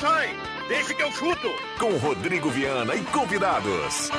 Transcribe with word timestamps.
Sai, 0.00 0.28
sai! 0.28 0.36
Deixa 0.68 0.94
que 0.94 1.02
eu 1.02 1.12
chuto! 1.12 1.48
Com 1.78 1.96
Rodrigo 1.98 2.50
Viana 2.50 2.94
e 2.94 3.02
convidados. 3.04 4.10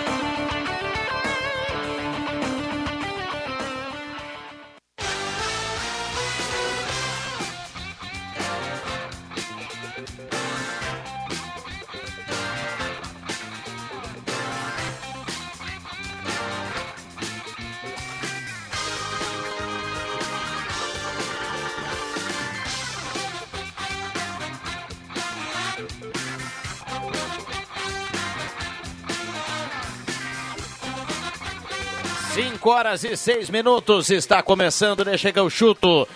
Cinco 32.65 32.77
horas 32.77 33.03
e 33.03 33.15
seis 33.15 33.47
minutos 33.47 34.09
está 34.09 34.41
começando, 34.41 35.05
né? 35.05 35.15
Chega 35.17 35.43
o 35.43 35.51
chuto. 35.51 36.07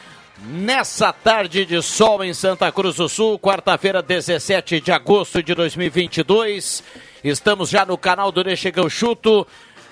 Nessa 0.48 1.14
tarde 1.14 1.64
de 1.64 1.80
sol 1.80 2.24
em 2.24 2.34
Santa 2.34 2.72
Cruz 2.72 2.96
do 2.96 3.08
Sul, 3.08 3.38
quarta-feira, 3.38 4.02
17 4.02 4.82
de 4.82 4.92
agosto 4.92 5.44
de 5.44 5.54
2022. 5.54 6.84
Estamos 7.24 7.70
já 7.70 7.86
no 7.86 8.00
canal 8.00 8.32
do 8.32 8.44
Chega 8.56 8.82
o 8.82 8.90
Chuto, 8.90 9.46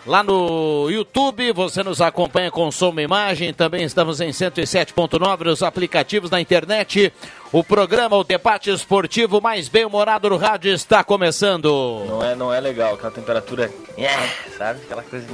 lá 0.03 0.23
no 0.23 0.89
YouTube. 0.89 1.51
Você 1.51 1.83
nos 1.83 2.01
acompanha 2.01 2.49
com 2.49 2.71
som 2.71 2.91
e 2.97 3.03
imagem. 3.03 3.53
Também 3.53 3.83
estamos 3.83 4.19
em 4.19 4.29
107.9 4.29 5.51
os 5.51 5.61
aplicativos 5.61 6.27
da 6.27 6.41
internet. 6.41 7.13
O 7.51 7.63
programa, 7.63 8.17
o 8.17 8.23
debate 8.23 8.71
esportivo 8.71 9.39
mais 9.39 9.69
bem-humorado 9.69 10.27
do 10.27 10.37
rádio 10.37 10.73
está 10.73 11.03
começando. 11.03 12.03
Não 12.07 12.23
é, 12.23 12.35
não 12.35 12.51
é 12.51 12.59
legal, 12.59 12.95
aquela 12.95 13.11
temperatura. 13.11 13.71
Sabe? 14.57 14.81
Aquela 14.81 15.03
coisa. 15.03 15.27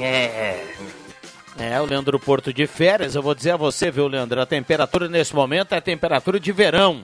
É, 1.59 1.79
o 1.79 1.85
Leandro 1.85 2.19
Porto 2.19 2.51
de 2.51 2.65
férias, 2.65 3.15
eu 3.15 3.21
vou 3.21 3.35
dizer 3.35 3.51
a 3.51 3.57
você, 3.57 3.91
viu, 3.91 4.07
Leandro? 4.07 4.41
A 4.41 4.45
temperatura 4.45 5.07
nesse 5.07 5.35
momento 5.35 5.73
é 5.73 5.81
temperatura 5.81 6.39
de 6.39 6.51
verão. 6.51 7.03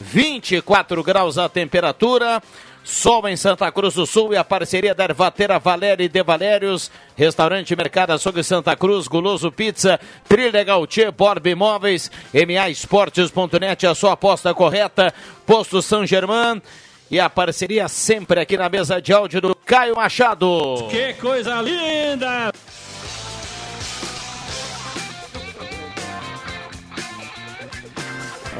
24 0.00 1.02
graus 1.02 1.38
a 1.38 1.48
temperatura. 1.48 2.42
Sol 2.82 3.26
em 3.26 3.36
Santa 3.36 3.72
Cruz 3.72 3.94
do 3.94 4.04
Sul 4.04 4.34
e 4.34 4.36
a 4.36 4.44
parceria 4.44 4.94
da 4.94 5.04
Ervatera 5.04 5.58
Valéria 5.58 6.04
e 6.04 6.08
De 6.08 6.22
Valérios, 6.22 6.90
Restaurante 7.16 7.74
Mercado 7.74 8.12
Açougue 8.12 8.44
Santa 8.44 8.76
Cruz, 8.76 9.08
Guloso 9.08 9.50
Pizza, 9.50 9.98
Trilha 10.28 10.62
Gautier, 10.62 11.10
Borb 11.10 11.46
Imóveis, 11.46 12.10
MA 12.34 12.68
Esportes.net, 12.68 13.86
a 13.86 13.94
sua 13.94 14.12
aposta 14.12 14.52
correta, 14.52 15.14
Posto 15.46 15.80
São 15.80 16.04
Germán 16.04 16.60
e 17.10 17.18
a 17.18 17.30
parceria 17.30 17.88
sempre 17.88 18.40
aqui 18.40 18.58
na 18.58 18.68
mesa 18.68 19.00
de 19.00 19.14
áudio 19.14 19.40
do 19.40 19.54
Caio 19.54 19.96
Machado. 19.96 20.86
Que 20.90 21.14
coisa 21.14 21.62
linda! 21.62 22.52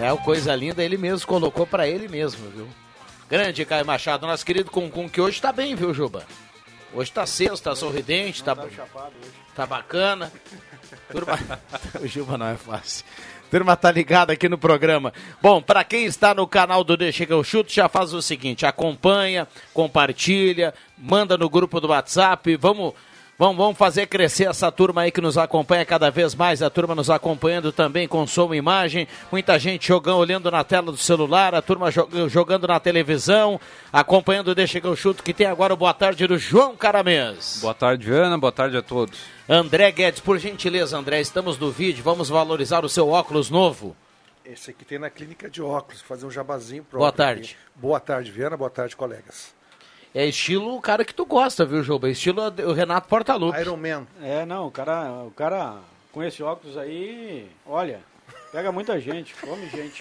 É, 0.05 0.13
o 0.13 0.19
coisa 0.19 0.55
linda 0.55 0.85
ele 0.85 0.99
mesmo 0.99 1.27
colocou 1.27 1.67
para 1.67 1.89
ele 1.89 2.09
mesmo, 2.09 2.51
viu? 2.51 2.69
Grande 3.27 3.65
Caio 3.65 3.87
Machado, 3.87 4.27
nosso 4.27 4.45
querido 4.45 4.71
Cuncum, 4.71 5.09
que 5.09 5.19
hoje 5.19 5.41
tá 5.41 5.51
bem, 5.51 5.75
viu, 5.75 5.95
Juba? 5.95 6.27
Hoje 6.93 7.11
tá 7.11 7.25
cedo, 7.25 7.59
tá 7.59 7.75
sorridente, 7.75 8.45
tá, 8.45 8.55
tá 9.55 9.65
bacana. 9.65 10.31
Turma... 11.11 11.39
o 12.03 12.07
Juba 12.07 12.37
não 12.37 12.49
é 12.49 12.55
fácil. 12.55 13.03
Turma 13.51 13.75
tá 13.79 13.91
ligada 13.91 14.35
aqui 14.35 14.47
no 14.47 14.59
programa. 14.59 15.11
Bom, 15.41 15.63
para 15.63 15.83
quem 15.83 16.05
está 16.05 16.35
no 16.35 16.47
canal 16.47 16.85
do 16.85 16.99
Deixa 16.99 17.25
que 17.25 17.33
eu 17.33 17.43
chuto, 17.43 17.73
já 17.73 17.89
faz 17.89 18.13
o 18.13 18.21
seguinte, 18.21 18.67
acompanha, 18.67 19.49
compartilha, 19.73 20.75
manda 20.99 21.39
no 21.39 21.49
grupo 21.49 21.81
do 21.81 21.89
WhatsApp, 21.89 22.55
vamos 22.57 22.93
Vamos, 23.37 23.57
vamos 23.57 23.77
fazer 23.77 24.07
crescer 24.07 24.49
essa 24.49 24.71
turma 24.71 25.03
aí 25.03 25.11
que 25.11 25.21
nos 25.21 25.37
acompanha 25.37 25.85
cada 25.85 26.09
vez 26.09 26.37
mais, 26.37 26.63
a 26.63 26.71
turma 26.71 26.95
nos 26.95 27.11
acompanhando 27.11 27.73
também 27.73 28.07
com 28.07 28.25
som 28.29 28.55
e 28.55 28.59
imagem, 28.59 29.09
muita 29.33 29.59
gente 29.59 29.89
jogando, 29.89 30.19
olhando 30.19 30.51
na 30.53 30.63
tela 30.63 30.93
do 30.93 30.97
celular, 30.97 31.53
a 31.53 31.61
turma 31.61 31.91
jogando 32.29 32.69
na 32.69 32.79
televisão, 32.79 33.61
acompanhando 33.93 34.49
o 34.49 34.55
Deixa 34.55 34.81
que 34.81 34.87
eu 34.87 34.95
chuto, 34.95 35.25
que 35.25 35.35
tem 35.35 35.49
agora 35.49 35.75
o 35.75 35.77
boa 35.77 35.93
tarde 35.93 36.29
do 36.29 36.39
João 36.39 36.77
Caramês. 36.77 37.59
Boa 37.61 37.75
tarde, 37.75 38.13
Ana, 38.13 38.39
boa 38.39 38.53
tarde 38.53 38.77
a 38.77 38.83
todos. 38.83 39.19
André 39.49 39.91
Guedes, 39.91 40.21
por 40.21 40.39
gentileza, 40.39 40.97
André, 40.97 41.21
estamos 41.21 41.59
no 41.59 41.73
vídeo, 41.73 42.05
vamos 42.05 42.29
valorizar 42.29 42.85
o 42.85 42.89
seu 42.89 43.09
óculos 43.09 43.51
novo. 43.51 43.97
Esse 44.45 44.71
aqui 44.71 44.85
tem 44.85 45.01
na 45.01 45.11
clínica 45.11 45.51
de 45.51 45.61
óculos, 45.61 46.01
fazer 46.03 46.25
um 46.25 46.31
jabazinho 46.31 46.85
próprio. 46.85 47.01
Boa 47.01 47.13
tarde. 47.13 47.41
Aqui. 47.41 47.81
Boa 47.81 47.99
tarde, 47.99 48.31
Viana, 48.31 48.57
boa 48.57 48.71
tarde, 48.71 48.95
colegas. 48.95 49.53
É 50.15 50.25
estilo 50.27 50.77
o 50.77 50.81
cara 50.81 51.05
que 51.05 51.13
tu 51.13 51.27
gosta, 51.27 51.65
viu, 51.65 51.83
Juba? 51.83 52.09
Estilo 52.09 52.41
o 52.67 52.73
Renato 52.73 53.09
Portaluppi. 53.09 53.61
Iron 53.61 53.77
Man. 53.77 54.07
É, 54.23 54.47
não, 54.47 54.69
o 54.69 54.71
cara, 54.71 55.25
o 55.25 55.31
cara 55.33 55.79
com 56.13 56.23
esse 56.23 56.41
óculos 56.41 56.79
aí, 56.79 57.49
olha, 57.67 57.99
pega 58.53 58.71
muita 58.71 59.01
gente, 59.01 59.35
come 59.35 59.69
gente. 59.69 60.01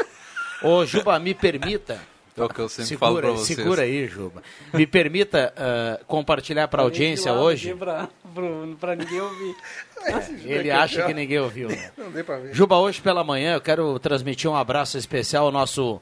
Ô, 0.61 0.85
Juba, 0.85 1.17
me 1.17 1.33
permita. 1.33 1.99
É 2.35 2.43
o 2.43 2.49
que 2.49 2.59
eu 2.59 2.69
sempre 2.69 2.89
segura, 2.89 3.07
falo 3.07 3.21
pra 3.21 3.31
vocês. 3.31 3.57
Segura 3.57 3.81
aí, 3.83 4.07
Juba. 4.07 4.41
Me 4.73 4.87
permita 4.87 5.53
uh, 5.55 6.05
compartilhar 6.05 6.67
para 6.67 6.81
a 6.81 6.85
audiência 6.85 7.33
hoje. 7.33 7.75
Para 8.79 8.95
ninguém 8.95 9.21
ouvir. 9.21 9.55
Ele 10.43 10.71
acha 10.71 11.05
que 11.05 11.13
ninguém 11.13 11.39
ouviu. 11.39 11.69
Né? 11.69 11.91
Não 11.97 12.11
deu 12.11 12.23
pra 12.23 12.37
ver. 12.37 12.53
Juba, 12.53 12.77
hoje 12.77 13.01
pela 13.01 13.23
manhã 13.23 13.55
eu 13.55 13.61
quero 13.61 13.99
transmitir 13.99 14.49
um 14.49 14.55
abraço 14.55 14.97
especial 14.97 15.45
ao 15.45 15.51
nosso 15.51 16.01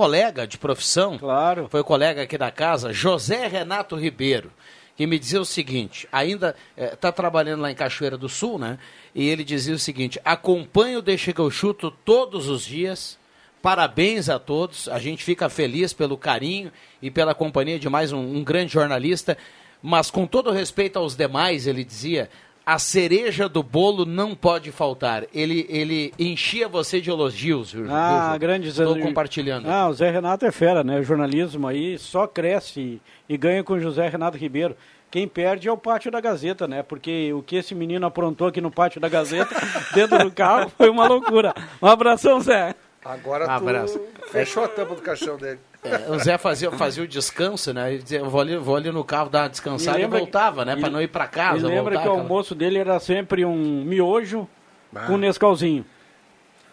colega 0.00 0.46
de 0.46 0.56
profissão, 0.56 1.18
claro. 1.18 1.68
foi 1.68 1.84
colega 1.84 2.22
aqui 2.22 2.38
da 2.38 2.50
casa, 2.50 2.90
José 2.90 3.46
Renato 3.46 3.94
Ribeiro, 3.96 4.50
que 4.96 5.06
me 5.06 5.18
dizia 5.18 5.38
o 5.38 5.44
seguinte, 5.44 6.08
ainda 6.10 6.56
está 6.74 7.08
é, 7.08 7.12
trabalhando 7.12 7.60
lá 7.60 7.70
em 7.70 7.74
Cachoeira 7.74 8.16
do 8.16 8.26
Sul, 8.26 8.58
né? 8.58 8.78
E 9.14 9.28
ele 9.28 9.44
dizia 9.44 9.74
o 9.74 9.78
seguinte, 9.78 10.18
acompanho 10.24 11.00
o 11.00 11.02
Deixa 11.02 11.34
que 11.34 11.38
eu 11.38 11.50
chuto 11.50 11.90
todos 11.90 12.48
os 12.48 12.64
dias, 12.64 13.18
parabéns 13.60 14.30
a 14.30 14.38
todos, 14.38 14.88
a 14.88 14.98
gente 14.98 15.22
fica 15.22 15.50
feliz 15.50 15.92
pelo 15.92 16.16
carinho 16.16 16.72
e 17.02 17.10
pela 17.10 17.34
companhia 17.34 17.78
de 17.78 17.90
mais 17.90 18.10
um, 18.10 18.20
um 18.20 18.42
grande 18.42 18.72
jornalista, 18.72 19.36
mas 19.82 20.10
com 20.10 20.26
todo 20.26 20.50
respeito 20.50 20.98
aos 20.98 21.14
demais, 21.14 21.66
ele 21.66 21.84
dizia, 21.84 22.30
a 22.64 22.78
cereja 22.78 23.48
do 23.48 23.62
bolo 23.62 24.04
não 24.04 24.34
pode 24.34 24.70
faltar. 24.70 25.24
Ele, 25.34 25.66
ele 25.68 26.12
enchia 26.18 26.68
você 26.68 27.00
de 27.00 27.10
elogios, 27.10 27.72
viu? 27.72 27.86
Ah, 27.90 28.36
grande 28.38 28.70
Zé. 28.70 28.84
Estou 28.84 29.00
compartilhando. 29.00 29.68
Ah, 29.68 29.88
o 29.88 29.92
Zé 29.92 30.10
Renato 30.10 30.46
é 30.46 30.52
fera, 30.52 30.84
né? 30.84 30.98
O 30.98 31.02
jornalismo 31.02 31.66
aí 31.66 31.98
só 31.98 32.26
cresce 32.26 32.80
e, 32.80 33.02
e 33.28 33.36
ganha 33.36 33.64
com 33.64 33.74
o 33.74 33.80
José 33.80 34.08
Renato 34.08 34.36
Ribeiro. 34.38 34.76
Quem 35.10 35.26
perde 35.26 35.68
é 35.68 35.72
o 35.72 35.76
pátio 35.76 36.10
da 36.10 36.20
Gazeta, 36.20 36.68
né? 36.68 36.84
Porque 36.84 37.32
o 37.32 37.42
que 37.42 37.56
esse 37.56 37.74
menino 37.74 38.06
aprontou 38.06 38.46
aqui 38.46 38.60
no 38.60 38.70
pátio 38.70 39.00
da 39.00 39.08
Gazeta, 39.08 39.54
dentro 39.92 40.18
do 40.18 40.30
carro, 40.30 40.70
foi 40.76 40.88
uma 40.88 41.06
loucura. 41.06 41.52
Um 41.82 41.86
abração, 41.86 42.40
Zé. 42.40 42.76
Agora 43.04 43.44
Um 43.44 43.46
tu 43.48 43.52
abraço. 43.52 44.00
fechou 44.30 44.64
a 44.64 44.68
tampa 44.68 44.94
do 44.94 45.00
caixão 45.02 45.36
dele. 45.36 45.58
É, 45.82 46.10
o 46.10 46.18
Zé 46.18 46.36
fazia, 46.36 46.70
fazia 46.72 47.02
o 47.02 47.08
descanso, 47.08 47.72
né? 47.72 47.94
Ele 47.94 48.02
dizia, 48.02 48.18
eu 48.18 48.28
vou 48.28 48.40
ali, 48.42 48.56
vou 48.58 48.76
ali 48.76 48.90
no 48.92 49.02
carro 49.02 49.30
dar 49.30 49.44
uma 49.44 49.48
descansada 49.48 49.98
e 49.98 50.02
lembra 50.02 50.18
voltava, 50.18 50.64
né? 50.64 50.74
que- 50.74 50.80
Pra 50.82 50.90
não 50.90 51.00
ir 51.00 51.08
pra 51.08 51.26
casa. 51.26 51.66
Me 51.66 51.74
lembra 51.74 51.82
voltar, 51.82 51.90
que 51.90 51.96
o 51.96 52.10
aquela- 52.12 52.18
almoço 52.22 52.54
dele 52.54 52.78
era 52.78 53.00
sempre 53.00 53.44
um 53.46 53.82
miojo 53.84 54.46
Ah. 54.94 55.06
com 55.06 55.16
Nescauzinho. 55.16 55.86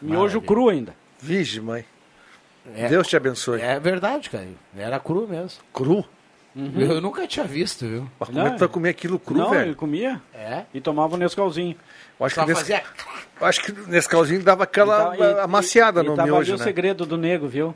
Miojo 0.02 0.20
Maravilha. 0.40 0.42
cru 0.48 0.70
ainda. 0.70 0.96
Vige, 1.20 1.62
mãe. 1.62 1.86
É, 2.76 2.90
Deus 2.90 3.08
te 3.08 3.16
abençoe. 3.16 3.62
é 3.62 3.80
verdade, 3.80 4.30
cara. 4.30 4.46
Era 4.78 5.00
cru 5.00 5.26
mesmo. 5.28 5.62
Cru? 5.74 6.04
Eu 6.76 7.00
nunca 7.00 7.26
tinha 7.28 7.46
visto, 7.46 7.86
viu? 7.88 8.10
Mas 8.20 8.30
como 8.30 8.42
é 8.42 8.50
que 8.50 8.56
tu 8.58 8.60
vai 8.60 8.68
comer 8.68 8.90
aquilo 8.90 9.20
cru, 9.20 9.38
Não, 9.38 9.52
velho? 9.52 9.68
ele 9.70 9.76
comia 9.76 10.20
É. 10.34 10.64
e 10.74 10.82
tomava 10.82 11.14
o 11.16 11.18
Nescauzinho. 11.18 11.76
Eu 12.20 12.26
acho, 12.26 12.36
Só 12.36 12.42
que 12.42 12.48
nesse, 12.50 12.62
fazia... 12.62 12.84
eu 13.40 13.48
acho 13.48 13.62
que 13.62 13.72
nesse 13.90 14.08
calzinho 14.10 14.42
dava 14.44 14.64
aquela 14.64 15.16
E 15.16 15.18
tá- 15.18 15.26
e- 15.32 15.40
amaciada 15.42 16.02
e, 16.02 16.06
no 16.06 16.14
e 16.14 16.16
tava 16.16 16.38
ali 16.38 16.52
o 16.52 16.58
né? 16.58 16.64
segredo 16.64 17.06
do 17.06 17.18
nego, 17.18 17.48
viu? 17.48 17.76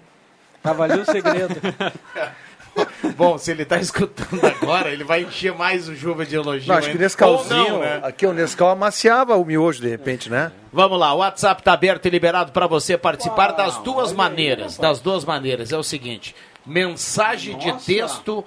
Tava 0.61 0.83
ali 0.83 0.99
o 0.99 1.05
segredo. 1.05 1.55
Bom, 3.17 3.37
se 3.37 3.51
ele 3.51 3.65
tá 3.65 3.77
escutando 3.77 4.45
agora, 4.45 4.89
ele 4.89 5.03
vai 5.03 5.23
encher 5.23 5.53
mais 5.53 5.89
o 5.89 5.95
Juba 5.95 6.25
de 6.25 6.35
elogio. 6.35 6.69
Não, 6.69 6.75
acho 6.75 6.87
que 6.87 6.93
ainda. 6.93 7.03
Nescauzinho, 7.03 7.63
Ou 7.65 7.69
não, 7.71 7.79
né? 7.79 7.99
aqui 8.01 8.25
o 8.25 8.31
Nescau 8.33 8.69
amaciava 8.69 9.35
o 9.35 9.43
miojo 9.43 9.81
de 9.81 9.89
repente, 9.89 10.29
né? 10.29 10.51
Vamos 10.71 10.97
lá, 10.97 11.13
o 11.13 11.17
WhatsApp 11.17 11.61
tá 11.61 11.73
aberto 11.73 12.05
e 12.05 12.09
liberado 12.09 12.51
para 12.53 12.67
você 12.67 12.97
participar 12.97 13.51
das 13.51 13.77
duas 13.79 14.13
maneiras. 14.13 14.77
Das 14.77 15.01
duas 15.01 15.25
maneiras. 15.25 15.73
É 15.73 15.77
o 15.77 15.83
seguinte: 15.83 16.33
mensagem 16.65 17.57
de 17.57 17.73
texto 17.85 18.43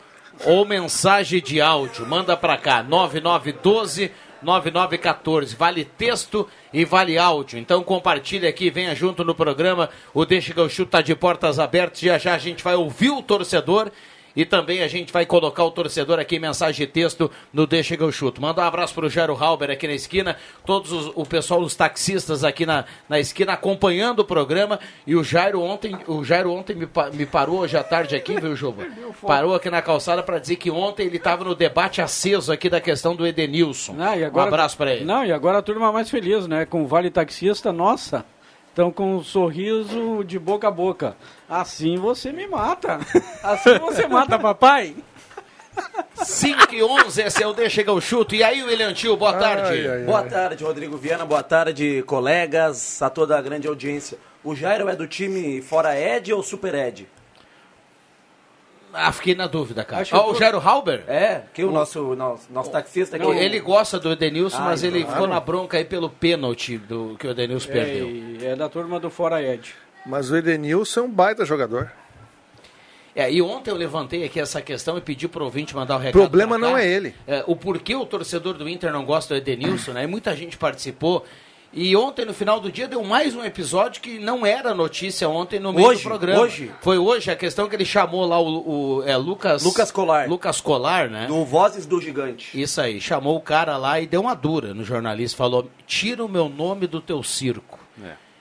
ou 0.46 0.64
mensagem 0.64 1.42
de 1.42 1.60
áudio. 1.60 2.06
Manda 2.06 2.34
para 2.36 2.56
cá, 2.56 2.82
9912 2.82 4.10
9914. 4.44 5.56
Vale 5.56 5.84
texto 5.84 6.48
e 6.72 6.84
vale 6.84 7.18
áudio. 7.18 7.58
Então 7.58 7.82
compartilha 7.82 8.48
aqui, 8.48 8.70
venha 8.70 8.94
junto 8.94 9.24
no 9.24 9.34
programa. 9.34 9.90
O 10.12 10.24
Deixa 10.24 10.52
que 10.52 10.60
eu 10.60 10.68
chuto 10.68 10.90
tá 10.90 11.00
de 11.00 11.14
portas 11.14 11.58
abertas. 11.58 12.00
Já 12.00 12.18
já 12.18 12.34
a 12.34 12.38
gente 12.38 12.62
vai 12.62 12.74
ouvir 12.74 13.10
o 13.10 13.22
torcedor. 13.22 13.90
E 14.36 14.44
também 14.44 14.82
a 14.82 14.88
gente 14.88 15.12
vai 15.12 15.24
colocar 15.24 15.64
o 15.64 15.70
torcedor 15.70 16.18
aqui 16.18 16.36
em 16.36 16.40
mensagem 16.40 16.86
de 16.86 16.92
texto 16.92 17.30
no 17.52 17.66
Deixa 17.66 17.96
que 17.96 18.02
eu 18.02 18.10
chuto. 18.10 18.40
Manda 18.40 18.62
um 18.62 18.64
abraço 18.64 18.94
pro 18.94 19.08
Jairo 19.08 19.36
Halber 19.38 19.70
aqui 19.70 19.86
na 19.86 19.94
esquina, 19.94 20.36
todos 20.66 20.92
os, 20.92 21.12
o 21.14 21.24
pessoal, 21.24 21.60
os 21.60 21.74
taxistas 21.74 22.42
aqui 22.44 22.66
na, 22.66 22.84
na 23.08 23.20
esquina 23.20 23.52
acompanhando 23.52 24.20
o 24.20 24.24
programa. 24.24 24.80
E 25.06 25.14
o 25.14 25.22
Jairo 25.22 25.60
ontem, 25.62 25.96
o 26.06 26.24
Jairo 26.24 26.52
ontem 26.52 26.74
me, 26.74 26.88
me 27.12 27.26
parou 27.26 27.60
hoje 27.60 27.76
à 27.76 27.84
tarde 27.84 28.16
aqui, 28.16 28.38
viu, 28.40 28.56
Juba? 28.56 28.84
Parou 29.24 29.54
aqui 29.54 29.70
na 29.70 29.80
calçada 29.80 30.22
para 30.22 30.38
dizer 30.38 30.56
que 30.56 30.70
ontem 30.70 31.06
ele 31.06 31.16
estava 31.16 31.44
no 31.44 31.54
debate 31.54 32.02
aceso 32.02 32.52
aqui 32.52 32.68
da 32.68 32.80
questão 32.80 33.14
do 33.14 33.26
Edenilson. 33.26 33.92
Não, 33.94 34.14
e 34.14 34.22
um 34.22 34.26
agora- 34.26 34.48
abraço 34.48 34.76
para 34.76 34.94
ele. 34.94 35.04
Não, 35.04 35.24
e 35.24 35.32
agora 35.32 35.58
a 35.58 35.62
turma 35.62 35.92
mais 35.92 36.10
feliz, 36.10 36.46
né? 36.46 36.66
Com 36.66 36.82
o 36.82 36.86
Vale 36.86 37.10
Taxista, 37.10 37.72
nossa, 37.72 38.24
estão 38.74 38.90
com 38.90 39.14
um 39.14 39.22
sorriso 39.22 40.24
de 40.24 40.36
boca 40.36 40.66
a 40.66 40.70
boca. 40.70 41.16
Assim 41.48 41.96
você 41.96 42.32
me 42.32 42.44
mata. 42.48 42.98
Assim 43.40 43.78
você 43.78 44.08
mata, 44.08 44.36
papai. 44.36 44.96
5 46.16 46.74
e 46.74 46.82
11, 46.82 47.22
esse 47.22 47.42
é 47.42 47.46
o 47.46 47.52
Deixa 47.52 47.84
que 47.84 47.90
eu 47.90 48.00
chuto. 48.00 48.34
E 48.34 48.42
aí, 48.42 48.62
William 48.62 48.92
Tio, 48.92 49.16
boa 49.16 49.32
tarde. 49.34 49.80
Ai, 49.80 49.86
ai, 49.86 49.96
ai. 49.98 50.04
Boa 50.04 50.22
tarde, 50.24 50.64
Rodrigo 50.64 50.96
Viana. 50.96 51.24
Boa 51.24 51.42
tarde, 51.42 52.02
colegas, 52.04 53.00
a 53.00 53.08
toda 53.08 53.38
a 53.38 53.42
grande 53.42 53.68
audiência. 53.68 54.18
O 54.42 54.54
Jairo 54.54 54.88
é 54.88 54.96
do 54.96 55.06
time 55.06 55.62
fora 55.62 55.98
Ed 55.98 56.32
ou 56.32 56.42
Super 56.42 56.74
Ed? 56.74 57.08
Ah, 58.94 59.10
fiquei 59.12 59.34
na 59.34 59.46
dúvida, 59.46 59.84
cara. 59.84 60.06
Ó, 60.12 60.24
que 60.24 60.30
o 60.30 60.34
Jairo 60.38 60.58
Halber? 60.58 61.02
É, 61.08 61.42
que 61.52 61.64
o 61.64 61.70
nosso, 61.72 62.14
nosso, 62.14 62.50
nosso 62.52 62.70
taxista 62.70 63.16
aqui. 63.16 63.24
Não, 63.26 63.34
ele 63.34 63.58
gosta 63.60 63.98
do 63.98 64.12
Edenilson, 64.12 64.58
Ah, 64.58 64.64
mas 64.66 64.82
ele 64.84 65.00
claro. 65.00 65.12
ficou 65.12 65.26
na 65.26 65.40
bronca 65.40 65.76
aí 65.76 65.84
pelo 65.84 66.08
pênalti 66.08 66.78
do, 66.78 67.16
que 67.18 67.26
o 67.26 67.30
Edenilson 67.32 67.68
É, 67.70 67.72
perdeu. 67.72 68.08
e 68.08 68.38
é 68.46 68.54
da 68.56 68.68
turma 68.68 69.00
do 69.00 69.10
Fora 69.10 69.42
Ed. 69.42 69.74
Mas 70.06 70.30
o 70.30 70.36
Edenilson 70.36 71.00
é 71.00 71.02
um 71.02 71.10
baita 71.10 71.44
jogador. 71.44 71.90
É, 73.16 73.30
e 73.32 73.40
ontem 73.40 73.70
eu 73.70 73.76
levantei 73.76 74.24
aqui 74.24 74.40
essa 74.40 74.60
questão 74.60 74.98
e 74.98 75.00
pedi 75.00 75.28
pro 75.28 75.44
ouvinte 75.44 75.74
mandar 75.74 75.94
o 75.94 75.98
O 75.98 76.00
recado. 76.00 76.20
problema 76.20 76.58
pra 76.58 76.66
cá. 76.66 76.72
não 76.72 76.78
é 76.78 76.86
ele. 76.86 77.14
É, 77.28 77.44
o 77.46 77.54
porquê 77.54 77.94
o 77.94 78.04
torcedor 78.04 78.54
do 78.54 78.68
Inter 78.68 78.92
não 78.92 79.04
gosta 79.04 79.34
do 79.34 79.38
Edenilson, 79.38 79.92
né? 79.92 80.02
E 80.02 80.06
muita 80.06 80.34
gente 80.34 80.56
participou. 80.58 81.24
E 81.76 81.96
ontem, 81.96 82.24
no 82.24 82.32
final 82.32 82.60
do 82.60 82.70
dia, 82.70 82.86
deu 82.86 83.02
mais 83.02 83.34
um 83.34 83.42
episódio 83.44 84.00
que 84.00 84.18
não 84.20 84.46
era 84.46 84.72
notícia 84.72 85.28
ontem 85.28 85.58
no 85.58 85.72
meio 85.72 85.88
Hoje, 85.88 86.02
do 86.04 86.08
programa. 86.08 86.40
hoje. 86.42 86.70
Foi 86.80 86.98
hoje 86.98 87.32
a 87.32 87.36
questão 87.36 87.68
que 87.68 87.74
ele 87.74 87.84
chamou 87.84 88.24
lá 88.24 88.38
o, 88.40 88.98
o- 88.98 89.02
é, 89.02 89.16
Lucas... 89.16 89.64
Lucas 89.64 89.90
Colar. 89.90 90.28
Lucas 90.28 90.60
Colar, 90.60 91.10
né? 91.10 91.26
Do 91.26 91.44
Vozes 91.44 91.84
do 91.84 92.00
Gigante. 92.00 92.60
Isso 92.60 92.80
aí, 92.80 93.00
chamou 93.00 93.36
o 93.36 93.40
cara 93.40 93.76
lá 93.76 94.00
e 94.00 94.06
deu 94.06 94.20
uma 94.20 94.34
dura 94.34 94.72
no 94.72 94.84
jornalista, 94.84 95.36
falou, 95.36 95.68
tira 95.86 96.24
o 96.24 96.28
meu 96.28 96.48
nome 96.48 96.86
do 96.86 97.00
teu 97.00 97.22
circo. 97.22 97.78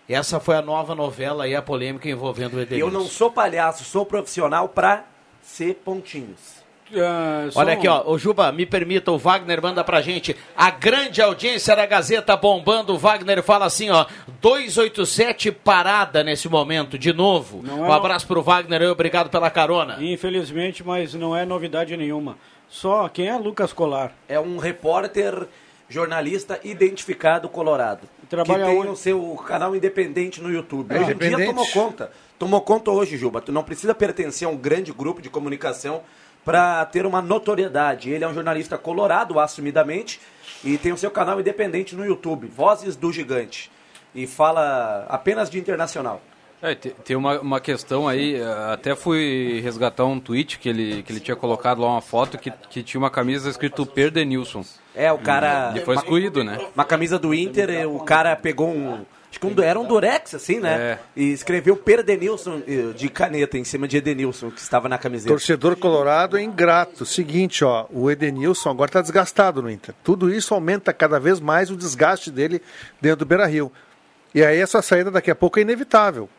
Essa 0.08 0.40
foi 0.40 0.56
a 0.58 0.62
nova 0.62 0.94
novela 0.94 1.48
e 1.48 1.56
a 1.56 1.62
polêmica 1.62 2.08
envolvendo 2.10 2.56
o 2.58 2.62
Edenilson. 2.62 2.88
Eu 2.88 2.94
não 2.94 3.08
sou 3.08 3.32
palhaço, 3.32 3.84
sou 3.84 4.06
profissional 4.06 4.68
pra 4.70 5.06
ser 5.42 5.76
pontinhos. 5.84 6.62
Ah, 7.00 7.48
só 7.52 7.60
Olha 7.60 7.74
um- 7.74 7.78
aqui, 7.78 7.88
ó, 7.88 8.04
o 8.10 8.18
Juba, 8.18 8.52
me 8.52 8.66
permita, 8.66 9.12
o 9.12 9.18
Wagner 9.18 9.62
manda 9.62 9.84
pra 9.84 10.02
gente. 10.02 10.36
A 10.56 10.70
grande 10.70 11.22
audiência 11.22 11.76
da 11.76 11.86
Gazeta 11.86 12.36
bombando. 12.38 12.94
O 12.94 12.98
Wagner 12.98 13.42
fala 13.44 13.66
assim, 13.66 13.90
ó, 13.90 14.06
287 14.42 15.52
parada 15.52 16.24
nesse 16.24 16.48
momento, 16.50 16.98
de 16.98 17.12
novo. 17.14 17.62
Não 17.64 17.78
é 17.80 17.82
um 17.82 17.86
no- 17.88 17.94
abraço 17.94 18.28
pro 18.28 18.42
Wagner 18.42 18.82
e 18.82 18.88
obrigado 18.88 19.30
pela 19.30 19.50
carona. 19.50 19.98
Infelizmente, 20.00 20.84
mas 20.84 21.14
não 21.14 21.36
é 21.36 21.46
novidade 21.46 21.96
nenhuma. 21.98 22.38
Só 22.70 23.08
quem 23.10 23.28
é 23.28 23.36
Lucas 23.38 23.72
Colar? 23.74 24.14
É 24.28 24.40
um 24.40 24.58
repórter 24.58 25.48
jornalista 25.90 26.60
identificado 26.64 27.48
colorado. 27.48 28.08
Trabalha 28.30 28.64
que 28.66 28.70
tem 28.72 28.80
onde? 28.80 28.90
o 28.90 28.96
seu 28.96 29.36
canal 29.48 29.76
independente 29.76 30.42
no 30.42 30.52
YouTube. 30.52 30.92
É 30.92 31.00
hoje 31.00 31.12
em 31.12 31.18
dia 31.18 31.28
independente? 31.28 31.48
tomou 31.50 31.68
conta. 31.68 32.12
Tomou 32.40 32.62
conta 32.62 32.90
hoje, 32.90 33.16
Juba. 33.16 33.42
Tu 33.42 33.52
não 33.52 33.64
precisa 33.64 33.94
pertencer 33.94 34.48
a 34.48 34.52
um 34.52 34.58
grande 34.58 34.92
grupo 34.92 35.22
de 35.22 35.30
comunicação 35.30 36.02
para 36.46 36.86
ter 36.86 37.06
uma 37.06 37.22
notoriedade. 37.22 38.10
Ele 38.10 38.24
é 38.24 38.28
um 38.28 38.34
jornalista 38.34 38.78
colorado, 38.78 39.40
assumidamente, 39.40 40.20
e 40.64 40.78
tem 40.78 40.92
o 40.92 40.98
seu 40.98 41.12
canal 41.12 41.40
independente 41.40 41.96
no 41.96 42.06
YouTube, 42.06 42.48
Vozes 42.48 42.96
do 42.96 43.12
Gigante. 43.12 43.72
E 44.16 44.28
fala 44.28 45.06
apenas 45.10 45.50
de 45.50 45.58
internacional. 45.60 46.22
É, 46.62 46.74
te- 46.76 46.92
tem 47.04 47.16
uma, 47.18 47.42
uma 47.42 47.60
questão 47.60 48.08
aí, 48.08 48.36
eh, 48.36 48.44
até 48.72 48.96
fui 48.96 49.60
resgatar 49.62 50.06
um 50.06 50.18
tweet 50.18 50.60
que 50.60 50.70
ele, 50.70 51.04
que 51.04 51.12
ele 51.12 51.20
tinha 51.20 51.36
colocado 51.36 51.82
lá 51.82 51.90
uma 51.90 52.00
foto 52.02 52.38
que, 52.38 52.50
que 52.70 52.82
tinha 52.82 53.00
uma 53.00 53.10
camisa 53.10 53.50
escrito 53.50 53.86
Perdenilson. 53.86 54.64
É, 54.96 55.12
o 55.12 55.18
cara. 55.18 55.72
Ele 55.76 55.84
foi 55.84 55.96
excluído, 55.96 56.42
né? 56.42 56.58
Uma 56.74 56.86
camisa 56.86 57.20
do 57.20 57.34
Inter, 57.34 57.90
o 57.90 58.00
cara 58.00 58.34
pegou 58.38 58.70
um. 58.70 59.06
Acho 59.34 59.40
que 59.40 59.48
um, 59.48 59.64
era 59.64 59.80
um 59.80 59.86
Durex, 59.86 60.36
assim, 60.36 60.60
né? 60.60 60.76
É. 60.76 61.00
E 61.16 61.34
escreveu 61.34 61.76
Perdenilson 61.76 62.62
de 62.96 63.10
caneta 63.10 63.58
em 63.58 63.64
cima 63.64 63.88
de 63.88 63.98
Edenilson, 63.98 64.52
que 64.52 64.62
estava 64.62 64.88
na 64.88 65.00
camiseta. 65.00 65.30
Torcedor 65.30 65.76
colorado 65.76 66.38
é 66.38 66.44
ingrato. 66.44 67.04
Seguinte, 67.04 67.66
ó, 67.66 67.88
o 67.90 68.12
Edenilson 68.12 68.70
agora 68.70 68.90
está 68.90 69.02
desgastado 69.02 69.60
no 69.60 69.72
Inter. 69.72 69.96
Tudo 70.04 70.32
isso 70.32 70.54
aumenta 70.54 70.94
cada 70.94 71.20
vez 71.20 71.40
mais 71.40 71.72
o 71.72 71.76
desgaste 71.76 72.30
dele 72.30 72.62
dentro 73.02 73.20
do 73.20 73.26
Beira-Rio. 73.26 73.72
E 74.36 74.44
aí 74.46 74.60
essa 74.60 74.84
saída 74.84 75.10
daqui 75.10 75.32
a 75.32 75.36
pouco 75.36 75.58
é 75.58 75.64
inevitável. 75.64 76.30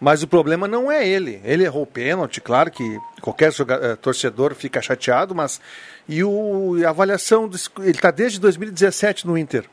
Mas 0.00 0.22
o 0.22 0.26
problema 0.26 0.66
não 0.66 0.90
é 0.90 1.06
ele. 1.06 1.42
Ele 1.44 1.64
errou 1.64 1.82
o 1.82 1.86
pênalti, 1.86 2.40
claro 2.40 2.70
que 2.70 2.98
qualquer 3.20 3.52
eh, 3.52 3.96
torcedor 3.96 4.54
fica 4.54 4.80
chateado, 4.80 5.34
mas 5.34 5.60
e, 6.08 6.24
o, 6.24 6.78
e 6.78 6.86
a 6.86 6.88
avaliação, 6.88 7.46
do, 7.46 7.58
ele 7.80 7.90
está 7.90 8.10
desde 8.10 8.40
2017 8.40 9.26
no 9.26 9.36
Inter. 9.36 9.66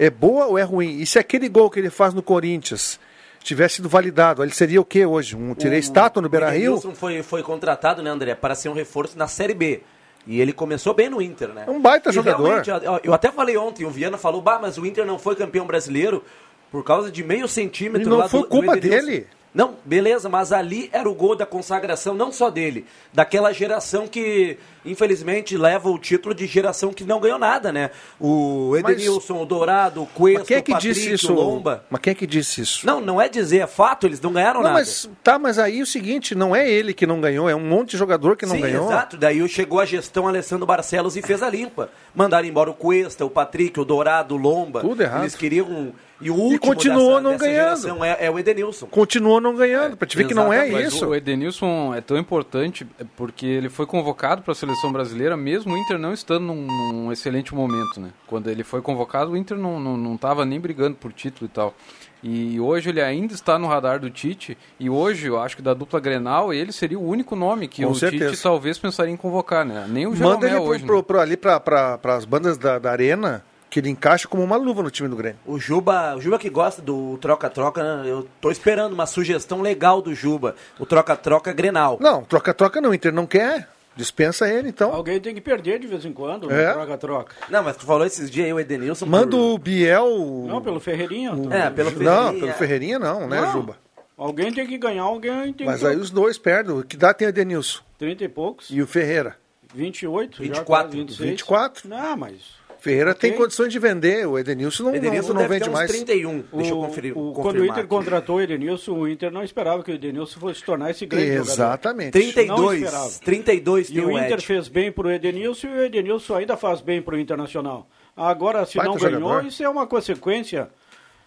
É 0.00 0.08
boa 0.08 0.46
ou 0.46 0.58
é 0.58 0.62
ruim? 0.62 0.98
E 1.00 1.06
se 1.06 1.18
aquele 1.18 1.48
gol 1.48 1.68
que 1.70 1.78
ele 1.78 1.90
faz 1.90 2.14
no 2.14 2.22
Corinthians 2.22 2.98
tivesse 3.44 3.76
sido 3.76 3.88
validado, 3.88 4.42
ele 4.42 4.52
seria 4.52 4.80
o 4.80 4.84
quê 4.84 5.04
hoje? 5.04 5.36
Um 5.36 5.54
tirei 5.54 5.78
estátua 5.78 6.22
no 6.22 6.26
O 6.26 6.30
Beira-Rio? 6.30 6.72
Edenilson 6.72 6.94
foi, 6.94 7.22
foi 7.22 7.42
contratado, 7.42 8.02
né, 8.02 8.10
André, 8.10 8.34
para 8.34 8.54
ser 8.54 8.70
um 8.70 8.72
reforço 8.72 9.18
na 9.18 9.28
Série 9.28 9.54
B. 9.54 9.82
E 10.26 10.40
ele 10.40 10.52
começou 10.52 10.94
bem 10.94 11.08
no 11.08 11.20
Inter, 11.20 11.48
né? 11.48 11.64
É 11.66 11.70
um 11.70 11.80
baita 11.80 12.10
E 12.10 12.12
jogador. 12.12 12.62
Eu 13.02 13.12
até 13.12 13.30
falei 13.30 13.56
ontem, 13.56 13.84
o 13.84 13.90
Viana 13.90 14.16
falou, 14.18 14.40
bah, 14.40 14.58
mas 14.60 14.78
o 14.78 14.86
Inter 14.86 15.04
não 15.06 15.18
foi 15.18 15.36
campeão 15.36 15.66
brasileiro 15.66 16.24
por 16.70 16.82
causa 16.84 17.10
de 17.10 17.22
meio 17.24 17.48
centímetro 17.48 18.06
E 18.06 18.10
não 18.10 18.18
lá 18.18 18.28
foi 18.28 18.40
do, 18.40 18.46
do 18.46 18.50
culpa 18.50 18.76
Edenilson. 18.76 19.06
dele. 19.06 19.26
Não, 19.52 19.74
beleza, 19.84 20.28
mas 20.28 20.52
ali 20.52 20.88
era 20.92 21.08
o 21.10 21.14
gol 21.14 21.34
da 21.34 21.44
consagração, 21.44 22.14
não 22.14 22.30
só 22.30 22.50
dele, 22.50 22.86
daquela 23.12 23.52
geração 23.52 24.06
que, 24.06 24.56
infelizmente, 24.84 25.56
leva 25.56 25.88
o 25.90 25.98
título 25.98 26.34
de 26.34 26.46
geração 26.46 26.92
que 26.92 27.04
não 27.04 27.20
ganhou 27.20 27.38
nada, 27.38 27.72
né? 27.72 27.90
O 28.18 28.70
Mas- 28.82 28.92
Edenilson, 28.94 29.42
o 29.42 29.46
Dourado, 29.46 30.02
o 30.02 30.06
Cuesta, 30.06 30.40
Mas 30.40 30.48
quem 30.48 30.56
é 30.56 30.60
o 30.60 30.62
que 30.62 30.72
Patrick, 30.72 30.94
disse 30.94 31.12
isso? 31.12 31.32
o 31.32 31.36
Lomba. 31.36 31.84
Mas 31.90 32.00
quem 32.00 32.10
é 32.12 32.14
que 32.14 32.26
disse 32.26 32.60
isso? 32.60 32.86
Não, 32.86 33.00
não 33.00 33.20
é 33.20 33.28
dizer, 33.28 33.58
é 33.58 33.66
fato, 33.66 34.06
eles 34.06 34.20
não 34.20 34.32
ganharam 34.32 34.60
Não, 34.60 34.68
nada. 34.70 34.78
mas 34.80 35.08
tá, 35.22 35.38
mas 35.38 35.58
aí 35.58 35.80
é 35.80 35.82
o 35.82 35.86
seguinte, 35.86 36.34
não 36.34 36.54
é 36.54 36.68
ele 36.70 36.92
que 36.94 37.06
não 37.06 37.20
ganhou, 37.20 37.48
é 37.48 37.54
um 37.54 37.60
monte 37.60 37.90
de 37.92 37.96
jogador 37.96 38.36
que 38.36 38.46
não 38.46 38.56
Sim, 38.56 38.62
ganhou. 38.62 38.86
exato. 38.86 39.16
Daí 39.16 39.46
chegou 39.48 39.80
a 39.80 39.84
gestão 39.84 40.26
Alessandro 40.28 40.66
Barcelos 40.66 41.16
e 41.16 41.22
fez 41.22 41.42
a 41.42 41.48
limpa. 41.50 41.90
Mandaram 42.14 42.46
embora 42.46 42.70
o 42.70 42.74
Cuesta, 42.74 43.24
o 43.24 43.30
Patrick, 43.30 43.78
o 43.78 43.84
Dourado, 43.84 44.34
o 44.34 44.38
Lomba. 44.38 44.80
Tudo 44.80 45.02
errado. 45.02 45.22
Eles 45.22 45.34
queriam... 45.34 45.92
E 46.22 46.30
o 46.30 46.34
último 46.34 46.60
continuou 46.60 47.08
dessa, 47.12 47.20
não 47.22 47.30
dessa 47.30 47.44
ganhando. 47.46 47.64
geração 47.80 48.04
é, 48.04 48.16
é 48.20 48.30
o 48.30 48.38
Edenilson. 48.38 48.86
Continuou 48.88 49.40
não 49.40 49.56
ganhando, 49.56 49.96
pra 49.96 50.06
te 50.06 50.18
ver 50.18 50.26
que 50.26 50.34
não 50.34 50.52
é. 50.52 50.66
Mas 50.70 50.92
isso. 50.92 51.06
o 51.06 51.14
Edenilson 51.14 51.94
é 51.94 52.02
tão 52.02 52.18
importante 52.18 52.86
porque 53.16 53.46
ele 53.46 53.70
foi 53.70 53.86
convocado 53.86 54.42
para 54.42 54.52
a 54.52 54.54
seleção 54.54 54.69
brasileira, 54.92 55.36
mesmo 55.36 55.74
o 55.74 55.76
Inter 55.78 55.98
não 55.98 56.12
estando 56.12 56.46
num, 56.46 56.66
num 56.66 57.12
excelente 57.12 57.54
momento, 57.54 58.00
né? 58.00 58.10
Quando 58.26 58.48
ele 58.48 58.62
foi 58.64 58.80
convocado, 58.82 59.32
o 59.32 59.36
Inter 59.36 59.56
não, 59.56 59.78
não, 59.80 59.96
não 59.96 60.16
tava 60.16 60.44
nem 60.44 60.60
brigando 60.60 60.96
por 60.96 61.12
título 61.12 61.46
e 61.46 61.48
tal. 61.54 61.74
E 62.22 62.60
hoje 62.60 62.90
ele 62.90 63.00
ainda 63.00 63.32
está 63.32 63.58
no 63.58 63.66
radar 63.66 63.98
do 63.98 64.10
Tite, 64.10 64.56
e 64.78 64.90
hoje 64.90 65.26
eu 65.26 65.40
acho 65.40 65.56
que 65.56 65.62
da 65.62 65.72
dupla 65.72 65.98
Grenal, 66.00 66.52
ele 66.52 66.70
seria 66.70 66.98
o 66.98 67.06
único 67.06 67.34
nome 67.34 67.66
que 67.66 67.82
Com 67.84 67.92
o 67.92 67.94
certeza. 67.94 68.30
Tite 68.32 68.42
talvez 68.42 68.78
pensaria 68.78 69.12
em 69.12 69.16
convocar, 69.16 69.64
né? 69.64 69.86
Nem 69.88 70.06
o 70.06 70.14
Manda 70.14 70.46
ele 70.46 70.56
hoje. 70.56 70.84
pro- 70.84 70.96
né? 70.98 71.02
pro- 71.02 71.20
ali 71.20 71.36
pra, 71.36 71.58
pras 71.58 72.24
bandas 72.26 72.58
da, 72.58 72.78
da 72.78 72.90
arena, 72.90 73.42
que 73.70 73.80
ele 73.80 73.88
encaixa 73.88 74.28
como 74.28 74.42
uma 74.42 74.56
luva 74.56 74.82
no 74.82 74.90
time 74.90 75.08
do 75.08 75.16
Grêmio. 75.16 75.38
O 75.46 75.58
Juba, 75.58 76.14
o 76.16 76.20
Juba 76.20 76.38
que 76.38 76.50
gosta 76.50 76.82
do 76.82 77.16
troca-troca, 77.18 77.82
né? 78.02 78.10
eu 78.10 78.28
tô 78.40 78.50
esperando 78.50 78.92
uma 78.92 79.06
sugestão 79.06 79.62
legal 79.62 80.02
do 80.02 80.14
Juba. 80.14 80.56
O 80.78 80.84
troca-troca 80.84 81.52
Grenal. 81.54 81.96
Não, 82.02 82.22
troca-troca 82.24 82.80
não, 82.82 82.90
o 82.90 82.94
Inter 82.94 83.14
não 83.14 83.26
quer. 83.26 83.66
Dispensa 84.00 84.48
ele, 84.48 84.70
então. 84.70 84.94
Alguém 84.94 85.20
tem 85.20 85.34
que 85.34 85.42
perder 85.42 85.78
de 85.78 85.86
vez 85.86 86.04
em 86.06 86.12
quando, 86.12 86.50
É. 86.50 86.72
troca-troca. 86.72 87.34
Não, 87.50 87.62
mas 87.62 87.76
tu 87.76 87.84
falou 87.84 88.06
esses 88.06 88.30
dias 88.30 88.46
aí 88.46 88.52
o 88.54 88.58
Edenilson. 88.58 89.04
Manda 89.04 89.32
por- 89.32 89.54
o 89.54 89.58
Biel. 89.58 90.46
Não, 90.48 90.62
pelo 90.62 90.80
Ferreirinha. 90.80 91.32
É, 91.50 91.68
pelo 91.68 91.90
Não, 91.90 91.96
Ferreirinha. 91.98 92.40
pelo 92.40 92.52
Ferreirinha 92.54 92.98
não, 92.98 93.28
né, 93.28 93.40
Não. 93.42 93.52
Juba? 93.52 93.76
Alguém 94.16 94.50
tem 94.52 94.66
que 94.66 94.78
ganhar, 94.78 95.02
alguém 95.02 95.52
tem 95.52 95.66
Mas 95.66 95.80
que... 95.80 95.86
aí 95.86 95.96
os 95.96 96.10
dois 96.10 96.38
perdem. 96.38 96.78
O 96.78 96.82
que 96.82 96.96
dá 96.96 97.12
tem 97.12 97.26
o 97.26 97.30
Edenilson 97.30 97.80
30 97.98 98.24
e 98.24 98.28
poucos, 98.28 98.68
e 98.70 98.80
o 98.80 98.86
Ferreira. 98.86 99.36
28, 99.74 100.38
24, 100.42 100.56
já, 100.56 100.64
quase 100.64 100.96
26. 100.96 101.30
24. 101.30 101.88
Não, 101.88 102.16
mas... 102.16 102.32
Ferreira 102.80 103.14
tem 103.14 103.30
Ok. 103.32 103.42
condições 103.42 103.72
de 103.72 103.78
vender, 103.78 104.26
o 104.26 104.38
Edenilson 104.38 104.84
não, 104.84 104.94
Edenilson 104.96 105.28
não, 105.28 105.34
não 105.34 105.42
deve 105.42 105.54
vende 105.54 105.64
ter 105.64 105.70
uns 105.70 105.74
mais. 105.74 105.90
31. 105.90 106.44
Deixa 106.52 106.70
eu 106.72 106.78
O- 106.80 106.86
conferir. 106.86 107.18
o- 107.18 107.32
quando 107.32 107.56
o 107.56 107.64
Inter 107.64 107.78
aqui. 107.80 107.86
contratou 107.88 108.36
o 108.36 108.40
Edenilson, 108.40 108.92
o 108.92 109.08
Inter 109.08 109.30
não 109.30 109.42
esperava 109.42 109.82
que 109.82 109.90
o 109.90 109.94
Edenilson 109.94 110.40
fosse 110.40 110.60
se 110.60 110.64
tornar 110.64 110.90
esse 110.90 111.04
grande 111.06 111.26
jogador. 111.28 111.50
Exatamente. 111.52 112.10
32. 112.12 112.82
esperava. 112.82 113.10
32 113.24 113.90
E 113.90 113.94
tem 113.94 114.02
o 114.04 114.08
o 114.08 114.10
Inter 114.12 114.32
Ed. 114.32 114.46
fez 114.46 114.68
bem 114.68 114.90
pro 114.90 115.10
Edenilson 115.10 115.66
e 115.68 115.70
o 115.70 115.82
Edenilson 115.84 116.34
ainda 116.36 116.56
faz 116.56 116.80
bem 116.80 117.02
pro 117.02 117.18
Internacional. 117.18 117.86
Agora, 118.16 118.64
se 118.66 118.76
Baita 118.78 118.90
não 118.92 118.98
ganhou, 118.98 119.20
jogador. 119.20 119.46
isso 119.46 119.62
é 119.62 119.68
uma 119.68 119.86
consequência. 119.86 120.68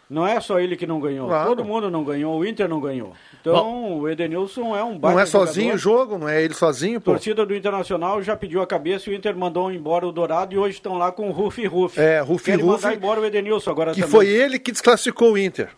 Não 0.10 0.28
é 0.28 0.40
só 0.42 0.60
ele 0.60 0.76
que 0.76 0.86
não 0.86 1.00
ganhou. 1.00 1.28
Claro. 1.28 1.50
Todo 1.50 1.64
mundo 1.66 1.90
não 1.90 2.04
ganhou, 2.04 2.38
o 2.38 2.46
Inter 2.46 2.68
não 2.68 2.80
ganhou. 2.82 3.14
Então, 3.52 4.00
o 4.00 4.08
Edenilson 4.10 4.76
é 4.76 4.84
um 4.84 4.98
baita 4.98 5.16
Não 5.16 5.22
é 5.22 5.26
sozinho 5.26 5.74
o 5.76 5.78
jogador. 5.78 6.08
jogo, 6.12 6.18
não 6.20 6.30
é 6.30 6.42
ele 6.42 6.54
sozinho, 6.54 6.98
A 6.98 7.02
pô. 7.02 7.12
torcida 7.12 7.46
do 7.46 7.54
Internacional 7.54 8.22
já 8.22 8.36
pediu 8.38 8.62
a 8.62 8.68
cabeça 8.68 9.10
e 9.10 9.14
o 9.14 9.16
Inter 9.16 9.36
mandou 9.36 9.70
embora 9.72 10.08
o 10.08 10.12
Dourado 10.14 10.54
e 10.56 10.58
hoje 10.58 10.76
estão 10.76 10.98
lá 10.98 11.12
com 11.12 11.28
o 11.28 11.32
Rufi 11.32 11.66
Rufi. 11.66 12.00
É, 12.00 12.20
Rufi 12.22 12.52
Rufi, 12.54 12.64
mandar 12.66 12.94
embora 12.96 13.20
o 13.20 13.26
Edenilson 13.26 13.70
agora 13.72 13.94
Que 13.94 14.00
também. 14.02 14.12
foi 14.16 14.28
ele 14.30 14.58
que 14.58 14.72
desclassificou 14.72 15.34
o 15.34 15.38
Inter. 15.38 15.70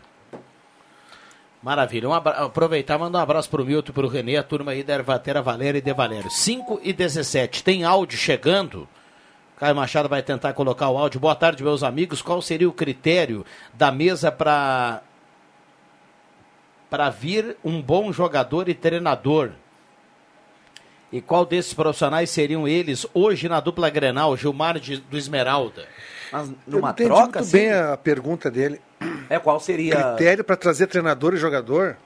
Maravilha. 1.62 2.08
Um 2.08 2.12
abra... 2.12 2.32
Aproveitar 2.44 2.94
e 2.94 2.98
mandar 2.98 3.18
um 3.18 3.22
abraço 3.22 3.50
pro 3.50 3.64
Milton 3.64 3.90
e 3.90 3.94
pro 3.94 4.08
Renê, 4.08 4.36
a 4.36 4.42
turma 4.42 4.72
aí 4.72 4.82
da 4.82 4.94
Ervatera 4.94 5.42
Valéria 5.42 5.78
e 5.78 5.82
De 5.82 5.92
Valério. 5.92 6.30
5 6.30 6.80
e 6.82 6.92
17. 6.92 7.64
Tem 7.64 7.84
áudio 7.84 8.16
chegando. 8.18 8.88
Caio 9.58 9.74
Machado 9.74 10.08
vai 10.08 10.22
tentar 10.22 10.52
colocar 10.52 10.90
o 10.90 10.98
áudio. 10.98 11.18
Boa 11.18 11.34
tarde, 11.34 11.62
meus 11.64 11.82
amigos. 11.82 12.20
Qual 12.20 12.40
seria 12.42 12.68
o 12.68 12.72
critério 12.72 13.44
da 13.74 13.90
mesa 13.90 14.30
para 14.30 15.02
para 16.88 17.10
vir 17.10 17.56
um 17.64 17.82
bom 17.82 18.12
jogador 18.12 18.68
e 18.68 18.74
treinador? 18.74 19.50
E 21.10 21.20
qual 21.20 21.44
desses 21.46 21.72
profissionais 21.72 22.30
seriam 22.30 22.66
eles 22.68 23.06
hoje 23.14 23.48
na 23.48 23.58
dupla 23.60 23.88
Grenal, 23.88 24.36
Gilmar 24.36 24.78
de- 24.78 24.98
do 24.98 25.16
Esmeralda? 25.16 25.86
Mas 26.30 26.48
Eu 26.48 26.56
numa 26.66 26.90
entendi 26.90 27.08
troca, 27.08 27.22
muito 27.24 27.38
assim, 27.38 27.56
bem 27.58 27.72
a 27.72 27.96
pergunta 27.96 28.50
dele. 28.50 28.80
É 29.28 29.38
qual 29.38 29.58
seria... 29.60 30.14
Critério 30.14 30.44
para 30.44 30.56
trazer 30.56 30.86
treinador 30.86 31.34
e 31.34 31.36
jogador? 31.36 31.96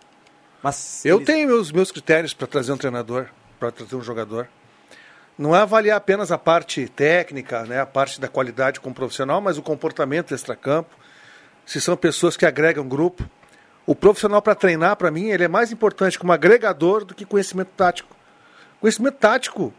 Mas 0.63 1.05
Eu 1.05 1.17
eles- 1.17 1.27
tenho 1.27 1.49
meus, 1.49 1.73
meus 1.73 1.91
critérios 1.91 2.35
para 2.35 2.47
trazer 2.47 2.73
um 2.73 2.77
treinador, 2.77 3.27
para 3.59 3.71
trazer 3.71 3.97
um 3.97 4.03
jogador. 4.03 4.49
Não 5.39 5.57
é 5.57 5.61
avaliar 5.61 5.97
apenas 5.97 6.31
a 6.31 6.37
parte 6.37 6.87
técnica, 6.89 7.65
né, 7.65 7.81
a 7.81 7.87
parte 7.87 8.21
da 8.21 8.29
qualidade 8.29 8.79
como 8.79 8.95
profissional, 8.95 9.41
mas 9.41 9.57
o 9.57 9.63
comportamento 9.63 10.35
extracampo. 10.35 10.95
Se 11.65 11.81
são 11.81 11.97
pessoas 11.97 12.37
que 12.37 12.45
agregam 12.45 12.87
grupo. 12.87 13.25
O 13.87 13.95
profissional 13.95 14.43
para 14.43 14.55
treinar, 14.55 14.97
para 14.97 15.11
mim, 15.11 15.31
ele 15.31 15.45
é 15.45 15.49
mais 15.49 15.73
importante 15.73 16.19
como 16.19 16.33
agregador 16.33 17.05
do 17.05 17.15
que 17.15 17.25
conhecimento 17.25 17.71
tático. 17.77 18.15
Conhecimento 18.81 19.15
tático 19.17 19.73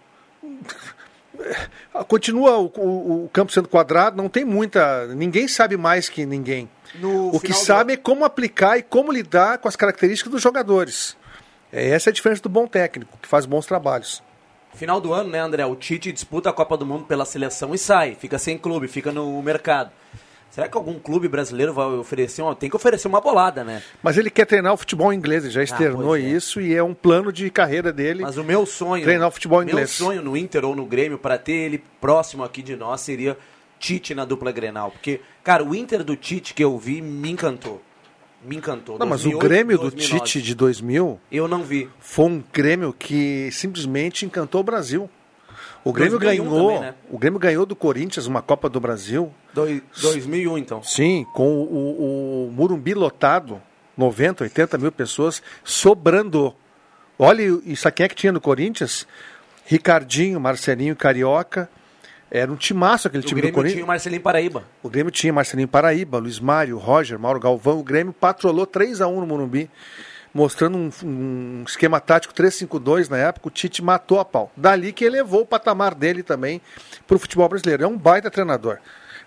continua 2.08 2.58
o, 2.58 2.66
o- 2.78 3.26
o 3.26 3.30
campo 3.30 3.52
sendo 3.52 3.68
quadrado, 3.68 4.16
não 4.18 4.30
tem 4.30 4.44
muita. 4.46 5.08
Ninguém 5.08 5.48
sabe 5.48 5.78
mais 5.78 6.10
que 6.10 6.26
ninguém. 6.26 6.70
No 6.96 7.30
o 7.30 7.40
que 7.40 7.48
final 7.48 7.60
do- 7.62 7.66
sabe 7.66 7.94
é 7.94 7.98
como 7.98 8.26
aplicar 8.26 8.78
e 8.78 8.84
como 8.84 9.12
lidar 9.12 9.58
com 9.60 9.68
as 9.68 9.76
características 9.76 10.32
dos 10.32 10.42
jogadores. 10.42 11.16
É, 11.72 11.90
essa 11.90 12.10
é 12.10 12.12
a 12.12 12.14
diferença 12.14 12.42
do 12.42 12.50
bom 12.50 12.68
técnico, 12.68 13.18
que 13.22 13.28
faz 13.28 13.46
bons 13.46 13.66
trabalhos. 13.66 14.22
Final 14.74 15.00
do 15.02 15.14
ano, 15.14 15.30
né, 15.30 15.40
André? 15.40 15.66
O 15.66 15.76
Tite 15.76 16.12
disputa 16.12 16.50
a 16.50 16.54
Copa 16.54 16.78
do 16.78 16.86
Mundo 16.86 17.06
pela 17.06 17.26
seleção 17.26 17.74
e 17.74 17.78
sai. 17.78 18.16
Fica 18.16 18.38
sem 18.40 18.58
clube, 18.58 18.88
fica 18.88 19.12
no 19.12 19.42
mercado. 19.42 19.92
Será 20.52 20.68
que 20.68 20.78
algum 20.78 21.00
clube 21.00 21.30
brasileiro 21.30 21.74
vai 21.74 21.88
oferecer 21.88 22.42
uma... 22.42 22.54
Tem 22.54 22.70
que 22.70 22.76
oferecer 22.76 23.08
uma 23.08 23.22
bolada, 23.22 23.64
né? 23.64 23.82
Mas 24.04 24.18
ele 24.18 24.30
quer 24.30 24.46
treinar 24.46 24.74
o 24.74 24.78
futebol 24.78 25.14
inglês, 25.14 25.46
ele 25.46 25.54
já 25.54 25.64
externou 25.64 26.08
pois 26.08 26.24
é. 26.24 26.28
isso 26.28 26.60
e 26.60 26.76
é 26.76 26.84
um 26.84 26.94
plano 26.94 27.32
de 27.32 27.50
carreira 27.50 27.94
dele. 27.94 28.22
Mas 28.22 28.38
o 28.38 28.44
meu 28.44 28.66
sonho... 28.66 29.02
Treinar 29.02 29.30
o 29.30 29.32
futebol 29.32 29.60
Meu 29.60 29.70
inglês. 29.70 29.92
sonho 29.92 30.22
no 30.22 30.36
Inter 30.36 30.66
ou 30.66 30.76
no 30.76 30.86
Grêmio, 30.86 31.18
para 31.18 31.38
ter 31.38 31.54
ele 31.54 31.82
próximo 32.02 32.44
aqui 32.44 32.62
de 32.62 32.76
nós, 32.76 33.00
seria 33.00 33.38
Tite 33.80 34.14
na 34.14 34.26
dupla 34.26 34.52
Grenal. 34.52 34.92
Porque, 34.92 35.22
cara, 35.42 35.64
o 35.64 35.74
Inter 35.74 36.04
do 36.04 36.18
Tite 36.18 36.54
que 36.54 36.64
eu 36.64 36.78
vi 36.78 37.02
me 37.02 37.32
encantou. 37.32 37.82
Me 38.44 38.58
encantou. 38.58 39.00
Não, 39.00 39.08
mas 39.08 39.22
o 39.22 39.32
2008, 39.32 39.50
Grêmio 39.50 39.78
do 39.78 39.90
2009. 39.92 40.26
Tite 40.26 40.42
de 40.42 40.56
2000 40.56 41.20
Eu 41.32 41.48
não 41.48 41.64
vi. 41.64 41.90
foi 42.00 42.26
um 42.26 42.44
Grêmio 42.52 42.92
que 42.92 43.50
simplesmente 43.52 44.26
encantou 44.26 44.62
o 44.62 44.64
Brasil. 44.64 45.10
O 45.84 45.92
Grêmio 45.92 46.20
2001 46.20 46.44
ganhou, 46.50 46.68
também, 46.68 46.80
né? 46.82 46.94
o 47.10 47.18
Grêmio 47.18 47.40
ganhou 47.40 47.66
do 47.66 47.76
Corinthians 47.76 48.28
uma 48.28 48.42
Copa 48.42 48.70
do 48.70 48.80
Brasil. 48.80 49.34
Doi- 49.54 49.82
2001, 50.00 50.58
então. 50.58 50.84
Sim, 50.84 51.26
com 51.34 51.48
o, 51.62 52.48
o, 52.48 52.52
Murumbi 52.52 52.94
lotado, 52.94 53.62
90, 53.98 54.44
80 54.44 54.78
mil 54.78 54.92
pessoas, 54.92 55.42
sobrando. 55.64 56.54
Olha, 57.18 57.44
sabe 57.76 57.96
quem 57.96 58.04
é 58.06 58.10
que 58.10 58.16
tinha 58.16 58.32
no 58.32 58.40
Corinthians? 58.42 59.08
Ricardinho, 59.66 60.40
Marcelinho 60.40 60.96
Carioca. 60.96 61.70
Era 62.30 62.50
um 62.52 62.56
timaço 62.56 63.08
aquele 63.08 63.24
O 63.24 63.28
time 63.28 63.42
do 63.42 63.44
Grêmio 63.44 63.56
Corinthians. 63.56 63.74
tinha 63.76 63.84
o 63.84 63.88
Marcelinho 63.88 64.22
Paraíba. 64.22 64.64
O 64.82 64.90
Grêmio 64.90 65.12
tinha 65.12 65.34
Marcelinho 65.34 65.68
Paraíba, 65.68 66.18
Luiz 66.18 66.40
Mário, 66.40 66.78
Roger, 66.78 67.20
Mauro 67.20 67.40
Galvão. 67.40 67.80
O 67.80 67.84
Grêmio 67.84 68.14
patrolou 68.14 68.66
3 68.66 69.02
a 69.02 69.08
1 69.08 69.20
no 69.20 69.28
Morumbi, 69.28 69.70
mostrando 70.34 70.78
um, 70.78 70.90
um 71.04 71.64
esquema 71.68 72.00
tático 72.00 72.34
3-5-2 72.34 73.10
na 73.10 73.18
época. 73.18 73.48
O 73.48 73.52
Tite 73.52 73.82
matou 73.82 74.20
a 74.20 74.26
pau. 74.26 74.52
Dali 74.56 74.94
que 74.94 75.06
elevou 75.06 75.42
o 75.42 75.46
patamar 75.46 75.94
dele 75.94 76.24
também 76.24 76.62
para 77.08 77.16
o 77.16 77.20
futebol 77.20 77.48
brasileiro. 77.50 77.84
É 77.84 77.88
um 77.88 77.98
baita 77.98 78.32
treinador. 78.32 78.78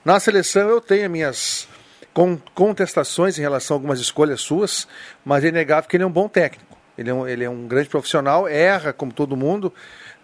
Na 0.05 0.19
seleção 0.21 0.69
eu 0.69 0.81
tenho 0.81 1.09
minhas 1.11 1.69
con- 2.13 2.39
contestações 2.55 3.39
em 3.39 3.43
relação 3.43 3.75
a 3.75 3.77
algumas 3.77 4.01
escolhas 4.01 4.41
suas, 4.41 4.87
mas 5.25 5.45
é 5.45 5.49
inegável 5.49 5.89
que 5.89 5.97
ele 5.97 6.05
é 6.05 6.07
um 6.07 6.13
bom 6.13 6.29
técnico. 6.29 6.77
Ele 6.97 7.11
é 7.11 7.15
um, 7.15 7.27
ele 7.27 7.45
é 7.45 7.51
um 7.51 7.67
grande 7.67 7.89
profissional, 7.89 8.47
erra 8.47 8.93
como 8.93 9.13
todo 9.13 9.37
mundo, 9.37 9.73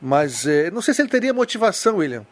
mas 0.01 0.47
eh, 0.47 0.71
não 0.71 0.81
sei 0.81 0.95
se 0.95 1.03
ele 1.03 1.09
teria 1.09 1.35
motivação, 1.35 1.97
William 1.97 2.25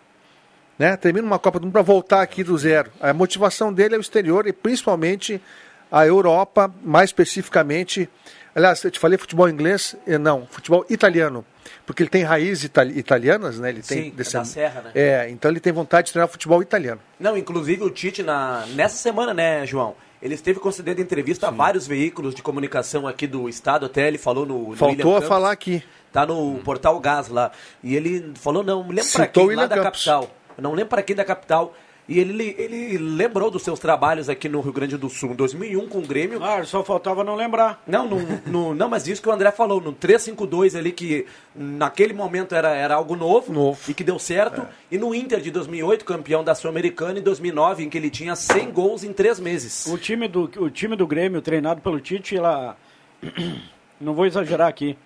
né? 0.78 0.96
Termina 0.96 1.26
uma 1.26 1.38
Copa 1.38 1.58
do 1.58 1.64
Mundo 1.64 1.72
para 1.72 1.82
voltar 1.82 2.22
aqui 2.22 2.44
do 2.44 2.56
zero. 2.56 2.92
A 3.00 3.12
motivação 3.12 3.72
dele 3.72 3.96
é 3.96 3.98
o 3.98 4.00
exterior 4.00 4.46
e 4.46 4.52
principalmente 4.52 5.42
a 5.90 6.06
Europa, 6.06 6.72
mais 6.82 7.10
especificamente. 7.10 8.08
Aliás, 8.54 8.82
eu 8.82 8.90
te 8.90 8.98
falei 8.98 9.16
futebol 9.18 9.48
inglês? 9.48 9.94
Eh, 10.06 10.18
Não, 10.18 10.46
futebol 10.50 10.84
italiano. 10.90 11.44
Porque 11.86 12.02
ele 12.02 12.10
tem 12.10 12.22
raízes 12.22 12.64
itali- 12.64 12.98
italianas, 12.98 13.58
né? 13.58 13.68
Ele 13.70 13.82
tem 13.82 14.04
Sim, 14.04 14.14
é 14.16 14.22
da 14.32 14.44
Serra, 14.44 14.80
né? 14.82 14.90
É, 14.94 15.28
então 15.30 15.50
ele 15.50 15.60
tem 15.60 15.72
vontade 15.72 16.06
de 16.06 16.12
treinar 16.12 16.28
futebol 16.28 16.60
italiano. 16.62 17.00
Não, 17.18 17.36
inclusive 17.36 17.82
o 17.82 17.90
Tite, 17.90 18.22
na, 18.22 18.66
nessa 18.74 18.96
semana, 18.96 19.32
né, 19.32 19.64
João? 19.66 19.94
Ele 20.20 20.34
esteve 20.34 20.58
concedendo 20.58 21.00
entrevista 21.00 21.46
a 21.48 21.50
vários 21.50 21.86
veículos 21.86 22.34
de 22.34 22.42
comunicação 22.42 23.06
aqui 23.06 23.26
do 23.26 23.48
estado, 23.48 23.86
até 23.86 24.08
ele 24.08 24.18
falou 24.18 24.44
no. 24.44 24.70
no 24.70 24.76
Faltou 24.76 25.16
a 25.16 25.22
falar 25.22 25.52
aqui. 25.52 25.82
Tá 26.12 26.26
no 26.26 26.58
portal 26.64 26.98
Gás 26.98 27.28
lá. 27.28 27.52
E 27.82 27.94
ele 27.94 28.32
falou, 28.34 28.64
não, 28.64 28.82
me 28.82 28.90
lembro 28.90 29.04
Citou 29.04 29.46
quem, 29.46 29.56
lá 29.56 29.66
da 29.66 29.80
capital. 29.80 30.28
Eu 30.56 30.62
não 30.62 30.72
lembro 30.72 30.88
pra 30.88 31.02
quem 31.02 31.14
da 31.14 31.24
capital, 31.24 31.74
E 32.08 32.18
ele, 32.18 32.54
ele 32.56 32.96
lembrou 32.96 33.50
dos 33.50 33.62
seus 33.62 33.78
trabalhos 33.78 34.30
aqui 34.30 34.48
no 34.48 34.62
Rio 34.62 34.72
Grande 34.72 34.96
do 34.96 35.10
Sul, 35.10 35.32
em 35.32 35.34
2001 35.34 35.88
com 35.88 35.98
o 35.98 36.06
Grêmio. 36.06 36.42
Ah, 36.42 36.64
só 36.64 36.82
faltava 36.82 37.22
não 37.22 37.34
lembrar. 37.34 37.82
Não, 37.86 38.08
no, 38.08 38.16
no, 38.50 38.74
não, 38.74 38.88
mas 38.88 39.06
isso 39.06 39.20
que 39.20 39.28
o 39.28 39.32
André 39.32 39.50
falou, 39.50 39.78
no 39.78 39.92
352 39.92 40.74
ali, 40.74 40.90
que 40.90 41.26
naquele 41.54 42.14
momento 42.14 42.54
era, 42.54 42.74
era 42.74 42.94
algo 42.94 43.14
novo, 43.14 43.52
Novo. 43.52 43.78
e 43.86 43.92
que 43.92 44.02
deu 44.02 44.18
certo. 44.18 44.66
E 44.90 44.96
no 44.96 45.14
Inter 45.14 45.38
de 45.38 45.50
2008, 45.50 46.02
campeão 46.06 46.42
da 46.42 46.54
Sul-Americana, 46.54 47.18
em 47.18 47.22
2009, 47.22 47.84
em 47.84 47.90
que 47.90 47.98
ele 47.98 48.08
tinha 48.08 48.34
100 48.34 48.70
gols 48.70 49.04
em 49.04 49.12
3 49.12 49.38
meses. 49.40 49.84
O 49.84 49.98
time 49.98 50.26
do, 50.26 50.50
o 50.56 50.70
time 50.70 50.96
do 50.96 51.06
Grêmio, 51.06 51.42
treinado 51.42 51.82
pelo 51.82 52.00
Tite, 52.00 52.38
lá. 52.38 52.74
Não 54.00 54.14
vou 54.14 54.24
exagerar 54.24 54.68
aqui, 54.68 54.96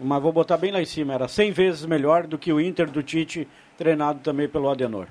mas 0.00 0.20
vou 0.20 0.32
botar 0.32 0.56
bem 0.56 0.72
lá 0.72 0.82
em 0.82 0.86
cima. 0.86 1.14
Era 1.14 1.28
100 1.28 1.52
vezes 1.52 1.86
melhor 1.86 2.26
do 2.26 2.36
que 2.36 2.52
o 2.52 2.60
Inter 2.60 2.90
do 2.90 3.04
Tite, 3.04 3.46
treinado 3.78 4.18
também 4.18 4.48
pelo 4.48 4.68
Adenor. 4.68 5.06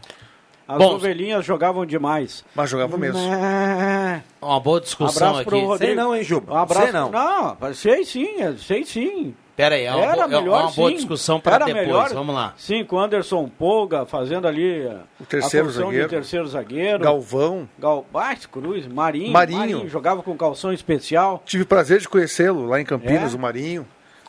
As 0.70 0.78
Bom, 0.78 0.94
ovelhinhas 0.94 1.44
jogavam 1.44 1.84
demais. 1.84 2.46
Mas 2.54 2.70
jogava 2.70 2.96
mesmo. 2.96 3.20
É. 3.20 4.22
Uma 4.40 4.60
boa 4.60 4.80
discussão 4.80 5.30
Abraço 5.30 5.46
pro 5.50 5.58
aqui. 5.58 5.66
Rodrigo. 5.66 5.86
Sei 5.88 5.96
não, 5.96 6.16
hein, 6.16 6.24
Juba? 6.24 6.54
Um 6.54 6.58
abraço. 6.58 6.84
Sei 6.84 6.92
não. 6.92 7.10
Não, 7.10 7.74
sei 7.74 8.06
sim, 8.06 8.40
é, 8.40 8.54
sei 8.54 8.86
sim. 8.86 9.34
Pera 9.56 9.74
aí, 9.76 9.86
é 9.86 9.92
uma, 9.92 10.02
Era 10.06 10.14
boa, 10.14 10.26
é 10.26 10.28
melhor 10.42 10.62
uma 10.62 10.72
boa 10.72 10.90
sim. 10.92 10.96
discussão 10.98 11.40
para 11.40 11.66
depois. 11.66 11.86
melhor, 11.88 12.14
Vamos 12.14 12.36
lá. 12.36 12.54
Sim, 12.56 12.86
com 12.86 13.00
Anderson 13.00 13.50
Polga 13.50 14.06
fazendo 14.06 14.48
ali 14.48 14.88
a- 14.88 15.02
O 15.20 15.26
terceiro 15.26 15.68
a 15.68 15.72
zagueiro. 15.72 16.04
de 16.04 16.10
terceiro 16.10 16.48
zagueiro. 16.48 17.04
Galvão. 17.04 17.68
Gal... 17.80 18.06
Ah, 18.14 18.36
Cruz, 18.50 18.86
Marinho, 18.88 19.32
Marinho. 19.34 19.90
Jogava 19.90 20.22
com 20.22 20.38
calção 20.38 20.72
especial. 20.72 21.42
Tive 21.46 21.64
o 21.64 21.68
prazer 21.68 22.00
de 22.00 22.08
conhecê-lo 22.08 22.68
lá 22.68 22.80
em 22.80 22.86
Campinas, 22.86 23.34
É? 23.34 23.36
o 23.36 23.40
Marinho. 23.40 23.88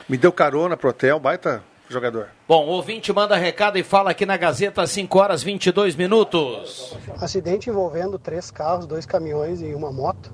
Me 0.08 0.16
deu 0.16 0.32
carona 0.32 0.76
pro 0.76 0.88
hotel, 0.90 1.20
baita 1.20 1.62
jogador. 1.92 2.28
Bom, 2.46 2.66
o 2.66 2.68
ouvinte 2.68 3.12
manda 3.12 3.36
recado 3.36 3.76
e 3.76 3.82
fala 3.82 4.10
aqui 4.10 4.24
na 4.24 4.36
Gazeta, 4.36 4.86
5 4.86 5.18
horas 5.18 5.42
22 5.42 5.96
minutos. 5.96 6.96
Acidente 7.20 7.68
envolvendo 7.68 8.18
três 8.18 8.50
carros, 8.50 8.86
dois 8.86 9.04
caminhões 9.04 9.60
e 9.60 9.74
uma 9.74 9.92
moto. 9.92 10.32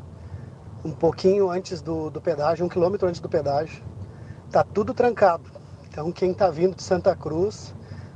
Um 0.85 0.93
pouquinho 0.93 1.51
antes 1.51 1.81
do, 1.81 2.11
do 2.11 2.21
pedágio, 2.21 2.65
um 2.65 2.69
quilômetro 2.69 3.09
antes 3.09 3.21
do 3.21 3.29
pedágio. 3.29 3.83
Tá 4.51 4.63
tudo 4.63 4.93
trancado. 4.93 5.45
Então 5.89 6.13
quem 6.13 6.35
tá 6.35 6.51
vindo 6.51 6.77
de 6.77 6.83
Santa 6.83 7.17
Cruz 7.17 7.75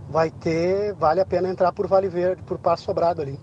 vai 0.09 0.31
ter, 0.31 0.93
vale 0.95 1.21
a 1.21 1.27
pena 1.27 1.49
entrar 1.49 1.73
por 1.73 1.87
Vale 1.87 2.09
Verde, 2.09 2.43
por 2.43 2.59
Passo 2.59 2.85
Sobrado 2.85 3.23
ali. 3.23 3.39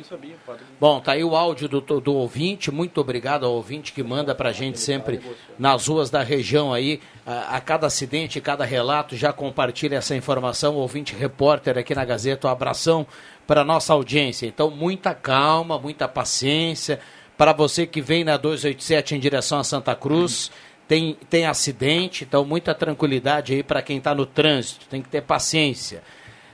Nem 0.00 0.04
sabia, 0.04 0.36
padre. 0.46 0.64
Bom, 0.80 0.98
tá 0.98 1.12
aí 1.12 1.22
o 1.22 1.36
áudio 1.36 1.68
do, 1.68 1.80
do 2.00 2.14
ouvinte. 2.14 2.70
Muito 2.70 2.98
obrigado 3.02 3.44
ao 3.44 3.52
ouvinte 3.52 3.92
que 3.92 4.02
manda 4.02 4.34
pra 4.34 4.50
gente 4.50 4.80
sempre 4.80 5.20
nas 5.58 5.86
ruas 5.86 6.08
da 6.08 6.22
região 6.22 6.72
aí. 6.72 7.00
A, 7.26 7.56
a 7.56 7.60
cada 7.60 7.86
acidente, 7.86 8.40
cada 8.40 8.64
relato, 8.64 9.14
já 9.14 9.30
compartilha 9.30 9.96
essa 9.96 10.16
informação. 10.16 10.76
O 10.76 10.78
ouvinte 10.78 11.14
repórter 11.14 11.76
aqui 11.76 11.94
na 11.94 12.02
Gazeta, 12.02 12.48
um 12.48 12.50
abração 12.50 13.06
para 13.46 13.62
nossa 13.62 13.92
audiência. 13.92 14.46
Então, 14.46 14.70
muita 14.70 15.12
calma, 15.14 15.78
muita 15.78 16.08
paciência. 16.08 16.98
Para 17.36 17.52
você 17.52 17.86
que 17.86 18.00
vem 18.00 18.24
na 18.24 18.38
287 18.38 19.14
em 19.14 19.20
direção 19.20 19.58
a 19.58 19.64
Santa 19.64 19.94
Cruz, 19.94 20.50
tem, 20.88 21.14
tem 21.28 21.44
acidente, 21.44 22.24
então 22.24 22.42
muita 22.42 22.74
tranquilidade 22.74 23.52
aí 23.52 23.62
para 23.62 23.82
quem 23.82 23.98
está 23.98 24.14
no 24.14 24.24
trânsito. 24.24 24.86
Tem 24.86 25.02
que 25.02 25.10
ter 25.10 25.20
paciência. 25.20 26.02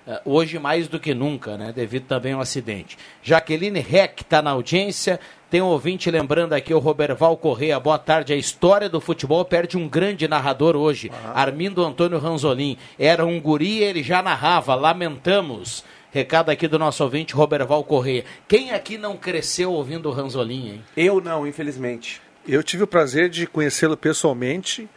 Eh, 0.06 0.20
hoje 0.24 0.58
mais 0.58 0.86
do 0.86 1.00
que 1.00 1.12
nunca, 1.12 1.56
né? 1.58 1.72
Devido 1.72 2.06
também 2.06 2.32
ao 2.32 2.40
acidente. 2.40 2.96
Jaqueline 3.22 3.80
Reck 3.80 4.22
está 4.22 4.40
na 4.40 4.52
audiência. 4.52 5.18
Tem 5.50 5.60
um 5.60 5.66
ouvinte 5.66 6.10
lembrando 6.10 6.52
aqui 6.52 6.72
o 6.72 6.78
Roberval 6.78 7.36
Correia. 7.36 7.80
Boa 7.80 7.98
tarde. 7.98 8.32
A 8.32 8.36
história 8.36 8.88
do 8.88 9.00
futebol 9.00 9.44
perde 9.44 9.76
um 9.76 9.88
grande 9.88 10.28
narrador 10.28 10.76
hoje, 10.76 11.10
Armindo 11.34 11.84
Antônio 11.84 12.18
Ranzolin. 12.18 12.78
Era 12.98 13.26
um 13.26 13.40
guri 13.40 13.78
e 13.78 13.82
ele 13.82 14.02
já 14.02 14.22
narrava. 14.22 14.74
Lamentamos. 14.76 15.84
Recado 16.12 16.50
aqui 16.50 16.66
do 16.66 16.78
nosso 16.78 17.02
ouvinte, 17.02 17.34
Roberval 17.34 17.82
Correia. 17.84 18.24
Quem 18.48 18.70
aqui 18.70 18.96
não 18.96 19.16
cresceu 19.16 19.72
ouvindo 19.72 20.08
o 20.08 20.12
Ranzolin, 20.12 20.68
hein? 20.68 20.84
Eu 20.96 21.20
não, 21.20 21.46
infelizmente. 21.46 22.22
Eu 22.48 22.62
tive 22.62 22.84
o 22.84 22.86
prazer 22.86 23.28
de 23.28 23.46
conhecê-lo 23.46 23.96
pessoalmente 23.96 24.88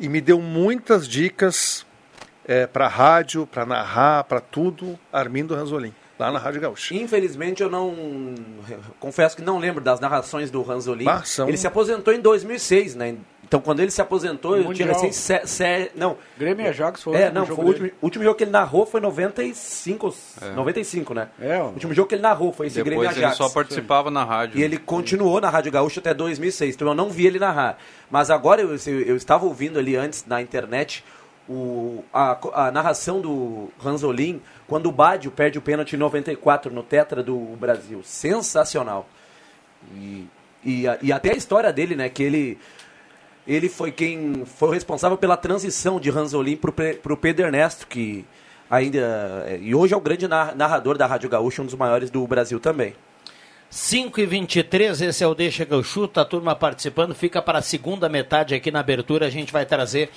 e 0.00 0.08
me 0.08 0.20
deu 0.20 0.40
muitas 0.40 1.06
dicas 1.06 1.86
para 2.72 2.88
rádio, 2.88 3.46
para 3.46 3.64
narrar, 3.64 4.24
para 4.24 4.40
tudo, 4.40 4.98
Armindo 5.12 5.54
Ranzolin, 5.54 5.92
lá 6.18 6.30
na 6.30 6.38
Rádio 6.38 6.60
Gaúcha. 6.60 6.94
Infelizmente 6.94 7.62
eu 7.62 7.70
não. 7.70 7.94
Confesso 9.00 9.36
que 9.36 9.42
não 9.42 9.58
lembro 9.58 9.82
das 9.82 10.00
narrações 10.00 10.50
do 10.50 10.62
Ranzolin. 10.62 11.08
Ah, 11.08 11.22
são- 11.24 11.48
Ele 11.48 11.56
se 11.56 11.66
aposentou 11.66 12.12
em 12.12 12.20
2006, 12.20 12.94
né? 12.94 13.16
Então 13.46 13.60
quando 13.60 13.80
ele 13.80 13.90
se 13.90 14.00
aposentou, 14.00 14.56
eu 14.56 14.72
tinha 14.72 14.88
recém. 14.88 15.12
Se, 15.12 15.40
se, 15.46 15.90
não. 15.94 16.16
Grêmio 16.36 16.64
e 16.64 16.68
Ajax 16.68 17.02
foi 17.02 17.12
o 17.12 17.16
É, 17.16 17.24
último 17.26 17.34
não, 17.38 17.46
jogo 17.46 17.56
foi 17.56 17.64
o 17.64 17.68
último, 17.68 17.90
último 18.02 18.24
jogo 18.24 18.36
que 18.36 18.44
ele 18.44 18.50
narrou 18.50 18.86
foi 18.86 19.00
95, 19.00 20.14
95 20.56 21.14
né? 21.14 21.28
É, 21.40 21.58
ó. 21.58 21.66
o 21.66 21.68
último 21.74 21.92
jogo 21.94 22.08
que 22.08 22.14
ele 22.14 22.22
narrou 22.22 22.52
foi 22.52 22.66
esse 22.68 22.82
Grêmio 22.82 23.00
e 23.04 23.06
Depois 23.06 23.16
ele 23.16 23.26
Ajax. 23.26 23.36
só 23.38 23.48
participava 23.50 24.10
na 24.10 24.24
rádio. 24.24 24.58
E 24.58 24.62
ele 24.62 24.78
continuou 24.78 25.40
na 25.40 25.50
Rádio 25.50 25.70
Gaúcha 25.70 26.00
até 26.00 26.12
2006, 26.14 26.74
então 26.74 26.88
eu 26.88 26.94
não 26.94 27.10
vi 27.10 27.26
ele 27.26 27.38
narrar. 27.38 27.78
Mas 28.10 28.30
agora 28.30 28.60
eu, 28.62 28.70
eu, 28.74 29.00
eu 29.02 29.16
estava 29.16 29.44
ouvindo 29.44 29.78
ali 29.78 29.94
antes 29.94 30.24
na 30.26 30.40
internet 30.40 31.04
o, 31.48 32.04
a, 32.12 32.66
a 32.66 32.70
narração 32.70 33.20
do 33.20 33.70
Ranzolin 33.78 34.40
quando 34.66 34.86
o 34.86 34.92
Badio 34.92 35.30
perde 35.30 35.58
o 35.58 35.62
pênalti 35.62 35.94
em 35.94 35.98
94 35.98 36.72
no 36.72 36.82
Tetra 36.82 37.22
do 37.22 37.38
Brasil. 37.56 38.00
Sensacional. 38.02 39.06
E, 39.94 40.26
e, 40.64 40.84
e 41.02 41.12
até 41.12 41.32
a 41.32 41.36
história 41.36 41.72
dele, 41.72 41.94
né? 41.94 42.08
Que 42.08 42.22
ele, 42.22 42.58
ele 43.46 43.68
foi 43.68 43.92
quem 43.92 44.44
foi 44.46 44.74
responsável 44.74 45.18
pela 45.18 45.36
transição 45.36 46.00
de 46.00 46.10
Ranzolin 46.10 46.56
para 46.56 47.12
o 47.12 47.16
Pedro 47.16 47.46
Ernesto, 47.46 47.86
que 47.86 48.24
ainda. 48.70 49.46
E 49.60 49.74
hoje 49.74 49.92
é 49.92 49.96
o 49.96 50.00
grande 50.00 50.26
nar- 50.26 50.56
narrador 50.56 50.96
da 50.96 51.06
Rádio 51.06 51.28
Gaúcha, 51.28 51.60
um 51.60 51.66
dos 51.66 51.74
maiores 51.74 52.10
do 52.10 52.26
Brasil 52.26 52.58
também. 52.58 52.94
5 53.74 54.20
e 54.20 54.26
23 54.26 55.00
esse 55.00 55.24
é 55.24 55.26
o 55.26 55.34
Deixa 55.34 55.66
chuto, 55.82 56.20
a 56.20 56.24
turma 56.24 56.54
participando, 56.54 57.12
fica 57.12 57.42
para 57.42 57.58
a 57.58 57.62
segunda 57.62 58.08
metade 58.08 58.54
aqui 58.54 58.70
na 58.70 58.78
abertura, 58.78 59.26
a 59.26 59.30
gente 59.30 59.52
vai 59.52 59.66
trazer 59.66 60.10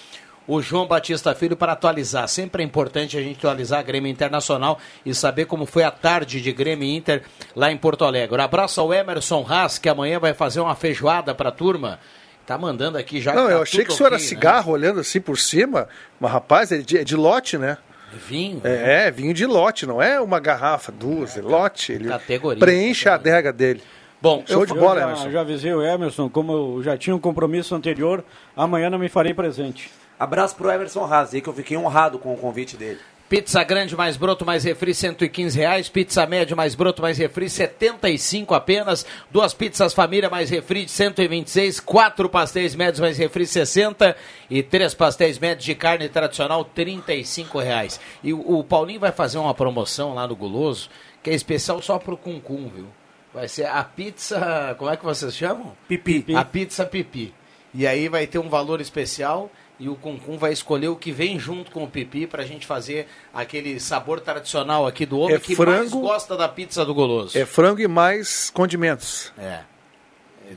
o 0.47 0.61
João 0.61 0.87
Batista 0.87 1.35
Filho 1.35 1.57
para 1.57 1.73
atualizar. 1.73 2.27
Sempre 2.27 2.63
é 2.63 2.65
importante 2.65 3.17
a 3.17 3.21
gente 3.21 3.37
atualizar 3.37 3.79
a 3.79 3.83
Grêmio 3.83 4.09
Internacional 4.09 4.79
e 5.05 5.13
saber 5.13 5.45
como 5.45 5.65
foi 5.65 5.83
a 5.83 5.91
tarde 5.91 6.41
de 6.41 6.51
Grêmio 6.51 6.87
Inter 6.87 7.23
lá 7.55 7.71
em 7.71 7.77
Porto 7.77 8.05
Alegre. 8.05 8.39
Um 8.39 8.43
abraço 8.43 8.79
ao 8.79 8.93
Emerson 8.93 9.45
Haas, 9.47 9.77
que 9.77 9.89
amanhã 9.89 10.19
vai 10.19 10.33
fazer 10.33 10.61
uma 10.61 10.75
feijoada 10.75 11.35
para 11.35 11.49
a 11.49 11.51
turma. 11.51 11.99
Tá 12.45 12.57
mandando 12.57 12.97
aqui 12.97 13.19
já. 13.19 13.33
Não, 13.33 13.47
tá 13.47 13.51
eu 13.51 13.61
achei 13.61 13.83
que 13.83 13.91
isso 13.91 14.05
era 14.05 14.15
ok, 14.15 14.23
né? 14.23 14.29
cigarro, 14.29 14.71
olhando 14.71 15.01
assim 15.01 15.19
por 15.19 15.37
cima, 15.37 15.89
mas 16.17 16.31
rapaz, 16.31 16.71
é 16.71 16.77
de, 16.77 16.97
é 16.97 17.03
de 17.03 17.15
lote, 17.15 17.57
né? 17.57 17.77
Vinho. 18.13 18.61
né? 18.63 19.03
É, 19.03 19.07
é, 19.07 19.11
vinho 19.11 19.33
de 19.33 19.45
lote, 19.45 19.85
não 19.85 20.01
é 20.01 20.19
uma 20.21 20.39
garrafa, 20.39 20.89
duas, 20.89 21.37
é 21.37 21.41
lote. 21.41 21.91
Ele 21.91 22.07
Categoria, 22.07 22.59
preenche 22.59 23.09
a 23.09 23.15
adega 23.15 23.51
dele. 23.51 23.83
Bom, 24.21 24.43
Show 24.47 24.61
eu 24.61 24.65
de 24.65 24.71
Eu 24.73 24.79
bola, 24.79 25.01
já, 25.01 25.05
Emerson. 25.07 25.29
já 25.29 25.41
avisei 25.41 25.73
o 25.73 25.83
Emerson, 25.83 26.29
como 26.29 26.53
eu 26.53 26.83
já 26.83 26.97
tinha 26.97 27.15
um 27.15 27.19
compromisso 27.19 27.75
anterior, 27.75 28.23
amanhã 28.55 28.89
não 28.89 28.97
me 28.97 29.09
farei 29.09 29.33
presente. 29.33 29.91
Abraço 30.19 30.55
pro 30.55 30.71
Emerson 30.71 31.05
Haas 31.05 31.33
aí, 31.33 31.41
que 31.41 31.49
eu 31.49 31.53
fiquei 31.53 31.77
honrado 31.77 32.17
com 32.17 32.33
o 32.33 32.37
convite 32.37 32.75
dele. 32.75 32.99
Pizza 33.29 33.61
grande 33.61 33.93
mais 33.93 34.15
broto 34.15 34.45
mais 34.45 34.63
refri 34.63 34.93
115 34.93 35.59
reais, 35.59 35.89
pizza 35.89 36.25
médio 36.25 36.55
mais 36.55 36.75
broto 36.75 37.01
mais 37.01 37.17
refri 37.17 37.49
75 37.49 38.55
apenas, 38.55 39.05
duas 39.29 39.53
pizzas 39.53 39.93
família 39.93 40.29
mais 40.29 40.49
refri 40.49 40.85
de 40.85 40.91
126, 40.91 41.81
quatro 41.81 42.29
pastéis 42.29 42.73
médios 42.73 43.01
mais 43.01 43.17
refri 43.17 43.45
60 43.45 44.15
e 44.49 44.63
três 44.63 44.93
pastéis 44.93 45.37
médios 45.37 45.65
de 45.65 45.75
carne 45.75 46.07
tradicional 46.07 46.63
35 46.63 47.59
reais. 47.59 47.99
E 48.23 48.31
o, 48.31 48.59
o 48.59 48.63
Paulinho 48.63 49.01
vai 49.01 49.11
fazer 49.11 49.37
uma 49.39 49.53
promoção 49.53 50.13
lá 50.13 50.25
no 50.25 50.35
Guloso 50.35 50.89
que 51.21 51.29
é 51.29 51.33
especial 51.33 51.81
só 51.81 51.99
pro 51.99 52.15
Cuncum, 52.15 52.71
viu? 52.73 52.87
Vai 53.33 53.49
ser 53.49 53.65
a 53.65 53.83
pizza, 53.83 54.73
como 54.79 54.89
é 54.89 54.95
que 54.95 55.03
vocês 55.03 55.35
chamam? 55.35 55.75
Pipi. 55.85 56.33
A 56.33 56.45
pizza 56.45 56.85
pipi. 56.85 57.33
E 57.73 57.85
aí 57.85 58.07
vai 58.07 58.25
ter 58.25 58.39
um 58.39 58.47
valor 58.47 58.79
especial 58.79 59.51
e 59.79 59.87
o 59.87 59.95
Cuncum 59.95 60.37
vai 60.37 60.51
escolher 60.51 60.87
o 60.87 60.95
que 60.95 61.11
vem 61.11 61.37
junto 61.39 61.69
com 61.71 61.83
o 61.83 61.87
pipi 61.87 62.25
pra 62.25 62.43
gente 62.43 62.65
fazer 62.65 63.07
aquele 63.33 63.79
sabor 63.79 64.19
tradicional 64.19 64.87
aqui 64.87 65.05
do 65.05 65.19
homem 65.19 65.35
É 65.35 65.39
que 65.39 65.55
mais 65.55 65.89
frango- 65.91 66.01
gosta 66.01 66.35
da 66.35 66.47
pizza 66.49 66.83
do 66.83 66.93
Goloso. 66.93 67.37
É 67.37 67.45
frango 67.45 67.79
e 67.81 67.87
mais 67.87 68.49
condimentos. 68.49 69.31
É. 69.37 69.59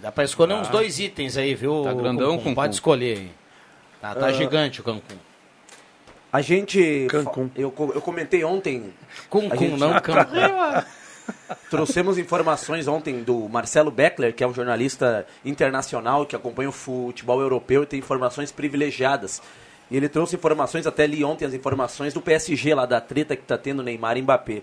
Dá 0.00 0.10
pra 0.12 0.24
escolher 0.24 0.54
uns 0.54 0.68
dois 0.68 0.98
itens 1.00 1.36
aí, 1.36 1.54
viu? 1.54 1.82
Tá 1.82 1.92
o 1.92 1.96
grandão? 1.96 2.38
Cuncum. 2.38 2.54
Pode 2.54 2.74
escolher 2.74 3.18
aí. 3.18 3.30
Tá, 4.00 4.14
tá 4.14 4.32
gigante 4.32 4.80
o 4.80 4.84
Cancún. 4.84 5.16
A 6.32 6.40
gente. 6.40 7.06
Cancún. 7.10 7.50
Eu, 7.56 7.74
eu 7.94 8.00
comentei 8.00 8.44
ontem. 8.44 8.94
A 9.26 9.28
Cuncum, 9.28 9.56
gente- 9.58 9.80
não 9.80 9.92
Cancún. 10.00 10.38
Trouxemos 11.70 12.18
informações 12.18 12.88
ontem 12.88 13.22
do 13.22 13.48
Marcelo 13.48 13.90
Beckler, 13.90 14.34
que 14.34 14.42
é 14.42 14.46
um 14.46 14.54
jornalista 14.54 15.26
internacional 15.44 16.26
que 16.26 16.34
acompanha 16.34 16.68
o 16.68 16.72
futebol 16.72 17.40
europeu 17.40 17.82
e 17.82 17.86
tem 17.86 17.98
informações 17.98 18.50
privilegiadas. 18.50 19.40
E 19.90 19.96
ele 19.96 20.08
trouxe 20.08 20.36
informações, 20.36 20.86
até 20.86 21.06
li 21.06 21.24
ontem 21.24 21.44
as 21.44 21.54
informações 21.54 22.14
do 22.14 22.20
PSG 22.20 22.74
lá 22.74 22.86
da 22.86 23.00
treta 23.00 23.34
que 23.34 23.42
tá 23.42 23.58
tendo 23.58 23.82
Neymar 23.82 24.16
e 24.16 24.22
Mbappé. 24.22 24.62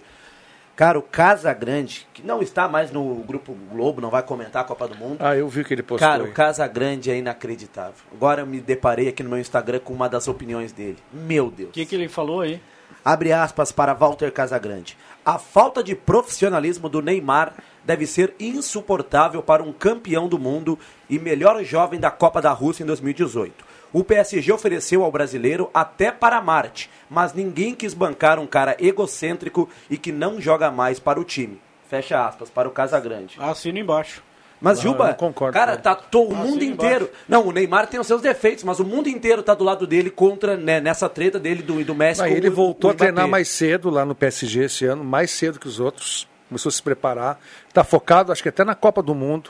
Cara, 0.78 1.00
o 1.00 1.02
Casa 1.02 1.52
Grande, 1.54 2.08
que 2.14 2.22
não 2.22 2.40
está 2.40 2.68
mais 2.68 2.92
no 2.92 3.16
Grupo 3.24 3.52
Globo, 3.72 4.00
não 4.00 4.12
vai 4.12 4.22
comentar 4.22 4.62
a 4.62 4.66
Copa 4.66 4.88
do 4.88 4.96
Mundo. 4.96 5.18
Ah, 5.20 5.36
eu 5.36 5.50
vi 5.50 5.64
que 5.64 5.74
ele 5.74 5.82
postou. 5.82 6.08
Cara, 6.08 6.24
aí. 6.24 6.30
o 6.30 6.34
Casa 6.34 6.68
Grande 6.68 7.10
é 7.10 7.18
inacreditável. 7.18 7.96
Agora 8.14 8.42
eu 8.42 8.46
me 8.46 8.62
deparei 8.62 9.08
aqui 9.08 9.24
no 9.24 9.30
meu 9.30 9.40
Instagram 9.40 9.80
com 9.80 9.92
uma 9.92 10.08
das 10.08 10.28
opiniões 10.28 10.72
dele. 10.72 10.98
Meu 11.12 11.50
Deus. 11.50 11.70
O 11.70 11.74
que, 11.74 11.84
que 11.84 11.96
ele 11.96 12.08
falou 12.08 12.42
aí? 12.42 12.62
Abre 13.04 13.34
aspas 13.34 13.72
para 13.72 13.94
Walter 13.96 14.32
Casagrande. 14.32 14.96
A 15.28 15.38
falta 15.38 15.84
de 15.84 15.94
profissionalismo 15.94 16.88
do 16.88 17.02
Neymar 17.02 17.54
deve 17.84 18.08
ser 18.08 18.34
insuportável 18.40 19.44
para 19.44 19.62
um 19.62 19.74
campeão 19.74 20.26
do 20.26 20.40
mundo 20.40 20.80
e 21.10 21.20
melhor 21.20 21.62
jovem 21.66 22.00
da 22.00 22.10
Copa 22.10 22.42
da 22.42 22.54
Rússia 22.54 22.84
em 22.84 22.86
2018. 22.88 23.66
O 23.92 24.06
PSG 24.06 24.54
ofereceu 24.54 25.04
ao 25.04 25.12
brasileiro 25.12 25.70
até 25.74 26.14
para 26.14 26.42
Marte, 26.42 26.90
mas 27.10 27.34
ninguém 27.34 27.76
quis 27.76 27.94
bancar 27.94 28.40
um 28.40 28.48
cara 28.48 28.78
egocêntrico 28.80 29.68
e 29.90 29.98
que 29.98 30.14
não 30.14 30.40
joga 30.40 30.72
mais 30.72 30.98
para 30.98 31.20
o 31.20 31.26
time. 31.26 31.60
Fecha 31.90 32.26
aspas 32.26 32.50
para 32.50 32.70
o 32.70 32.72
Casagrande. 32.72 33.36
Assina 33.38 33.80
embaixo. 33.80 34.24
Mas, 34.60 34.80
Ah, 34.80 34.82
Juba, 34.82 35.14
concordo 35.14 35.54
cara, 35.54 35.76
com 35.76 35.82
tá 35.84 35.94
to- 35.96 36.30
o 36.30 36.34
Ah, 36.34 36.38
mundo 36.38 36.62
sim, 36.62 36.72
inteiro. 36.72 37.06
embaixo. 37.06 37.24
Não, 37.30 37.46
o 37.48 37.52
Neymar 37.52 37.88
tem 37.88 38.00
os 38.00 38.08
seus 38.08 38.22
defeitos, 38.22 38.64
mas 38.64 38.80
o 38.80 38.84
mundo 38.86 39.08
inteiro 39.08 39.44
tá 39.44 39.54
do 39.54 39.64
lado 39.64 39.86
dele 39.86 40.10
contra, 40.10 40.58
né, 40.58 40.80
nessa 40.82 41.08
treta 41.08 41.38
dele 41.40 41.62
do, 41.62 41.84
do 41.86 41.94
Messi. 41.94 42.22
Aí 42.24 42.32
com 42.32 42.38
ele 42.38 42.50
o- 42.50 42.54
voltou 42.54 42.90
o 42.90 42.94
a 42.94 42.96
treinar 42.96 43.28
mais 43.28 43.48
cedo 43.50 43.90
lá 43.90 44.04
no 44.06 44.16
PSG 44.16 44.64
esse 44.64 44.86
ano, 44.86 45.04
mais 45.04 45.30
cedo 45.32 45.60
que 45.60 45.68
os 45.68 45.80
outros. 45.80 46.28
Começou 46.50 46.70
a 46.70 46.72
se 46.72 46.82
preparar. 46.82 47.40
Está 47.68 47.84
focado, 47.84 48.32
acho 48.32 48.42
que 48.42 48.48
até 48.50 48.64
na 48.64 48.74
Copa 48.74 49.04
do 49.04 49.14
Mundo. 49.14 49.50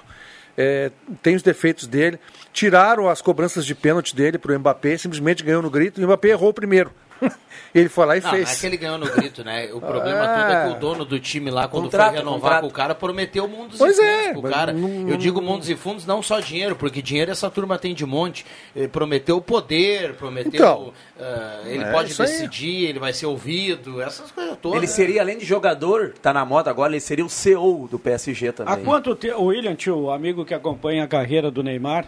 É, 0.58 0.91
tem 1.22 1.36
os 1.36 1.43
defeitos 1.43 1.86
dele. 1.86 2.20
Tiraram 2.52 3.08
as 3.08 3.22
cobranças 3.22 3.63
de 3.63 3.76
pênalti 3.76 4.15
dele 4.15 4.39
para 4.39 4.52
o 4.56 4.60
Mbappé, 4.60 4.98
simplesmente 4.98 5.43
ganhou 5.43 5.62
no 5.62 5.70
grito 5.70 6.02
e 6.02 6.04
o 6.04 6.08
Mbappé 6.08 6.30
errou 6.30 6.52
primeiro. 6.52 6.91
ele 7.73 7.89
foi 7.89 8.06
lá 8.06 8.17
e 8.17 8.21
Não, 8.21 8.30
fez. 8.32 8.45
não 8.45 8.51
é 8.51 8.56
que 8.56 8.65
ele 8.65 8.77
ganhou 8.77 8.97
no 8.97 9.06
grito, 9.12 9.43
né? 9.43 9.69
O 9.73 9.80
problema 9.80 10.23
É. 10.23 10.27
todo 10.38 10.51
é 10.51 10.63
que 10.71 10.77
o 10.77 10.80
dono 10.80 11.06
do 11.06 11.19
time 11.19 11.49
lá, 11.51 11.67
quando 11.67 11.86
Contrato, 11.86 12.10
foi 12.10 12.17
renovar 12.19 12.39
contrato. 12.41 12.62
com 12.62 12.67
o 12.67 12.71
cara, 12.71 12.95
prometeu 12.95 13.47
mundos 13.47 13.77
Pois 13.77 13.97
e 13.97 14.01
é, 14.01 14.17
fundos 14.17 14.32
pro 14.34 14.41
mas 14.43 14.51
cara. 14.51 14.73
não- 14.73 15.10
Eu 15.10 15.17
digo 15.17 15.41
mundos 15.41 15.69
e 15.69 15.75
fundos, 15.75 16.06
não 16.06 16.21
só 16.21 16.39
dinheiro, 16.39 16.75
porque 16.75 17.01
dinheiro 17.01 17.32
essa 17.32 17.49
turma 17.49 17.77
tem 17.77 17.93
de 17.93 18.06
monte. 18.06 18.45
Ele 18.75 18.88
prometeu 18.88 19.39
poder, 19.41 20.13
prometeu. 20.15 20.51
Então, 20.53 20.93
ah, 21.19 21.62
ele 21.65 21.84
é 21.84 21.91
pode 21.91 22.12
aí. 22.12 22.17
decidir, 22.27 22.86
ele 22.86 22.99
vai 22.99 23.13
ser 23.13 23.25
ouvido, 23.25 24.01
essas 24.01 24.32
coisas 24.32 24.58
todas. 24.62 24.77
Ele 24.77 24.88
seria, 24.88 25.21
além 25.21 25.38
de 25.38 25.45
jogador, 25.45 26.13
tá 26.21 26.34
na 26.34 26.45
moda 26.45 26.69
agora, 26.69 26.91
ele 26.93 26.99
seria 26.99 27.25
o 27.25 27.30
CEO 27.30 27.88
do 27.89 27.99
PSG 27.99 28.51
também. 28.51 28.73
Há 28.73 28.77
quanto 28.77 29.15
tempo, 29.15 29.39
o 29.41 29.45
William, 29.45 29.75
tio, 29.75 29.97
o 29.97 30.12
amigo 30.12 30.45
que 30.45 30.53
acompanha 30.53 31.03
a 31.03 31.08
carreira 31.08 31.51
do 31.51 31.62
Neymar, 31.63 32.06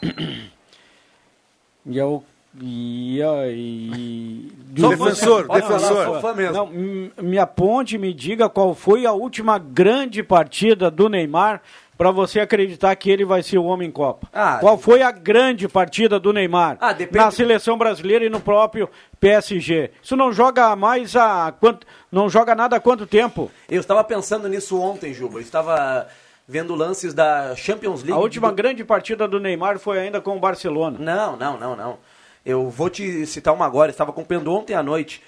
e 1.86 1.96
eu 1.98 2.22
e, 2.60 3.20
e, 3.20 4.52
e 4.76 4.80
Sou 4.80 4.90
defensor, 4.90 5.46
Pode 5.46 5.62
falar, 5.66 5.78
defensor. 5.78 6.04
sou 6.04 6.20
fã 6.20 6.34
mesmo. 6.34 6.52
Não, 6.54 6.72
m- 6.72 7.12
me 7.20 7.38
aponte, 7.38 7.98
me 7.98 8.12
diga 8.14 8.48
qual 8.48 8.74
foi 8.74 9.06
a 9.06 9.12
última 9.12 9.58
grande 9.58 10.22
partida 10.22 10.90
do 10.90 11.08
Neymar 11.08 11.60
para 11.96 12.10
você 12.12 12.38
acreditar 12.38 12.94
que 12.94 13.10
ele 13.10 13.24
vai 13.24 13.42
ser 13.42 13.58
o 13.58 13.64
homem 13.64 13.90
Copa. 13.90 14.28
Ah, 14.32 14.58
qual 14.60 14.78
foi 14.78 15.02
a 15.02 15.10
grande 15.10 15.66
partida 15.68 16.20
do 16.20 16.32
Neymar 16.32 16.76
Ah, 16.80 16.92
depende- 16.92 17.24
na 17.24 17.30
seleção 17.32 17.76
brasileira 17.76 18.24
e 18.24 18.30
no 18.30 18.38
próprio 18.40 18.88
PSG? 19.18 19.90
Isso 20.00 20.16
não 20.16 20.32
joga 20.32 20.74
mais 20.76 21.16
a 21.16 21.52
quanto, 21.58 21.84
não 22.10 22.28
joga 22.30 22.54
nada 22.54 22.76
há 22.76 22.80
quanto 22.80 23.04
tempo? 23.04 23.50
Eu 23.68 23.80
estava 23.80 24.04
pensando 24.04 24.48
nisso 24.48 24.80
ontem, 24.80 25.12
Juba. 25.12 25.38
Eu 25.38 25.42
estava 25.42 26.06
vendo 26.46 26.74
lances 26.76 27.12
da 27.12 27.54
Champions 27.56 28.00
League. 28.02 28.12
A 28.12 28.18
última 28.22 28.48
do- 28.50 28.54
grande 28.54 28.84
partida 28.84 29.26
do 29.26 29.40
Neymar 29.40 29.78
foi 29.80 29.98
ainda 29.98 30.20
com 30.20 30.36
o 30.36 30.40
Barcelona. 30.40 30.96
Não, 31.00 31.36
não, 31.36 31.58
não, 31.58 31.76
não. 31.76 31.98
Eu 32.48 32.70
vou 32.70 32.88
te 32.88 33.26
citar 33.26 33.52
uma 33.52 33.66
agora. 33.66 33.90
Estava 33.90 34.10
acompanhando 34.10 34.50
ontem 34.54 34.72
à 34.72 34.82
noite. 34.82 35.22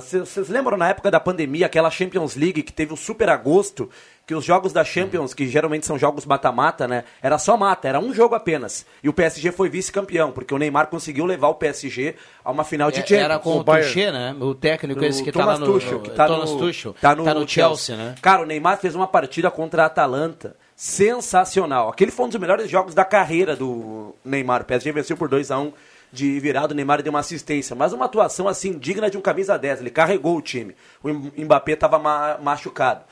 Vocês 0.00 0.48
lembram 0.48 0.76
na 0.78 0.88
época 0.88 1.10
da 1.10 1.20
pandemia, 1.20 1.66
aquela 1.66 1.90
Champions 1.90 2.34
League 2.34 2.62
que 2.62 2.72
teve 2.72 2.94
o 2.94 2.96
super 2.96 3.28
agosto, 3.28 3.90
que 4.26 4.34
os 4.34 4.42
jogos 4.42 4.72
da 4.72 4.82
Champions, 4.82 5.34
que 5.34 5.46
geralmente 5.48 5.84
são 5.84 5.98
jogos 5.98 6.24
mata-mata, 6.24 6.88
né? 6.88 7.04
Era 7.20 7.36
só 7.36 7.58
mata, 7.58 7.86
era 7.88 8.00
um 8.00 8.14
jogo 8.14 8.34
apenas. 8.34 8.86
E 9.02 9.08
o 9.08 9.12
PSG 9.12 9.52
foi 9.52 9.68
vice-campeão, 9.68 10.32
porque 10.32 10.54
o 10.54 10.58
Neymar 10.58 10.86
conseguiu 10.86 11.26
levar 11.26 11.48
o 11.48 11.54
PSG 11.56 12.14
a 12.42 12.50
uma 12.50 12.64
final 12.64 12.90
de 12.90 13.00
É, 13.00 13.02
Champions. 13.02 13.24
Era 13.24 13.38
com 13.38 13.50
O 13.50 13.60
o. 13.60 13.64
Tuchel, 13.64 14.12
né? 14.12 14.34
O 14.40 14.54
técnico 14.54 15.04
esse 15.04 15.22
que 15.22 15.30
O 15.30 15.32
tá 15.34 15.44
lá 15.44 15.58
no... 15.58 15.66
Tuchel, 15.66 16.00
que 16.00 16.10
tá 16.10 16.26
Thomas 16.26 16.50
no, 16.50 16.58
Tuchel. 16.58 16.94
tá 16.98 17.14
no, 17.14 17.24
Tá 17.24 17.34
no 17.34 17.46
Chelsea, 17.46 17.96
né? 17.96 18.14
Cara, 18.22 18.42
o 18.42 18.46
Neymar 18.46 18.78
fez 18.78 18.94
uma 18.94 19.06
partida 19.06 19.50
contra 19.50 19.82
a 19.82 19.86
Atalanta 19.86 20.56
sensacional. 20.74 21.88
Aquele 21.90 22.10
foi 22.10 22.26
um 22.26 22.28
dos 22.28 22.40
melhores 22.40 22.70
jogos 22.70 22.94
da 22.94 23.04
carreira 23.04 23.54
do 23.56 24.14
Neymar. 24.24 24.62
O 24.62 24.64
PSG 24.64 24.92
venceu 24.92 25.16
por 25.16 25.28
2 25.28 25.50
a 25.50 25.58
1 25.58 25.72
de 26.12 26.38
virado, 26.40 26.72
o 26.72 26.74
Neymar 26.74 27.02
deu 27.02 27.10
uma 27.10 27.20
assistência, 27.20 27.76
mas 27.76 27.92
uma 27.92 28.06
atuação 28.06 28.48
assim 28.48 28.78
digna 28.78 29.10
de 29.10 29.18
um 29.18 29.20
camisa 29.20 29.58
10, 29.58 29.80
ele 29.80 29.90
carregou 29.90 30.36
o 30.36 30.42
time. 30.42 30.74
O 31.02 31.08
Mbappé 31.10 31.72
estava 31.72 31.98
ma 31.98 32.38
machucado. 32.38 33.04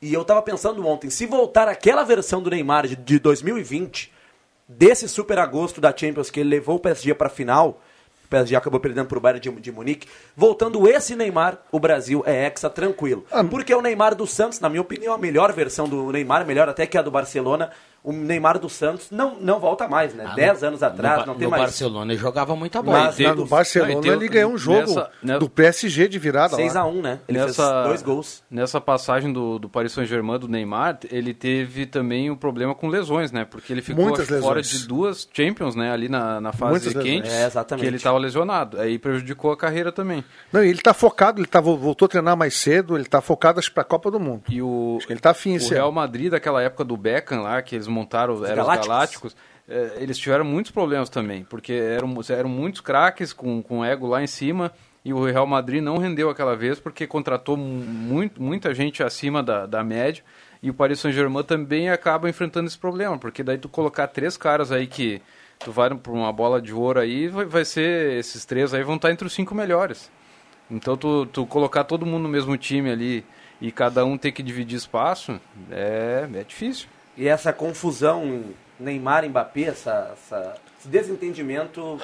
E 0.00 0.14
eu 0.14 0.24
tava 0.24 0.40
pensando 0.42 0.86
ontem, 0.86 1.10
se 1.10 1.26
voltar 1.26 1.68
aquela 1.68 2.04
versão 2.04 2.40
do 2.40 2.50
Neymar 2.50 2.86
de, 2.86 2.94
de 2.94 3.18
2020, 3.18 4.12
desse 4.68 5.08
super 5.08 5.38
agosto 5.38 5.80
da 5.80 5.94
Champions 5.96 6.30
que 6.30 6.40
ele 6.40 6.50
levou 6.50 6.76
o 6.76 6.80
PSG 6.80 7.14
para 7.14 7.28
final, 7.28 7.80
o 8.24 8.28
PSG 8.28 8.54
acabou 8.54 8.78
perdendo 8.78 9.06
pro 9.06 9.18
Bayern 9.18 9.40
de, 9.40 9.50
de 9.50 9.72
Munique, 9.72 10.06
voltando 10.36 10.86
esse 10.86 11.16
Neymar, 11.16 11.58
o 11.72 11.80
Brasil 11.80 12.22
é 12.26 12.46
hexa 12.46 12.68
tranquilo. 12.68 13.24
Porque 13.48 13.74
o 13.74 13.80
Neymar 13.80 14.14
do 14.14 14.26
Santos, 14.26 14.60
na 14.60 14.68
minha 14.68 14.82
opinião, 14.82 15.14
a 15.14 15.18
melhor 15.18 15.52
versão 15.52 15.88
do 15.88 16.12
Neymar, 16.12 16.46
melhor 16.46 16.68
até 16.68 16.86
que 16.86 16.98
a 16.98 17.02
do 17.02 17.10
Barcelona, 17.10 17.70
o 18.08 18.12
Neymar 18.12 18.58
do 18.58 18.68
Santos 18.68 19.10
não, 19.10 19.36
não 19.40 19.58
volta 19.60 19.86
mais, 19.88 20.14
né? 20.14 20.24
Ah, 20.28 20.34
Dez 20.34 20.62
no- 20.62 20.68
anos 20.68 20.82
atrás, 20.82 21.20
no, 21.20 21.26
não 21.26 21.34
tem 21.34 21.44
no 21.44 21.50
mais. 21.50 21.62
Barcelona 21.64 22.12
ele 22.12 22.20
jogava 22.20 22.56
muita 22.56 22.80
bola. 22.82 23.04
Mas- 23.04 23.18
no 23.36 23.46
Barcelona 23.46 23.94
Não, 23.94 24.12
ele 24.12 24.28
ganhou 24.28 24.52
um 24.52 24.58
jogo 24.58 24.78
nessa- 24.80 25.10
nessa- 25.22 25.38
do 25.40 25.48
PSG 25.48 26.08
de 26.08 26.18
virada 26.18 26.56
6 26.56 26.74
lá. 26.74 26.80
a 26.82 26.86
1 26.86 27.02
né? 27.02 27.20
Ele 27.28 27.38
nessa, 27.38 27.72
fez 27.74 27.86
dois 27.86 28.02
gols. 28.02 28.42
Nessa 28.50 28.80
passagem 28.80 29.32
do, 29.32 29.58
do 29.58 29.68
Paris 29.68 29.92
Saint-Germain, 29.92 30.38
do 30.38 30.48
Neymar, 30.48 30.98
ele 31.10 31.34
teve 31.34 31.86
também 31.86 32.30
um 32.30 32.36
problema 32.36 32.74
com 32.74 32.88
lesões, 32.88 33.30
né? 33.32 33.44
Porque 33.44 33.72
ele 33.72 33.82
ficou 33.82 34.14
acho, 34.14 34.40
fora 34.40 34.62
de 34.62 34.86
duas 34.86 35.28
Champions, 35.32 35.74
né? 35.74 35.90
Ali 35.92 36.08
na, 36.08 36.40
na 36.40 36.52
fase 36.52 36.70
Muitas 36.86 37.02
quente, 37.02 37.28
É, 37.28 37.44
exatamente. 37.46 37.82
que 37.82 37.86
ele 37.88 37.96
estava 37.96 38.18
lesionado. 38.18 38.80
Aí 38.80 38.98
prejudicou 38.98 39.52
a 39.52 39.56
carreira 39.56 39.92
também. 39.92 40.24
Não, 40.52 40.64
e 40.64 40.68
ele 40.68 40.80
tá 40.80 40.94
focado, 40.94 41.40
ele 41.40 41.46
tá, 41.46 41.60
voltou 41.60 42.06
a 42.06 42.08
treinar 42.08 42.36
mais 42.36 42.54
cedo, 42.54 42.96
ele 42.96 43.04
tá 43.04 43.20
focado 43.20 43.58
acho 43.58 43.70
para 43.72 43.82
a 43.82 43.86
Copa 43.86 44.10
do 44.10 44.18
Mundo. 44.20 44.42
E 44.48 44.62
o, 44.62 44.96
Acho 44.98 45.06
que 45.06 45.12
ele 45.12 45.20
tá 45.20 45.30
afim 45.30 45.56
o 45.56 45.68
Real. 45.68 45.92
Madrid, 45.92 46.30
daquela 46.30 46.62
época 46.62 46.84
do 46.84 46.96
Beckham 46.96 47.42
lá, 47.42 47.60
que 47.62 47.74
eles 47.74 47.86
montaram, 47.98 48.34
eram 48.44 48.56
Galácticos. 48.64 48.82
os 48.82 48.88
Galácticos, 48.88 49.36
eh, 49.68 49.92
eles 50.00 50.18
tiveram 50.18 50.44
muitos 50.44 50.70
problemas 50.72 51.08
também, 51.08 51.44
porque 51.44 51.72
eram, 51.72 52.14
eram 52.30 52.48
muitos 52.48 52.80
craques 52.80 53.32
com, 53.32 53.62
com 53.62 53.84
ego 53.84 54.06
lá 54.06 54.22
em 54.22 54.26
cima, 54.26 54.72
e 55.04 55.12
o 55.12 55.24
Real 55.24 55.46
Madrid 55.46 55.82
não 55.82 55.96
rendeu 55.98 56.28
aquela 56.28 56.56
vez, 56.56 56.80
porque 56.80 57.06
contratou 57.06 57.56
mu- 57.56 57.84
muito, 57.84 58.42
muita 58.42 58.74
gente 58.74 59.02
acima 59.02 59.42
da, 59.42 59.66
da 59.66 59.82
média, 59.84 60.22
e 60.62 60.70
o 60.70 60.74
Paris 60.74 60.98
Saint-Germain 61.00 61.44
também 61.44 61.88
acaba 61.88 62.28
enfrentando 62.28 62.66
esse 62.66 62.76
problema, 62.78 63.16
porque 63.16 63.42
daí 63.42 63.56
tu 63.58 63.68
colocar 63.68 64.08
três 64.08 64.36
caras 64.36 64.72
aí 64.72 64.86
que 64.86 65.22
tu 65.60 65.70
vai 65.70 65.94
por 65.94 66.12
uma 66.14 66.32
bola 66.32 66.60
de 66.60 66.72
ouro 66.72 66.98
aí, 67.00 67.28
vai, 67.28 67.44
vai 67.44 67.64
ser, 67.64 68.18
esses 68.18 68.44
três 68.44 68.74
aí 68.74 68.82
vão 68.82 68.96
estar 68.96 69.10
entre 69.10 69.26
os 69.26 69.32
cinco 69.32 69.54
melhores. 69.54 70.10
Então 70.70 70.96
tu, 70.96 71.26
tu 71.26 71.46
colocar 71.46 71.84
todo 71.84 72.04
mundo 72.04 72.24
no 72.24 72.28
mesmo 72.28 72.56
time 72.56 72.90
ali 72.90 73.24
e 73.60 73.72
cada 73.72 74.04
um 74.04 74.18
ter 74.18 74.32
que 74.32 74.42
dividir 74.42 74.76
espaço, 74.76 75.40
é, 75.70 76.28
é 76.34 76.44
difícil. 76.44 76.88
E 77.18 77.26
essa 77.28 77.52
confusão 77.52 78.44
Neymar 78.80 79.24
e 79.24 79.28
Mbappé, 79.28 79.62
essa, 79.64 80.12
essa- 80.14 80.54
esse 80.78 80.88
desentendimento 80.88 81.98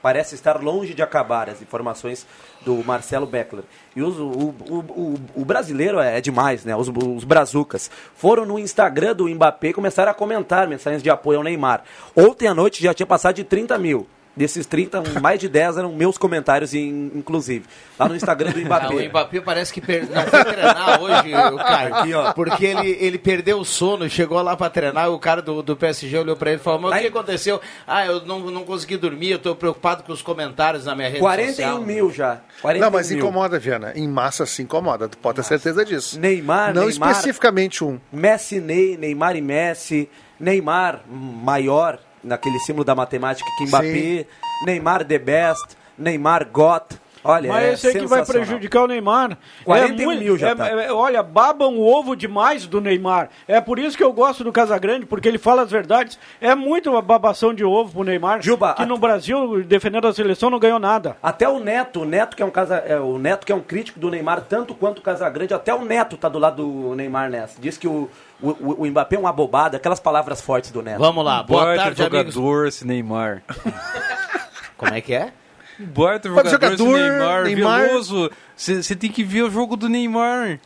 parece 0.00 0.34
estar 0.36 0.62
longe 0.62 0.94
de 0.94 1.02
acabar, 1.02 1.50
as 1.50 1.60
informações 1.60 2.26
do 2.64 2.76
Marcelo 2.84 3.26
Beckler. 3.26 3.64
E 3.94 4.02
os- 4.02 4.16
o, 4.18 4.22
o, 4.24 4.84
o, 4.88 5.14
o 5.42 5.44
brasileiro 5.44 5.98
é 6.00 6.18
demais, 6.20 6.64
né? 6.64 6.74
Os, 6.74 6.88
os 6.88 7.24
brazucas 7.24 7.90
foram 8.14 8.46
no 8.46 8.58
Instagram 8.58 9.14
do 9.14 9.28
Mbappé 9.28 9.68
e 9.68 9.72
começaram 9.74 10.10
a 10.10 10.14
comentar 10.14 10.66
mensagens 10.66 11.02
de 11.02 11.10
apoio 11.10 11.38
ao 11.38 11.44
Neymar. 11.44 11.82
Ontem 12.16 12.46
à 12.46 12.54
noite 12.54 12.82
já 12.82 12.94
tinha 12.94 13.06
passado 13.06 13.34
de 13.34 13.44
30 13.44 13.76
mil. 13.76 14.06
Desses 14.38 14.64
30, 14.66 15.02
mais 15.20 15.40
de 15.40 15.48
10 15.48 15.78
eram 15.78 15.92
meus 15.92 16.16
comentários, 16.16 16.72
in- 16.72 17.10
inclusive. 17.14 17.64
Lá 17.98 18.08
no 18.08 18.14
Instagram 18.14 18.52
do 18.52 18.60
Ah, 18.60 18.62
Mbappé. 18.64 18.94
o 18.94 19.08
Mbappé 19.08 19.40
parece 19.40 19.72
que 19.72 19.80
per... 19.80 20.08
não 20.08 20.22
foi 20.22 20.44
treinar 20.44 21.02
hoje, 21.02 21.34
o 21.34 21.56
Caio. 21.58 22.34
Porque 22.34 22.64
ele, 22.66 22.96
ele 23.00 23.18
perdeu 23.18 23.58
o 23.58 23.64
sono, 23.64 24.08
chegou 24.08 24.40
lá 24.40 24.56
pra 24.56 24.70
treinar, 24.70 25.10
o 25.10 25.18
cara 25.18 25.42
do, 25.42 25.62
do 25.62 25.76
PSG 25.76 26.16
olhou 26.18 26.36
pra 26.36 26.50
ele 26.52 26.60
e 26.60 26.62
falou: 26.62 26.80
Mas 26.82 26.98
o 26.98 27.02
que 27.02 27.08
aconteceu? 27.08 27.60
Ah, 27.86 28.06
eu 28.06 28.24
não, 28.24 28.38
não 28.38 28.64
consegui 28.64 28.96
dormir, 28.96 29.30
eu 29.32 29.38
tô 29.38 29.54
preocupado 29.56 30.04
com 30.04 30.12
os 30.12 30.22
comentários 30.22 30.84
na 30.84 30.94
minha 30.94 31.08
rede 31.08 31.20
41 31.20 31.48
social. 31.50 31.80
mil 31.80 32.10
já. 32.12 32.40
41 32.62 32.84
Não, 32.84 32.90
mas 32.92 33.10
mil. 33.10 33.18
incomoda, 33.18 33.58
Viana. 33.58 33.92
Em 33.96 34.06
massa 34.06 34.46
se 34.46 34.62
incomoda, 34.62 35.08
tu 35.08 35.18
pode 35.18 35.36
ter 35.36 35.42
certeza 35.44 35.84
disso. 35.84 36.18
Neymar, 36.20 36.72
Não 36.72 36.86
Neymar, 36.86 37.10
especificamente 37.10 37.82
um. 37.82 37.98
Messi, 38.12 38.60
Ney, 38.60 38.96
Neymar 38.96 39.34
e 39.36 39.40
Messi, 39.40 40.08
Neymar 40.38 41.00
maior, 41.08 41.98
naquele 42.22 42.58
símbolo 42.60 42.84
da 42.84 42.94
matemática 42.94 43.48
que 43.58 43.66
Mbappé, 43.66 44.26
Neymar 44.66 45.04
the 45.04 45.18
best, 45.18 45.76
Neymar 45.96 46.46
got. 46.50 46.98
Olha, 47.24 47.48
Mas 47.48 47.64
é 47.64 47.72
esse 47.72 47.86
aí 47.88 47.94
que 47.98 48.06
vai 48.06 48.24
prejudicar 48.24 48.84
o 48.84 48.86
Neymar. 48.86 49.36
41 49.64 50.12
é 50.12 50.16
mil 50.16 50.38
já 50.38 50.50
é- 50.50 50.54
tá. 50.54 50.68
é- 50.68 50.92
olha, 50.92 51.20
babam 51.20 51.76
o 51.76 51.84
ovo 51.84 52.14
demais 52.14 52.64
do 52.64 52.80
Neymar. 52.80 53.28
É 53.48 53.60
por 53.60 53.76
isso 53.78 53.96
que 53.96 54.04
eu 54.04 54.12
gosto 54.12 54.44
do 54.44 54.52
Casagrande, 54.52 55.04
porque 55.04 55.26
ele 55.26 55.36
fala 55.36 55.62
as 55.62 55.70
verdades. 55.70 56.16
É 56.40 56.54
muito 56.54 56.88
uma 56.90 57.02
babação 57.02 57.52
de 57.52 57.64
ovo 57.64 57.90
pro 57.92 58.04
Neymar. 58.04 58.40
Juba, 58.40 58.72
que 58.74 58.82
a- 58.84 58.86
no 58.86 58.96
Brasil, 58.96 59.64
defendendo 59.64 60.06
a 60.06 60.14
seleção, 60.14 60.48
não 60.48 60.60
ganhou 60.60 60.78
nada. 60.78 61.16
Até 61.20 61.46
o 61.48 61.58
Neto, 61.58 62.02
o 62.02 62.04
Neto 62.04 62.36
que 62.36 62.42
é 62.42 62.46
um 62.46 62.50
casa, 62.50 62.76
é, 62.76 62.98
o 63.00 63.18
Neto 63.18 63.44
que 63.44 63.50
é 63.52 63.54
um 63.54 63.60
crítico 63.62 63.98
do 63.98 64.10
Neymar 64.10 64.42
tanto 64.42 64.72
quanto 64.72 65.00
o 65.00 65.02
Casagrande, 65.02 65.52
até 65.52 65.74
o 65.74 65.84
Neto 65.84 66.16
tá 66.16 66.28
do 66.28 66.38
lado 66.38 66.62
do 66.64 66.94
Neymar 66.94 67.28
nessa. 67.28 67.60
Diz 67.60 67.76
que 67.76 67.88
o, 67.88 68.08
o, 68.40 68.50
o- 68.50 68.82
o 68.82 68.86
Mbappé 68.86 69.16
é 69.16 69.18
uma 69.18 69.32
bobada, 69.32 69.76
aquelas 69.76 70.00
palavras 70.00 70.40
fortes 70.40 70.70
do 70.70 70.82
Neto. 70.82 70.98
Vamos 70.98 71.24
lá, 71.24 71.42
boa 71.42 71.64
Baita 71.66 71.84
tarde, 71.84 72.02
amigos. 72.02 72.34
jogador 72.34 72.66
esse 72.68 72.86
Neymar. 72.86 73.42
Como 74.76 74.94
é 74.94 75.00
que 75.00 75.14
é? 75.14 75.32
Baita 75.78 76.28
Mas 76.28 76.50
jogador, 76.50 76.74
esse 76.74 76.84
jogador, 76.84 76.98
Neymar, 76.98 77.44
Neymar- 77.44 77.86
Veloso. 77.88 78.30
Você 78.56 78.96
tem 78.96 79.10
que 79.10 79.22
ver 79.24 79.42
o 79.42 79.50
jogo 79.50 79.76
do 79.76 79.88
Neymar. 79.88 80.58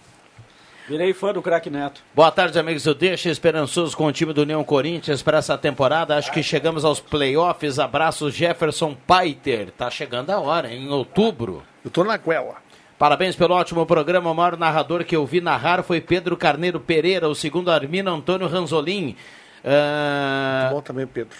Virei 0.88 1.12
fã 1.14 1.32
do 1.32 1.40
craque 1.40 1.70
Neto. 1.70 2.02
Boa 2.14 2.30
tarde, 2.30 2.58
amigos 2.58 2.82
do 2.82 2.94
Deixa, 2.94 3.30
esperançoso 3.30 3.96
com 3.96 4.06
o 4.06 4.12
time 4.12 4.32
do 4.32 4.42
União 4.42 4.62
Corinthians 4.64 5.22
para 5.22 5.38
essa 5.38 5.56
temporada. 5.56 6.16
Acho 6.16 6.32
que 6.32 6.42
chegamos 6.42 6.84
aos 6.84 6.98
playoffs. 6.98 7.78
Abraço, 7.78 8.30
Jefferson 8.30 8.94
Paiter. 9.06 9.70
Tá 9.70 9.88
chegando 9.90 10.30
a 10.30 10.40
hora, 10.40 10.72
hein? 10.72 10.86
em 10.86 10.90
outubro. 10.90 11.62
Eu 11.84 11.90
tô 11.90 12.02
na 12.02 12.16
guela. 12.16 12.56
Parabéns 13.02 13.34
pelo 13.34 13.54
ótimo 13.54 13.84
programa. 13.84 14.30
O 14.30 14.34
maior 14.34 14.56
narrador 14.56 15.04
que 15.04 15.16
eu 15.16 15.26
vi 15.26 15.40
narrar 15.40 15.82
foi 15.82 16.00
Pedro 16.00 16.36
Carneiro 16.36 16.78
Pereira, 16.78 17.28
o 17.28 17.34
segundo 17.34 17.68
Armino 17.68 18.14
Antônio 18.14 18.46
Ranzolin. 18.46 19.16
Ah, 19.64 20.68
Bom 20.70 20.80
também, 20.80 21.04
Pedro. 21.04 21.36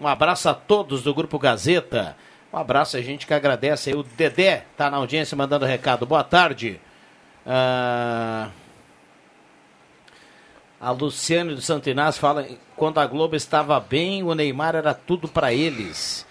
um 0.00 0.06
abraço 0.06 0.48
a 0.48 0.54
todos 0.54 1.02
do 1.02 1.12
Grupo 1.12 1.40
Gazeta. 1.40 2.16
Um 2.52 2.56
abraço 2.56 2.96
a 2.96 3.00
gente 3.00 3.26
que 3.26 3.34
agradece 3.34 3.90
aí. 3.90 3.96
O 3.96 4.04
Dedé 4.04 4.64
tá 4.76 4.88
na 4.88 4.98
audiência 4.98 5.36
mandando 5.36 5.66
recado. 5.66 6.06
Boa 6.06 6.22
tarde. 6.22 6.80
Ah, 7.44 8.50
a 10.80 10.92
Luciane 10.92 11.52
do 11.52 11.60
Santo 11.60 11.90
Inácio 11.90 12.20
fala: 12.20 12.46
quando 12.76 13.00
a 13.00 13.06
Globo 13.08 13.34
estava 13.34 13.80
bem, 13.80 14.22
o 14.22 14.36
Neymar 14.36 14.76
era 14.76 14.94
tudo 14.94 15.26
para 15.26 15.52
eles. 15.52 16.24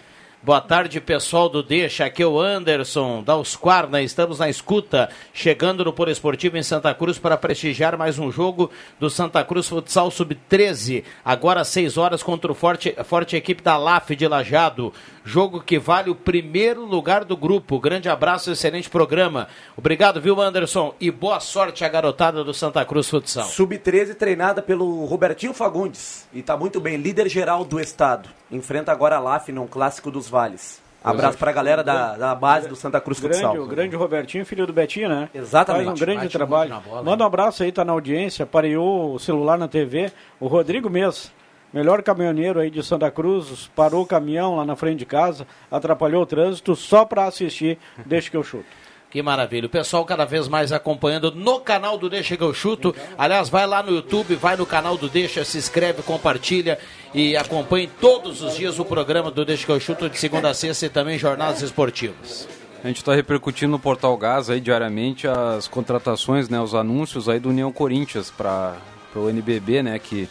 Boa 0.43 0.59
tarde, 0.59 0.99
pessoal 0.99 1.47
do 1.47 1.61
Deixa. 1.61 2.03
Aqui 2.03 2.23
é 2.23 2.25
o 2.25 2.39
Anderson, 2.39 3.21
da 3.21 3.37
Usquarna. 3.37 4.01
Estamos 4.01 4.39
na 4.39 4.49
escuta, 4.49 5.07
chegando 5.31 5.85
no 5.85 5.93
Poliesportivo 5.93 6.57
em 6.57 6.63
Santa 6.63 6.91
Cruz 6.95 7.19
para 7.19 7.37
prestigiar 7.37 7.95
mais 7.95 8.17
um 8.17 8.31
jogo 8.31 8.71
do 8.99 9.07
Santa 9.07 9.43
Cruz 9.43 9.67
Futsal 9.67 10.09
Sub-13. 10.09 11.03
Agora 11.23 11.61
às 11.61 11.67
6 11.67 11.95
horas 11.95 12.23
contra 12.23 12.51
o 12.51 12.55
forte, 12.55 12.95
forte 13.03 13.35
equipe 13.35 13.61
da 13.61 13.77
LAF 13.77 14.15
de 14.15 14.27
Lajado. 14.27 14.91
Jogo 15.23 15.61
que 15.61 15.77
vale 15.77 16.09
o 16.09 16.15
primeiro 16.15 16.83
lugar 16.83 17.23
do 17.23 17.37
grupo. 17.37 17.79
Grande 17.79 18.09
abraço, 18.09 18.51
excelente 18.51 18.89
programa. 18.89 19.47
Obrigado, 19.77 20.19
viu, 20.19 20.41
Anderson? 20.41 20.95
E 20.99 21.11
boa 21.11 21.39
sorte 21.39 21.85
à 21.85 21.89
garotada 21.89 22.43
do 22.43 22.53
Santa 22.53 22.83
Cruz 22.83 23.07
Futsal. 23.09 23.43
Sub-13 23.45 24.15
treinada 24.15 24.61
pelo 24.61 25.05
Robertinho 25.05 25.53
Fagundes. 25.53 26.27
E 26.33 26.41
tá 26.41 26.57
muito 26.57 26.79
bem, 26.79 26.97
líder 26.97 27.29
geral 27.29 27.63
do 27.63 27.79
estado. 27.79 28.29
Enfrenta 28.51 28.91
agora 28.91 29.17
a 29.17 29.19
LAF 29.19 29.51
num 29.51 29.67
clássico 29.67 30.09
dos 30.09 30.27
vales. 30.27 30.81
Abraço 31.03 31.37
pra 31.37 31.51
galera 31.51 31.83
da, 31.83 32.15
da 32.15 32.35
base 32.35 32.67
do 32.67 32.75
Santa 32.75 33.01
Cruz 33.01 33.19
Futsal. 33.19 33.53
Grande, 33.53 33.59
o 33.59 33.67
grande 33.67 33.95
Robertinho, 33.95 34.45
filho 34.45 34.67
do 34.67 34.73
Betinho, 34.73 35.09
né? 35.09 35.29
Exatamente. 35.33 35.85
Faz 35.85 35.97
um 35.97 36.05
grande 36.05 36.21
Bate 36.21 36.31
trabalho. 36.31 36.79
bola, 36.87 37.03
Manda 37.03 37.23
um 37.23 37.27
abraço 37.27 37.63
aí, 37.63 37.71
tá 37.71 37.83
na 37.83 37.91
audiência, 37.91 38.45
pareou 38.45 39.15
o 39.15 39.19
celular 39.19 39.57
na 39.57 39.67
TV. 39.67 40.11
O 40.39 40.45
Rodrigo 40.47 40.91
Mês, 40.91 41.31
melhor 41.73 42.01
caminhoneiro 42.03 42.59
aí 42.59 42.69
de 42.69 42.83
Santa 42.83 43.09
Cruz, 43.09 43.69
parou 43.75 44.03
o 44.03 44.07
caminhão 44.07 44.55
lá 44.55 44.65
na 44.65 44.75
frente 44.75 44.99
de 44.99 45.05
casa, 45.05 45.47
atrapalhou 45.69 46.23
o 46.23 46.25
trânsito 46.25 46.75
só 46.75 47.05
pra 47.05 47.25
assistir 47.25 47.77
Deixa 48.05 48.29
que 48.29 48.37
eu 48.37 48.43
chuto. 48.43 48.65
Que 49.11 49.21
maravilha. 49.21 49.65
O 49.65 49.69
pessoal 49.69 50.05
cada 50.05 50.23
vez 50.23 50.47
mais 50.47 50.71
acompanhando 50.71 51.35
no 51.35 51.59
canal 51.59 51.97
do 51.97 52.09
Deixa 52.09 52.37
que 52.37 52.43
eu 52.43 52.53
chuto. 52.53 52.95
Aliás, 53.17 53.49
vai 53.49 53.67
lá 53.67 53.83
no 53.83 53.91
YouTube, 53.91 54.35
vai 54.35 54.55
no 54.55 54.65
canal 54.65 54.97
do 54.97 55.09
Deixa, 55.09 55.43
se 55.43 55.57
inscreve, 55.57 56.01
compartilha 56.01 56.79
e 57.13 57.35
acompanhe 57.35 57.87
todos 57.99 58.41
os 58.41 58.55
dias 58.55 58.79
o 58.79 58.85
programa 58.85 59.29
do 59.29 59.43
Deixa 59.43 59.65
que 59.65 59.71
eu 59.71 59.79
chuto 59.81 60.09
de 60.09 60.17
segunda 60.17 60.49
a 60.49 60.53
sexta 60.53 60.85
e 60.85 60.89
também 60.89 61.17
jornadas 61.17 61.61
esportivas. 61.61 62.47
A 62.81 62.87
gente 62.87 62.97
está 62.97 63.13
repercutindo 63.13 63.73
no 63.73 63.79
Portal 63.79 64.15
Gás 64.17 64.49
aí 64.49 64.61
diariamente 64.61 65.27
as 65.27 65.67
contratações, 65.67 66.47
né, 66.47 66.59
os 66.59 66.73
anúncios 66.73 67.27
aí 67.27 67.39
do 67.39 67.49
União 67.49 67.71
Corinthians 67.71 68.31
para 68.31 68.77
o 69.13 69.29
NBB, 69.29 69.83
né, 69.83 69.99
que 69.99 70.27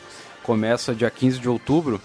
começa 0.51 0.93
dia 0.93 1.09
15 1.09 1.39
de 1.39 1.49
outubro. 1.49 2.01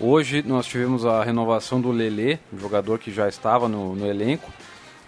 Hoje 0.00 0.42
nós 0.42 0.64
tivemos 0.64 1.04
a 1.04 1.22
renovação 1.22 1.78
do 1.78 1.92
Lelê, 1.92 2.38
um 2.50 2.58
jogador 2.58 2.98
que 2.98 3.12
já 3.12 3.28
estava 3.28 3.68
no, 3.68 3.94
no 3.94 4.06
elenco, 4.06 4.50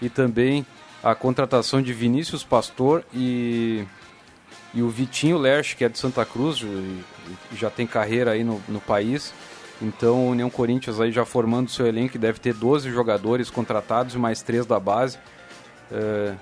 e 0.02 0.10
também 0.10 0.66
a 1.02 1.14
contratação 1.14 1.80
de 1.80 1.94
Vinícius 1.94 2.44
Pastor 2.44 3.02
e, 3.14 3.86
e 4.74 4.82
o 4.82 4.90
Vitinho 4.90 5.38
Lerche, 5.38 5.74
que 5.74 5.82
é 5.82 5.88
de 5.88 5.98
Santa 5.98 6.26
Cruz, 6.26 6.60
e, 6.60 6.66
e 6.66 7.56
já 7.56 7.70
tem 7.70 7.86
carreira 7.86 8.32
aí 8.32 8.44
no, 8.44 8.60
no 8.68 8.82
país. 8.82 9.32
Então, 9.80 10.26
o 10.26 10.32
União 10.32 10.50
Corinthians 10.50 11.00
aí 11.00 11.10
já 11.10 11.24
formando 11.24 11.70
seu 11.70 11.86
elenco, 11.86 12.18
deve 12.18 12.38
ter 12.38 12.52
12 12.52 12.90
jogadores 12.90 13.48
contratados 13.48 14.14
e 14.14 14.18
mais 14.18 14.42
três 14.42 14.66
da 14.66 14.78
base. 14.78 15.16
É, 15.90 16.34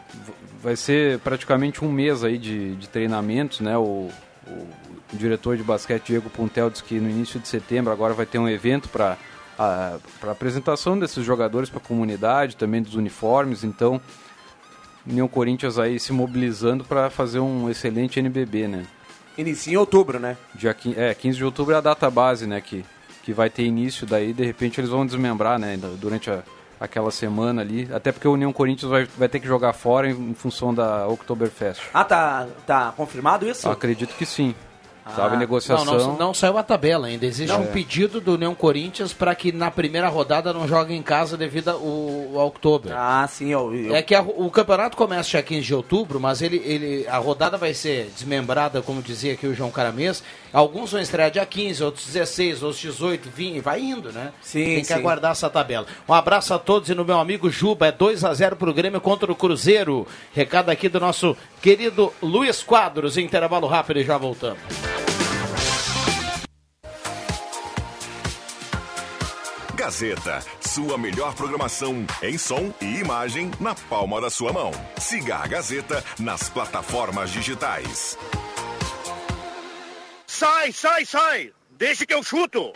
vai 0.60 0.74
ser 0.74 1.20
praticamente 1.20 1.84
um 1.84 1.92
mês 1.92 2.24
aí 2.24 2.36
de, 2.36 2.74
de 2.74 2.88
treinamentos, 2.88 3.60
né? 3.60 3.78
O, 3.78 4.10
o 4.44 4.81
diretor 5.12 5.56
de 5.56 5.62
basquete 5.62 6.06
Diego 6.06 6.30
Puntel 6.30 6.70
disse 6.70 6.84
que 6.84 6.98
no 6.98 7.08
início 7.08 7.38
de 7.38 7.48
setembro 7.48 7.92
agora 7.92 8.14
vai 8.14 8.26
ter 8.26 8.38
um 8.38 8.48
evento 8.48 8.88
para 8.88 9.16
para 9.56 10.32
apresentação 10.32 10.98
desses 10.98 11.24
jogadores 11.24 11.68
para 11.68 11.78
a 11.78 11.86
comunidade, 11.86 12.56
também 12.56 12.82
dos 12.82 12.94
uniformes. 12.94 13.62
Então, 13.62 14.00
União 15.06 15.28
Corinthians 15.28 15.78
aí 15.78 15.98
se 15.98 16.12
mobilizando 16.12 16.84
para 16.84 17.10
fazer 17.10 17.40
um 17.40 17.68
excelente 17.70 18.18
NBB, 18.18 18.68
né? 18.68 18.86
Inicia 19.36 19.74
em 19.74 19.76
outubro, 19.76 20.18
né? 20.18 20.36
Dia 20.54 20.74
15, 20.74 20.98
é, 20.98 21.14
15 21.14 21.38
de 21.38 21.44
outubro 21.44 21.74
é 21.74 21.78
a 21.78 21.80
data 21.80 22.10
base, 22.10 22.46
né? 22.46 22.60
Que, 22.60 22.84
que 23.22 23.32
vai 23.32 23.48
ter 23.48 23.64
início, 23.64 24.06
daí 24.06 24.32
de 24.32 24.44
repente 24.44 24.80
eles 24.80 24.90
vão 24.90 25.06
desmembrar, 25.06 25.58
né? 25.58 25.78
Durante 25.98 26.30
a, 26.30 26.42
aquela 26.78 27.10
semana 27.10 27.62
ali. 27.62 27.88
Até 27.92 28.12
porque 28.12 28.28
o 28.28 28.32
União 28.32 28.52
Corinthians 28.52 28.90
vai, 28.90 29.04
vai 29.16 29.28
ter 29.28 29.40
que 29.40 29.46
jogar 29.46 29.72
fora 29.72 30.08
em, 30.08 30.30
em 30.30 30.34
função 30.34 30.74
da 30.74 31.06
Oktoberfest. 31.08 31.82
Ah, 31.94 32.04
tá, 32.04 32.46
tá 32.66 32.92
confirmado 32.96 33.48
isso? 33.48 33.68
Acredito 33.68 34.14
que 34.16 34.26
sim. 34.26 34.54
Ah. 35.04 35.10
Sabe, 35.16 35.36
negociação. 35.36 35.84
Não, 35.84 35.98
não, 36.08 36.16
não 36.18 36.34
saiu 36.34 36.56
a 36.56 36.62
tabela 36.62 37.08
ainda. 37.08 37.26
Existe 37.26 37.52
Não. 37.52 37.62
um 37.62 37.66
pedido 37.66 38.20
do 38.20 38.34
União 38.34 38.54
Corinthians 38.54 39.12
para 39.12 39.34
que 39.34 39.50
na 39.50 39.70
primeira 39.70 40.08
rodada 40.08 40.52
não 40.52 40.66
jogue 40.68 40.94
em 40.94 41.02
casa 41.02 41.36
devido 41.36 41.68
ao, 41.70 41.76
ao 41.76 42.44
outubro. 42.46 42.92
Ah, 42.94 43.26
sim. 43.28 43.48
Eu, 43.48 43.74
eu- 43.74 43.94
É 43.96 44.00
que 44.02 44.14
a- 44.14 44.22
o 44.22 44.48
campeonato 44.50 44.96
começa 44.96 45.28
dia 45.30 45.42
15 45.42 45.62
de 45.66 45.74
outubro, 45.74 46.20
mas 46.20 46.40
ele, 46.40 46.56
ele, 46.64 47.06
a 47.08 47.18
rodada 47.18 47.56
vai 47.56 47.74
ser 47.74 48.10
desmembrada, 48.14 48.80
como 48.80 49.02
dizia 49.02 49.32
aqui 49.32 49.46
o 49.46 49.54
João 49.54 49.70
Caramês. 49.72 50.22
Alguns 50.52 50.92
vão 50.92 51.00
estrear 51.00 51.30
dia 51.30 51.46
15, 51.46 51.82
outros 51.82 52.06
16, 52.06 52.62
outros 52.62 52.80
18, 52.80 53.30
20, 53.30 53.60
vai 53.60 53.80
indo, 53.80 54.12
né? 54.12 54.32
Sim, 54.42 54.64
Tem 54.64 54.80
que 54.80 54.86
sim. 54.86 54.92
aguardar 54.94 55.32
essa 55.32 55.48
tabela. 55.48 55.86
Um 56.06 56.12
abraço 56.12 56.52
a 56.52 56.58
todos 56.58 56.90
e 56.90 56.94
no 56.94 57.04
meu 57.04 57.18
amigo 57.18 57.48
Juba, 57.50 57.86
é 57.86 57.92
2 57.92 58.22
a 58.24 58.34
0 58.34 58.56
pro 58.56 58.74
Grêmio 58.74 59.00
contra 59.00 59.30
o 59.32 59.34
Cruzeiro. 59.34 60.06
Recado 60.34 60.68
aqui 60.68 60.88
do 60.88 61.00
nosso 61.00 61.34
querido 61.62 62.12
Luiz 62.22 62.62
Quadros, 62.62 63.16
intervalo 63.16 63.66
rápido 63.66 64.00
e 64.00 64.04
já 64.04 64.18
voltamos. 64.18 64.60
Gazeta, 69.74 70.40
sua 70.60 70.96
melhor 70.96 71.34
programação 71.34 72.06
em 72.22 72.38
som 72.38 72.72
e 72.80 73.00
imagem 73.00 73.50
na 73.58 73.74
palma 73.74 74.20
da 74.20 74.30
sua 74.30 74.52
mão. 74.52 74.70
Siga 74.98 75.36
a 75.36 75.46
Gazeta 75.46 76.04
nas 76.20 76.48
plataformas 76.48 77.30
digitais. 77.30 78.16
Sai, 80.42 80.72
sai, 80.72 81.04
sai! 81.04 81.52
Deixa 81.70 82.04
que 82.04 82.12
eu 82.12 82.20
chuto! 82.20 82.72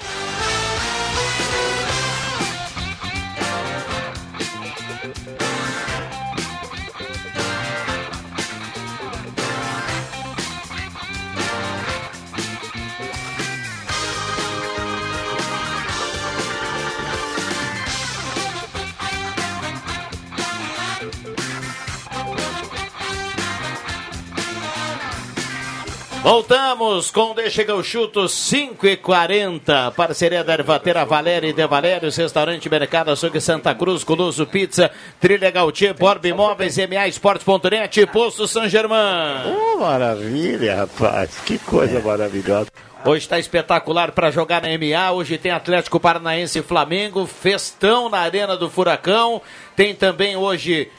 Voltamos 26.26 27.08
com 27.12 27.36
Deixa 27.36 27.64
que 27.64 27.70
eu 27.70 27.80
chuto 27.84 28.28
5 28.28 28.84
e 28.84 28.96
40 28.96 29.92
Parceria 29.92 30.42
da 30.42 30.54
Ervatera 30.54 31.04
Valéria 31.04 31.46
e 31.46 31.52
De 31.52 31.64
Valérios, 31.68 32.16
Restaurante 32.16 32.68
Mercado 32.68 33.12
Açougue 33.12 33.40
Santa 33.40 33.72
Cruz, 33.76 34.02
Colosso 34.02 34.44
Pizza, 34.44 34.90
Trilha 35.20 35.52
Gautier, 35.52 35.94
Borba 35.94 36.26
Imóveis, 36.26 36.76
MA 36.78 37.06
Esportes.net 37.06 38.00
e 38.00 38.06
Posto 38.06 38.48
San 38.48 38.68
Germán. 38.68 39.44
Oh, 39.46 39.78
maravilha, 39.78 40.74
rapaz. 40.74 41.38
Que 41.46 41.60
coisa 41.60 42.00
maravilhosa. 42.00 42.72
Hoje 43.04 43.24
está 43.24 43.38
espetacular 43.38 44.10
para 44.10 44.32
jogar 44.32 44.62
na 44.62 44.68
MA. 44.70 45.12
Hoje 45.12 45.38
tem 45.38 45.52
Atlético 45.52 46.00
Paranaense 46.00 46.58
e 46.58 46.62
Flamengo. 46.62 47.24
Festão 47.24 48.08
na 48.08 48.18
Arena 48.18 48.56
do 48.56 48.68
Furacão. 48.68 49.40
Tem 49.76 49.94
também 49.94 50.34
hoje. 50.34 50.90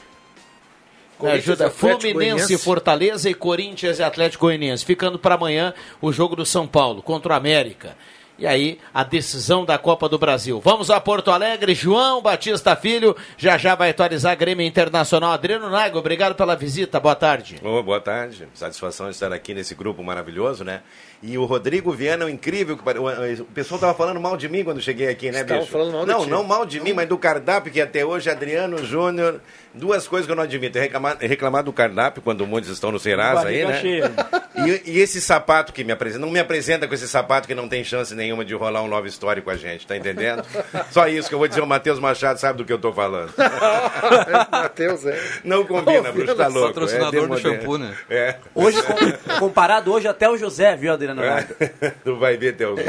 Me 1.20 1.30
Corinthians 1.30 1.60
ajuda 1.60 1.70
Fluminense. 1.70 2.58
Fortaleza 2.58 3.28
e 3.28 3.34
Corinthians 3.34 3.98
e 3.98 4.02
Atlético 4.02 4.46
Goianiense. 4.46 4.84
Ficando 4.84 5.18
para 5.18 5.34
amanhã 5.34 5.74
o 6.00 6.12
jogo 6.12 6.36
do 6.36 6.46
São 6.46 6.66
Paulo 6.66 7.02
contra 7.02 7.32
o 7.32 7.36
América. 7.36 7.96
E 8.38 8.46
aí, 8.46 8.78
a 8.94 9.02
decisão 9.02 9.64
da 9.64 9.76
Copa 9.78 10.08
do 10.08 10.16
Brasil. 10.16 10.60
Vamos 10.60 10.92
a 10.92 11.00
Porto 11.00 11.32
Alegre, 11.32 11.74
João 11.74 12.22
Batista 12.22 12.76
Filho, 12.76 13.16
já 13.36 13.58
já 13.58 13.74
vai 13.74 13.90
atualizar 13.90 14.36
Grêmio 14.36 14.64
Internacional. 14.64 15.32
Adriano 15.32 15.68
Nago, 15.68 15.98
obrigado 15.98 16.36
pela 16.36 16.54
visita, 16.54 17.00
boa 17.00 17.16
tarde. 17.16 17.60
Ô, 17.64 17.82
boa 17.82 18.00
tarde, 18.00 18.46
satisfação 18.54 19.10
estar 19.10 19.32
aqui 19.32 19.52
nesse 19.54 19.74
grupo 19.74 20.04
maravilhoso, 20.04 20.62
né? 20.62 20.82
E 21.20 21.36
o 21.36 21.44
Rodrigo 21.46 21.90
Viana, 21.90 22.26
o 22.26 22.28
incrível, 22.28 22.76
que 22.76 23.42
o 23.42 23.44
pessoal 23.46 23.78
estava 23.78 23.92
falando 23.94 24.20
mal 24.20 24.36
de 24.36 24.48
mim 24.48 24.62
quando 24.62 24.80
cheguei 24.80 25.08
aqui, 25.08 25.32
né, 25.32 25.40
Estavam 25.40 25.62
bicho? 25.64 25.72
falando 25.72 25.92
mal 25.92 26.06
de 26.06 26.12
não, 26.12 26.20
ti. 26.20 26.30
não 26.30 26.44
mal 26.44 26.64
de 26.64 26.80
mim, 26.80 26.92
mas 26.92 27.08
do 27.08 27.18
cardápio, 27.18 27.72
que 27.72 27.80
até 27.80 28.06
hoje 28.06 28.30
Adriano 28.30 28.84
Júnior, 28.84 29.40
duas 29.78 30.06
coisas 30.08 30.26
que 30.26 30.32
eu 30.32 30.36
não 30.36 30.42
admito. 30.42 30.76
É 30.76 30.80
reclamar, 30.82 31.16
é 31.20 31.26
reclamar 31.26 31.62
do 31.62 31.72
cardápio, 31.72 32.20
quando 32.22 32.46
muitos 32.46 32.70
estão 32.70 32.90
no 32.92 32.98
Serasa 32.98 33.48
aí, 33.48 33.64
né? 33.64 33.80
E, 34.58 34.90
e 34.90 34.98
esse 34.98 35.20
sapato 35.20 35.72
que 35.72 35.84
me 35.84 35.92
apresenta, 35.92 36.18
não 36.26 36.32
me 36.32 36.40
apresenta 36.40 36.88
com 36.88 36.92
esse 36.92 37.06
sapato 37.06 37.46
que 37.46 37.54
não 37.54 37.68
tem 37.68 37.84
chance 37.84 38.12
nenhuma 38.12 38.44
de 38.44 38.54
rolar 38.54 38.82
um 38.82 38.88
love 38.88 39.08
story 39.08 39.40
com 39.40 39.50
a 39.50 39.56
gente, 39.56 39.86
tá 39.86 39.96
entendendo? 39.96 40.42
Só 40.90 41.06
isso 41.06 41.28
que 41.28 41.34
eu 41.36 41.38
vou 41.38 41.46
dizer, 41.46 41.60
o 41.60 41.66
Matheus 41.66 42.00
Machado 42.00 42.40
sabe 42.40 42.58
do 42.58 42.64
que 42.64 42.72
eu 42.72 42.78
tô 42.78 42.92
falando. 42.92 43.32
Matheus, 44.50 45.06
é. 45.06 45.16
Não 45.44 45.64
combina, 45.64 46.10
bruxo, 46.10 46.34
tá 46.34 46.48
louco. 46.48 46.68
Patrocinador 46.68 47.24
é 47.24 47.26
do 47.28 47.38
shampoo, 47.38 47.78
né? 47.78 47.94
É. 48.10 48.34
Hoje, 48.52 48.82
com- 48.82 49.38
comparado 49.38 49.92
hoje 49.92 50.08
até 50.08 50.28
o 50.28 50.36
José, 50.36 50.74
viu, 50.74 50.92
Adriano? 50.92 51.22
Nago? 51.24 51.54
Tu 52.02 52.16
vai 52.16 52.36
ver 52.36 52.56
teu 52.56 52.70
lugar. 52.70 52.86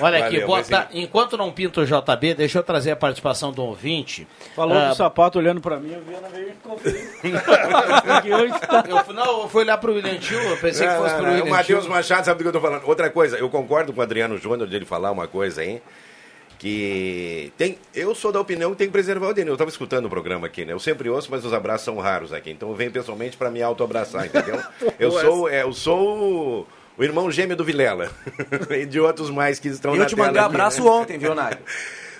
Olha 0.00 0.18
aqui, 0.18 0.32
Valeu, 0.40 0.46
boa 0.46 0.58
mas 0.58 0.68
ta- 0.68 0.88
enquanto 0.92 1.36
não 1.36 1.50
pinta 1.52 1.80
o 1.80 1.84
JB, 1.86 2.34
deixa 2.34 2.58
eu 2.58 2.62
trazer 2.62 2.90
a 2.92 2.96
participação 2.96 3.52
do 3.52 3.62
ouvinte. 3.62 4.26
Falou 4.54 4.76
Ah, 4.76 4.88
do 4.88 4.94
sapato 4.96 5.40
olhando 5.42 5.60
pra 5.60 5.78
mim, 5.78 5.92
eu 5.92 6.00
vi 6.02 6.14
ela 6.14 6.28
conferir. 6.62 7.10
Porque 7.20 8.32
hoje 8.32 8.60
tá... 8.60 8.84
eu, 8.88 9.02
não, 9.14 9.42
eu 9.42 9.48
fui 9.48 9.62
olhar 9.62 9.76
pro 9.78 9.92
William 9.92 10.18
Tio, 10.18 10.38
eu 10.38 10.56
pensei 10.56 10.86
que 10.86 10.92
Não, 10.94 11.02
fosse 11.02 11.14
não, 11.14 11.20
pro 11.20 11.26
não, 11.26 11.34
William 11.34 11.52
O 11.52 11.56
Matheus. 11.56 11.86
Machado 11.86 12.24
sabe 12.24 12.38
do 12.38 12.42
que 12.44 12.48
eu 12.48 12.52
tô 12.52 12.60
falando. 12.60 12.86
Outra 12.86 13.10
coisa, 13.10 13.36
eu 13.36 13.48
concordo 13.50 13.92
com 13.92 14.00
o 14.00 14.02
Adriano 14.02 14.38
Júnior 14.38 14.68
de 14.68 14.76
ele 14.76 14.84
falar 14.84 15.10
uma 15.10 15.26
coisa 15.26 15.60
aí. 15.60 15.82
Que 16.58 17.52
tem. 17.58 17.76
Eu 17.92 18.14
sou 18.14 18.30
da 18.30 18.40
opinião 18.40 18.70
que 18.70 18.76
tem 18.76 18.86
que 18.86 18.92
preservar 18.92 19.26
o 19.28 19.34
Denil. 19.34 19.52
Eu 19.52 19.56
tava 19.56 19.68
escutando 19.70 20.06
o 20.06 20.08
programa 20.08 20.46
aqui, 20.46 20.64
né? 20.64 20.72
Eu 20.72 20.78
sempre 20.78 21.08
ouço, 21.10 21.28
mas 21.28 21.44
os 21.44 21.52
abraços 21.52 21.84
são 21.84 21.98
raros 21.98 22.32
aqui. 22.32 22.50
Então 22.52 22.68
eu 22.68 22.76
venho 22.76 22.92
pessoalmente 22.92 23.36
para 23.36 23.50
me 23.50 23.60
auto-abraçar, 23.60 24.26
entendeu? 24.26 24.60
Eu 24.96 25.10
sou, 25.10 25.48
é, 25.48 25.62
eu 25.62 25.72
sou 25.72 26.18
o, 26.18 26.66
o 26.96 27.02
irmão 27.02 27.28
gêmeo 27.32 27.56
do 27.56 27.64
Vilela. 27.64 28.12
e 28.70 28.86
de 28.86 29.00
outros 29.00 29.28
mais 29.28 29.58
que 29.58 29.66
estão 29.66 29.92
E 29.96 29.98
na 29.98 30.04
eu 30.04 30.08
te 30.08 30.14
mandei 30.14 30.40
um 30.40 30.44
abraço 30.44 30.84
né? 30.84 30.90
ontem, 30.90 31.18
viu, 31.18 31.34
Nago? 31.34 31.58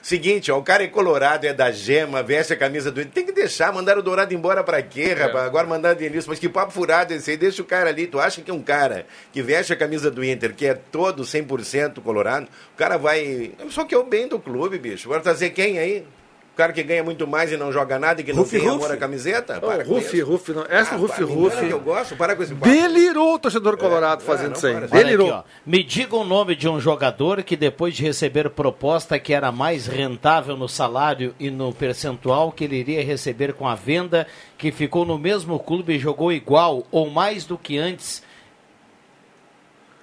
Seguinte, 0.02 0.50
ó, 0.50 0.58
o 0.58 0.64
cara 0.64 0.82
é 0.82 0.88
colorado, 0.88 1.46
é 1.46 1.54
da 1.54 1.70
gema, 1.70 2.24
veste 2.24 2.52
a 2.52 2.56
camisa 2.56 2.90
do 2.90 3.04
Tem 3.04 3.24
que 3.24 3.30
deixar, 3.30 3.72
mandar 3.72 3.96
o 3.96 4.02
Dourado 4.02 4.34
embora 4.34 4.64
pra 4.64 4.82
quê, 4.82 5.14
rapaz? 5.14 5.46
Agora 5.46 5.64
mandar 5.64 5.96
o 5.96 5.98
mas 6.26 6.40
que 6.40 6.48
papo 6.48 6.72
furado 6.72 7.14
esse 7.14 7.30
aí, 7.30 7.36
deixa 7.36 7.62
o 7.62 7.64
cara 7.64 7.90
ali. 7.90 8.08
Tu 8.08 8.18
acha 8.18 8.42
que 8.42 8.50
um 8.50 8.60
cara 8.60 9.06
que 9.32 9.40
veste 9.40 9.72
a 9.72 9.76
camisa 9.76 10.10
do 10.10 10.24
Inter, 10.24 10.54
que 10.54 10.66
é 10.66 10.74
todo 10.74 11.22
100% 11.22 12.00
colorado, 12.02 12.48
o 12.74 12.76
cara 12.76 12.96
vai. 12.96 13.52
Só 13.70 13.84
que 13.84 13.94
é 13.94 13.98
o 13.98 14.02
bem 14.02 14.26
do 14.26 14.40
clube, 14.40 14.76
bicho. 14.76 15.06
Agora 15.06 15.22
trazer 15.22 15.50
quem 15.50 15.78
aí? 15.78 16.04
O 16.52 16.54
cara 16.54 16.70
que 16.70 16.82
ganha 16.82 17.02
muito 17.02 17.26
mais 17.26 17.50
e 17.50 17.56
não 17.56 17.72
joga 17.72 17.98
nada 17.98 18.20
e 18.20 18.24
que 18.24 18.30
não 18.32 18.42
Rufi, 18.42 18.58
tem 18.58 18.68
Rufi. 18.68 18.84
amor 18.84 18.92
à 18.92 18.96
camiseta? 18.98 19.58
Para 19.58 19.84
com 19.86 19.94
Rufi. 19.94 20.20
Rufi, 20.20 20.52
não. 20.52 20.66
Essa 20.68 20.94
Ah, 20.94 20.98
Rufi, 20.98 21.14
para, 21.16 21.26
me 21.26 21.32
engana 21.32 21.48
Rufi. 21.54 21.66
que 21.66 21.72
eu 21.72 21.80
gosto, 21.80 22.14
para 22.16 22.36
com 22.36 22.42
esse 22.42 22.54
papo. 22.54 22.66
Delirou 22.70 23.34
o 23.34 23.38
torcedor 23.38 23.78
colorado 23.78 24.22
fazendo 24.22 24.50
não, 24.50 24.56
isso 24.56 24.66
aí. 24.66 24.86
Delirou. 24.86 25.28
aqui, 25.30 25.38
ó. 25.38 25.42
Me 25.64 25.82
diga 25.82 26.14
o 26.14 26.24
nome 26.24 26.54
de 26.54 26.68
um 26.68 26.78
jogador 26.78 27.42
que 27.42 27.56
depois 27.56 27.96
de 27.96 28.02
receber 28.02 28.50
proposta 28.50 29.18
que 29.18 29.32
era 29.32 29.50
mais 29.50 29.86
rentável 29.86 30.54
no 30.54 30.68
salário 30.68 31.34
e 31.40 31.50
no 31.50 31.72
percentual 31.72 32.52
que 32.52 32.64
ele 32.64 32.76
iria 32.76 33.02
receber 33.02 33.54
com 33.54 33.66
a 33.66 33.74
venda, 33.74 34.26
que 34.58 34.70
ficou 34.70 35.06
no 35.06 35.16
mesmo 35.18 35.58
clube 35.58 35.94
e 35.94 35.98
jogou 35.98 36.30
igual 36.30 36.84
ou 36.92 37.08
mais 37.08 37.46
do 37.46 37.56
que 37.56 37.78
antes 37.78 38.22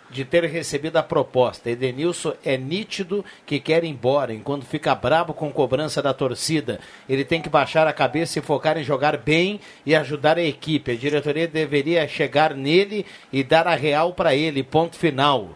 de 0.09 0.25
ter 0.25 0.43
recebido 0.45 0.97
a 0.97 1.03
proposta. 1.03 1.69
Edenilson 1.69 2.33
é 2.43 2.57
nítido 2.57 3.23
que 3.45 3.59
quer 3.59 3.83
ir 3.83 3.89
embora, 3.89 4.33
enquanto 4.33 4.65
fica 4.65 4.95
brabo 4.95 5.33
com 5.33 5.51
cobrança 5.51 6.01
da 6.01 6.13
torcida. 6.13 6.79
Ele 7.07 7.23
tem 7.23 7.41
que 7.41 7.49
baixar 7.49 7.87
a 7.87 7.93
cabeça 7.93 8.39
e 8.39 8.41
focar 8.41 8.77
em 8.77 8.83
jogar 8.83 9.17
bem 9.17 9.59
e 9.85 9.95
ajudar 9.95 10.37
a 10.37 10.43
equipe. 10.43 10.91
A 10.91 10.95
diretoria 10.95 11.47
deveria 11.47 12.07
chegar 12.07 12.55
nele 12.55 13.05
e 13.31 13.43
dar 13.43 13.67
a 13.67 13.75
real 13.75 14.13
para 14.13 14.35
ele. 14.35 14.63
Ponto 14.63 14.95
final. 14.95 15.55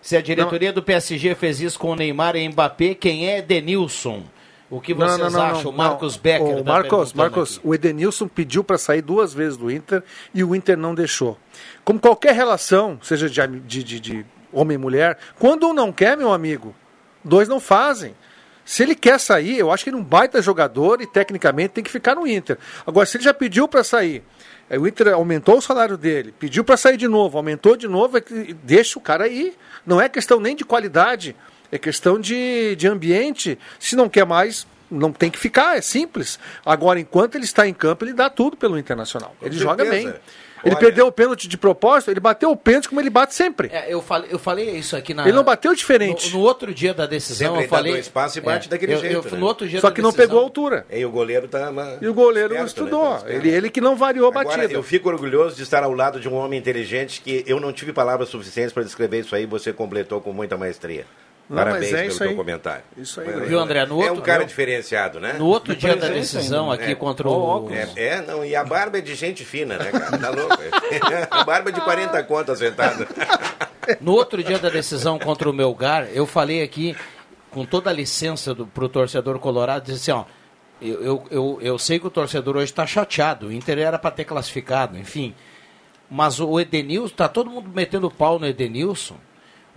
Se 0.00 0.16
a 0.16 0.22
diretoria 0.22 0.72
do 0.72 0.82
PSG 0.82 1.34
fez 1.34 1.60
isso 1.60 1.78
com 1.78 1.90
o 1.90 1.96
Neymar 1.96 2.36
e 2.36 2.48
Mbappé, 2.48 2.94
quem 2.94 3.28
é 3.28 3.38
Edenilson? 3.38 4.22
O 4.70 4.80
que 4.80 4.92
vocês 4.92 5.34
acham? 5.34 5.72
Marcos 5.72 6.16
Becker. 6.16 6.58
O 6.58 6.64
tá 6.64 6.72
Marcos, 6.72 7.12
Marcos, 7.14 7.56
aqui. 7.56 7.66
o 7.66 7.74
Edenilson 7.74 8.28
pediu 8.28 8.62
para 8.62 8.76
sair 8.76 9.00
duas 9.00 9.32
vezes 9.32 9.56
do 9.56 9.70
Inter 9.70 10.02
e 10.34 10.44
o 10.44 10.54
Inter 10.54 10.76
não 10.76 10.94
deixou. 10.94 11.38
Como 11.88 11.98
qualquer 11.98 12.34
relação, 12.34 12.98
seja 13.02 13.30
de, 13.30 13.60
de, 13.60 13.82
de- 13.82 13.98
de 14.00 14.26
homem 14.52 14.74
e 14.74 14.78
mulher, 14.78 15.16
quando 15.38 15.66
um 15.68 15.72
não 15.72 15.90
quer, 15.90 16.18
meu 16.18 16.30
amigo, 16.34 16.76
dois 17.24 17.48
não 17.48 17.58
fazem. 17.58 18.14
Se 18.62 18.82
ele 18.82 18.94
quer 18.94 19.18
sair, 19.18 19.56
eu 19.58 19.72
acho 19.72 19.84
que 19.84 19.88
ele 19.88 19.96
é 19.96 20.00
um 20.00 20.04
baita 20.04 20.42
jogador 20.42 21.00
e 21.00 21.06
tecnicamente 21.06 21.70
tem 21.70 21.82
que 21.82 21.90
ficar 21.90 22.14
no 22.14 22.26
Inter. 22.26 22.58
Agora, 22.86 23.06
se 23.06 23.16
ele 23.16 23.24
já 23.24 23.32
pediu 23.32 23.66
para 23.66 23.82
sair, 23.82 24.22
aí 24.68 24.76
o 24.78 24.86
Inter 24.86 25.14
aumentou 25.14 25.56
o 25.56 25.62
salário 25.62 25.96
dele, 25.96 26.34
pediu 26.38 26.62
para 26.62 26.76
sair 26.76 26.98
de 26.98 27.08
novo, 27.08 27.38
aumentou 27.38 27.74
de 27.74 27.88
novo, 27.88 28.18
é 28.18 28.22
deixa 28.62 28.98
o 28.98 29.02
cara 29.02 29.24
aí. 29.24 29.54
Não 29.86 29.98
é 29.98 30.10
questão 30.10 30.38
nem 30.40 30.54
de 30.54 30.66
qualidade, 30.66 31.34
é 31.72 31.78
questão 31.78 32.20
de, 32.20 32.76
de 32.76 32.86
ambiente. 32.86 33.58
Se 33.80 33.96
não 33.96 34.10
quer 34.10 34.26
mais, 34.26 34.66
não 34.90 35.10
tem 35.10 35.30
que 35.30 35.38
ficar, 35.38 35.78
é 35.78 35.80
simples. 35.80 36.38
Agora, 36.66 37.00
enquanto 37.00 37.34
ele 37.36 37.44
está 37.44 37.66
em 37.66 37.72
campo, 37.72 38.04
ele 38.04 38.12
dá 38.12 38.28
tudo 38.28 38.58
pelo 38.58 38.78
Internacional. 38.78 39.34
ele 39.40 39.56
joga 39.56 39.84
bem. 39.90 40.06
Ele 40.64 40.74
Olha- 40.74 40.76
perdeu 40.76 41.06
o 41.06 41.12
pênalti 41.12 41.46
de 41.48 41.56
propósito, 41.56 42.10
ele 42.10 42.20
bateu 42.20 42.50
o 42.50 42.56
pênalti 42.56 42.88
como 42.88 43.00
ele 43.00 43.10
bate 43.10 43.34
sempre. 43.34 43.68
É, 43.72 43.92
eu, 43.92 44.02
falei, 44.02 44.28
eu 44.32 44.38
falei 44.38 44.70
isso 44.70 44.96
aqui 44.96 45.14
na. 45.14 45.22
Ele 45.22 45.32
não 45.32 45.44
bateu 45.44 45.74
diferente. 45.74 46.30
No, 46.32 46.38
no 46.38 46.44
outro 46.44 46.74
dia 46.74 46.92
da 46.92 47.06
decisão, 47.06 47.52
Sempre 47.52 47.64
eu 47.64 47.68
falei. 47.68 47.92
dois 47.92 48.08
passos 48.08 48.36
e 48.36 48.40
bate 48.40 48.66
É, 48.66 48.70
daquele 48.70 48.94
eu- 48.94 49.00
jeito, 49.00 49.14
eu- 49.28 49.32
né? 49.32 49.38
No 49.38 49.46
outro 49.46 49.68
dia 49.68 49.80
Só 49.80 49.90
que 49.90 50.02
não 50.02 50.10
decisão- 50.10 50.26
pegou 50.28 50.40
a 50.40 50.42
altura. 50.44 50.86
E 50.90 51.04
o 51.04 51.10
goleiro 51.10 51.46
tá. 51.48 51.70
uma- 51.70 51.98
E 52.00 52.08
o 52.08 52.14
goleiro 52.14 52.54
não 52.54 52.64
esperto, 52.64 52.80
né? 52.82 52.86
estudou. 52.88 53.16
Esperto. 53.16 53.36
ele, 53.46 53.48
ele 53.54 53.70
que 53.70 53.80
não 53.80 53.94
variou 53.96 54.26
a 54.26 54.30
Agora, 54.40 54.56
batida. 54.58 54.72
eu 54.74 54.82
fico 54.82 55.08
orgulhoso 55.08 55.56
de 55.56 55.62
estar 55.62 55.82
ao 55.82 55.92
lado 55.92 56.18
de 56.20 56.28
um 56.28 56.34
homem 56.34 56.58
inteligente 56.58 57.20
que 57.20 57.44
eu 57.46 57.60
não 57.60 57.72
tive 57.72 57.92
palavras 57.92 58.28
suficientes 58.28 58.72
para 58.72 58.82
descrever 58.82 59.20
isso 59.20 59.34
aí, 59.34 59.46
você 59.46 59.72
completou 59.72 60.20
com 60.20 60.32
muita 60.32 60.56
maestria. 60.56 61.06
Não, 61.48 61.56
Parabéns 61.56 61.84
mas 61.84 61.92
é 61.92 61.96
pelo 61.96 62.08
isso 62.08 62.18
teu 62.18 62.28
aí. 62.28 62.36
comentário. 62.36 62.82
Isso 62.96 63.20
aí, 63.22 63.28
É, 63.28 63.40
Viu, 63.40 63.58
André? 63.58 63.86
No 63.86 63.94
é 64.02 64.06
outro- 64.10 64.20
um 64.20 64.24
cara 64.24 64.40
no- 64.40 64.46
diferenciado, 64.46 65.18
né? 65.18 65.32
No 65.34 65.46
outro 65.46 65.74
dia 65.74 65.96
da 65.96 66.06
presença 66.06 66.36
decisão 66.36 66.70
ainda, 66.70 66.82
aqui 66.82 66.92
É. 66.92 66.94
contra 66.94 67.26
o. 67.28 67.70
É, 67.72 67.88
é, 67.96 68.20
não, 68.20 68.44
e 68.44 68.54
a 68.54 68.62
barba 68.62 68.98
é 68.98 69.00
de 69.00 69.14
gente 69.14 69.44
fina, 69.46 69.78
né, 69.78 69.90
cara? 69.90 70.18
Tá 70.18 70.28
louco? 70.28 70.58
a 71.30 71.44
barba 71.44 71.70
é 71.70 71.72
de 71.72 71.80
40 71.80 72.22
contas 72.24 72.60
acertada. 72.60 73.06
No 74.02 74.12
outro 74.12 74.42
dia 74.44 74.58
da 74.58 74.68
decisão 74.68 75.18
contra 75.18 75.48
o 75.48 75.52
Melgar, 75.54 76.08
eu 76.12 76.26
falei 76.26 76.62
aqui, 76.62 76.94
com 77.50 77.64
toda 77.64 77.88
a 77.88 77.92
licença 77.94 78.52
do, 78.54 78.66
pro 78.66 78.86
torcedor 78.86 79.38
colorado, 79.38 79.84
disse 79.90 80.10
assim, 80.10 80.20
ó, 80.20 80.24
eu, 80.82 81.02
eu, 81.02 81.24
eu, 81.30 81.58
eu 81.62 81.78
sei 81.78 81.98
que 81.98 82.06
o 82.06 82.10
torcedor 82.10 82.56
hoje 82.56 82.66
está 82.66 82.86
chateado, 82.86 83.46
o 83.46 83.52
Inter 83.52 83.78
era 83.78 83.98
para 83.98 84.10
ter 84.10 84.24
classificado, 84.24 84.98
enfim. 84.98 85.34
Mas 86.10 86.38
o 86.38 86.60
Edenilson, 86.60 87.14
tá 87.14 87.28
todo 87.28 87.48
mundo 87.48 87.70
metendo 87.74 88.10
pau 88.10 88.38
no 88.38 88.46
Edenilson. 88.46 89.16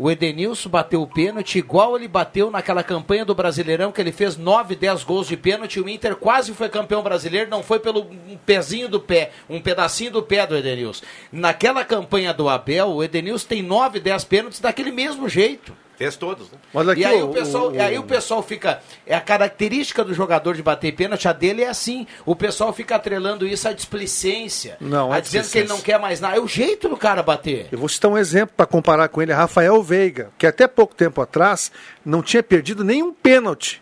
O 0.01 0.09
Edenilson 0.09 0.67
bateu 0.67 0.99
o 1.03 1.05
pênalti 1.05 1.59
igual 1.59 1.95
ele 1.95 2.07
bateu 2.07 2.49
naquela 2.49 2.81
campanha 2.81 3.23
do 3.23 3.35
Brasileirão, 3.35 3.91
que 3.91 4.01
ele 4.01 4.11
fez 4.11 4.35
9, 4.35 4.75
10 4.75 5.03
gols 5.03 5.27
de 5.27 5.37
pênalti. 5.37 5.79
O 5.79 5.87
Inter 5.87 6.15
quase 6.15 6.55
foi 6.55 6.69
campeão 6.69 7.03
brasileiro, 7.03 7.51
não 7.51 7.61
foi 7.61 7.79
pelo 7.79 8.01
um 8.01 8.35
pezinho 8.43 8.89
do 8.89 8.99
pé, 8.99 9.29
um 9.47 9.61
pedacinho 9.61 10.09
do 10.09 10.23
pé 10.23 10.47
do 10.47 10.57
Edenilson. 10.57 11.05
Naquela 11.31 11.85
campanha 11.85 12.33
do 12.33 12.49
Abel, 12.49 12.87
o 12.87 13.03
Edenilson 13.03 13.47
tem 13.47 13.61
9, 13.61 13.99
10 13.99 14.23
pênaltis 14.23 14.59
daquele 14.59 14.89
mesmo 14.89 15.29
jeito. 15.29 15.71
Fez 16.01 16.15
todos, 16.15 16.51
né? 16.51 16.57
Mas 16.73 16.89
aqui, 16.89 17.01
e 17.01 17.05
aí 17.05 17.21
o- 17.21 17.29
o, 17.29 17.33
pessoal, 17.33 17.71
o- 17.71 17.81
aí 17.81 17.97
o 17.99 18.03
pessoal 18.03 18.41
fica. 18.41 18.81
É 19.05 19.15
a 19.15 19.21
característica 19.21 20.03
do 20.03 20.13
jogador 20.13 20.55
de 20.55 20.63
bater 20.63 20.91
pênalti, 20.93 21.27
a 21.27 21.33
dele 21.33 21.63
é 21.63 21.67
assim. 21.69 22.07
O 22.25 22.35
pessoal 22.35 22.73
fica 22.73 22.95
atrelando 22.95 23.45
isso 23.45 23.67
à 23.67 23.73
displicência. 23.73 24.77
Não, 24.79 25.11
a 25.13 25.17
é 25.17 25.21
dizendo 25.21 25.49
que 25.49 25.57
ele 25.59 25.67
não 25.67 25.79
quer 25.81 25.99
mais 25.99 26.19
nada. 26.19 26.35
É 26.37 26.39
o 26.39 26.47
jeito 26.47 26.89
do 26.89 26.97
cara 26.97 27.21
bater. 27.21 27.67
Eu 27.71 27.77
vou 27.77 27.87
citar 27.89 28.09
um 28.09 28.17
exemplo 28.17 28.53
para 28.57 28.65
comparar 28.65 29.07
com 29.09 29.21
ele, 29.21 29.31
Rafael 29.31 29.81
Veiga, 29.83 30.31
que 30.37 30.47
até 30.47 30.67
pouco 30.67 30.95
tempo 30.95 31.21
atrás 31.21 31.71
não 32.03 32.21
tinha 32.21 32.41
perdido 32.41 32.83
nenhum 32.83 33.13
pênalti 33.13 33.81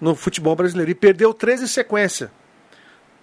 no 0.00 0.14
futebol 0.14 0.56
brasileiro 0.56 0.90
e 0.90 0.94
perdeu 0.94 1.32
três 1.32 1.62
em 1.62 1.66
sequência. 1.66 2.30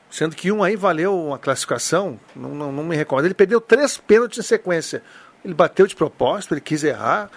Sendo 0.09 0.35
que 0.35 0.51
um 0.51 0.61
aí 0.61 0.75
valeu 0.75 1.17
uma 1.17 1.37
classificação, 1.39 2.19
não, 2.35 2.49
não, 2.55 2.71
não 2.71 2.83
me 2.83 2.95
recordo. 2.95 3.25
Ele 3.25 3.33
perdeu 3.33 3.61
três 3.61 3.97
pênaltis 3.97 4.39
em 4.39 4.41
sequência. 4.47 5.01
Ele 5.43 5.53
bateu 5.53 5.87
de 5.87 5.95
propósito, 5.95 6.53
ele 6.53 6.61
quis 6.61 6.83
errar. 6.83 7.29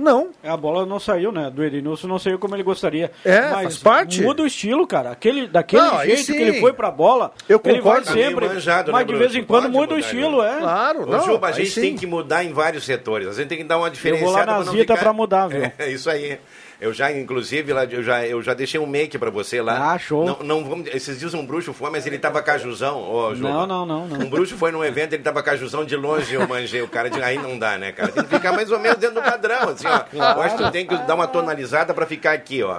Não. 0.00 0.30
A 0.42 0.56
bola 0.56 0.86
não 0.86 0.98
saiu, 0.98 1.30
né? 1.30 1.50
Do 1.50 1.62
Edenilson 1.62 2.08
não 2.08 2.18
saiu 2.18 2.38
como 2.38 2.56
ele 2.56 2.62
gostaria. 2.62 3.10
É, 3.24 3.40
Mas 3.50 3.52
faz 3.52 3.78
parte. 3.78 4.22
Muda 4.22 4.42
o 4.42 4.46
estilo, 4.46 4.86
cara. 4.86 5.10
Aquele, 5.10 5.46
daquele 5.46 5.82
Não, 5.82 6.02
jeito 6.04 6.26
que 6.32 6.38
ele 6.38 6.60
foi 6.60 6.72
pra 6.72 6.90
bola, 6.90 7.32
Eu 7.48 7.60
ele 7.64 7.80
vai 7.80 7.82
concordo. 7.82 8.06
Tá 8.06 8.12
meio 8.14 8.28
sempre. 8.30 8.48
manjado, 8.48 8.92
mas 8.92 9.06
né, 9.06 9.12
de 9.12 9.18
vez 9.18 9.34
em 9.34 9.44
quando 9.44 9.64
muda 9.68 9.92
o 9.94 9.96
mudar, 9.96 9.98
estilo, 10.00 10.42
né? 10.42 10.56
é. 10.56 10.60
Claro, 10.60 11.02
Ô, 11.02 11.06
não. 11.06 11.24
Juba, 11.24 11.48
a 11.48 11.52
gente 11.52 11.70
sim. 11.70 11.80
tem 11.82 11.96
que 11.96 12.06
mudar 12.06 12.42
em 12.44 12.52
vários 12.52 12.84
setores. 12.84 13.28
A 13.28 13.32
gente 13.34 13.48
tem 13.48 13.58
que 13.58 13.64
dar 13.64 13.76
uma 13.78 13.88
Eu 13.88 13.92
diferença. 13.92 14.24
vou 14.24 14.32
lá 14.32 14.46
na 14.46 14.62
Zita 14.62 14.96
pra 14.96 15.12
mudar, 15.12 15.46
viu? 15.48 15.60
É 15.78 15.90
isso 15.90 16.08
aí. 16.08 16.38
Eu 16.80 16.94
já, 16.94 17.12
inclusive, 17.12 17.74
lá, 17.74 17.84
eu 17.84 18.02
já, 18.02 18.26
eu 18.26 18.40
já 18.40 18.54
deixei 18.54 18.80
um 18.80 18.86
make 18.86 19.18
pra 19.18 19.28
você 19.28 19.60
lá. 19.60 19.92
Ah, 19.92 19.98
show. 19.98 20.24
Não, 20.24 20.38
não 20.42 20.64
vamos, 20.64 20.88
esses 20.94 21.18
dias 21.20 21.34
um 21.34 21.44
bruxo 21.44 21.74
foi, 21.74 21.90
mas 21.90 22.06
ele 22.06 22.18
tava 22.18 22.42
cajuzão. 22.42 23.02
Ô, 23.02 23.34
Juba. 23.34 23.50
Não, 23.50 23.66
não, 23.66 23.84
não, 23.86 24.06
não. 24.08 24.20
Um 24.20 24.30
bruxo 24.30 24.56
foi 24.56 24.72
num 24.72 24.82
evento, 24.82 25.12
ele 25.12 25.22
tava 25.22 25.42
cajuzão 25.42 25.84
de 25.84 25.94
longe, 25.94 26.32
eu 26.34 26.48
manjei 26.48 26.80
o 26.80 26.88
cara. 26.88 27.10
De, 27.10 27.22
aí 27.22 27.36
não 27.36 27.58
dá, 27.58 27.76
né, 27.76 27.92
cara? 27.92 28.10
Tem 28.10 28.24
que 28.24 28.30
ficar 28.34 28.52
mais 28.52 28.70
ou 28.70 28.78
menos 28.78 28.96
dentro 28.96 29.16
do 29.16 29.22
padrão, 29.22 29.68
assim, 29.68 29.86
ó. 29.90 30.04
Eu 30.34 30.42
acho 30.42 30.56
que 30.56 30.62
tu 30.64 30.70
tem 30.70 30.86
que 30.86 30.96
dar 30.96 31.14
uma 31.14 31.26
tonalizada 31.26 31.92
pra 31.94 32.06
ficar 32.06 32.32
aqui, 32.32 32.62
ó. 32.62 32.78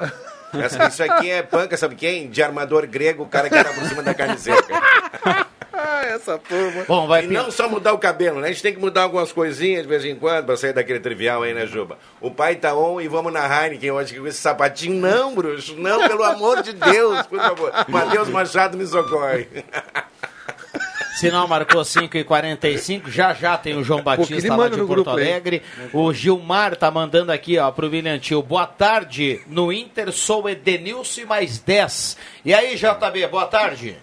Essa- 0.54 0.88
Isso 0.88 1.04
aqui 1.04 1.30
é 1.32 1.42
panca, 1.42 1.78
sabe 1.78 1.96
quem? 1.96 2.30
De 2.30 2.44
armador 2.44 2.86
grego, 2.86 3.24
o 3.24 3.28
cara 3.28 3.50
que 3.50 3.56
tá 3.64 3.72
por 3.74 3.86
cima 3.86 4.04
da 4.04 4.14
carne 4.14 4.38
seca. 4.38 4.66
Ah, 5.74 6.02
essa 6.12 6.38
turma. 6.38 6.84
Bom, 6.86 7.08
vai 7.08 7.24
e 7.24 7.28
não 7.28 7.50
só 7.50 7.70
mudar 7.70 7.94
o 7.94 7.98
cabelo, 7.98 8.42
né? 8.42 8.50
A 8.50 8.52
gente 8.52 8.62
tem 8.62 8.74
que 8.74 8.80
mudar 8.80 9.04
algumas 9.04 9.32
coisinhas 9.32 9.84
de 9.84 9.88
vez 9.88 10.04
em 10.04 10.14
quando 10.16 10.46
pra 10.48 10.58
sair 10.58 10.74
daquele 10.74 11.00
trivial 11.00 11.42
aí, 11.44 11.54
né, 11.54 11.66
Juba? 11.66 11.98
O 12.20 12.30
pai 12.30 12.56
tá 12.56 12.76
on 12.76 13.00
e 13.00 13.08
vamos 13.08 13.32
na 13.32 13.46
Heineken 13.48 13.92
hoje 13.92 14.20
com 14.20 14.28
esse 14.28 14.40
sapatinho. 14.40 15.00
Não, 15.00 15.34
bruxo, 15.34 15.76
não, 15.78 16.06
pelo 16.06 16.24
amor 16.26 16.62
de 16.62 16.74
Deus, 16.74 17.26
por 17.28 17.40
favor. 17.40 17.72
Matheus 17.88 18.28
Machado 18.28 18.78
me 18.78 18.86
socorre. 18.86 19.48
Sinal 21.16 21.48
marcou 21.48 21.84
5 21.84 22.18
e 22.18 22.24
45 22.24 23.12
já 23.12 23.34
já 23.34 23.58
tem 23.58 23.76
o 23.76 23.84
João 23.84 24.02
Batista 24.02 24.56
lá 24.56 24.70
de 24.70 24.78
Porto. 24.84 25.10
Alegre. 25.10 25.62
O 25.94 26.14
Gilmar 26.14 26.76
tá 26.76 26.90
mandando 26.90 27.32
aqui, 27.32 27.58
ó, 27.58 27.72
pro 27.72 27.90
William 27.90 28.18
Tio. 28.18 28.42
Boa 28.42 28.66
tarde, 28.66 29.42
no 29.48 29.72
Inter 29.72 30.12
sou 30.12 30.50
Edenilson 30.50 31.22
e 31.22 31.26
mais 31.26 31.60
10. 31.60 32.18
E 32.46 32.54
aí, 32.54 32.76
JB, 32.76 33.28
boa 33.28 33.46
tarde. 33.46 33.98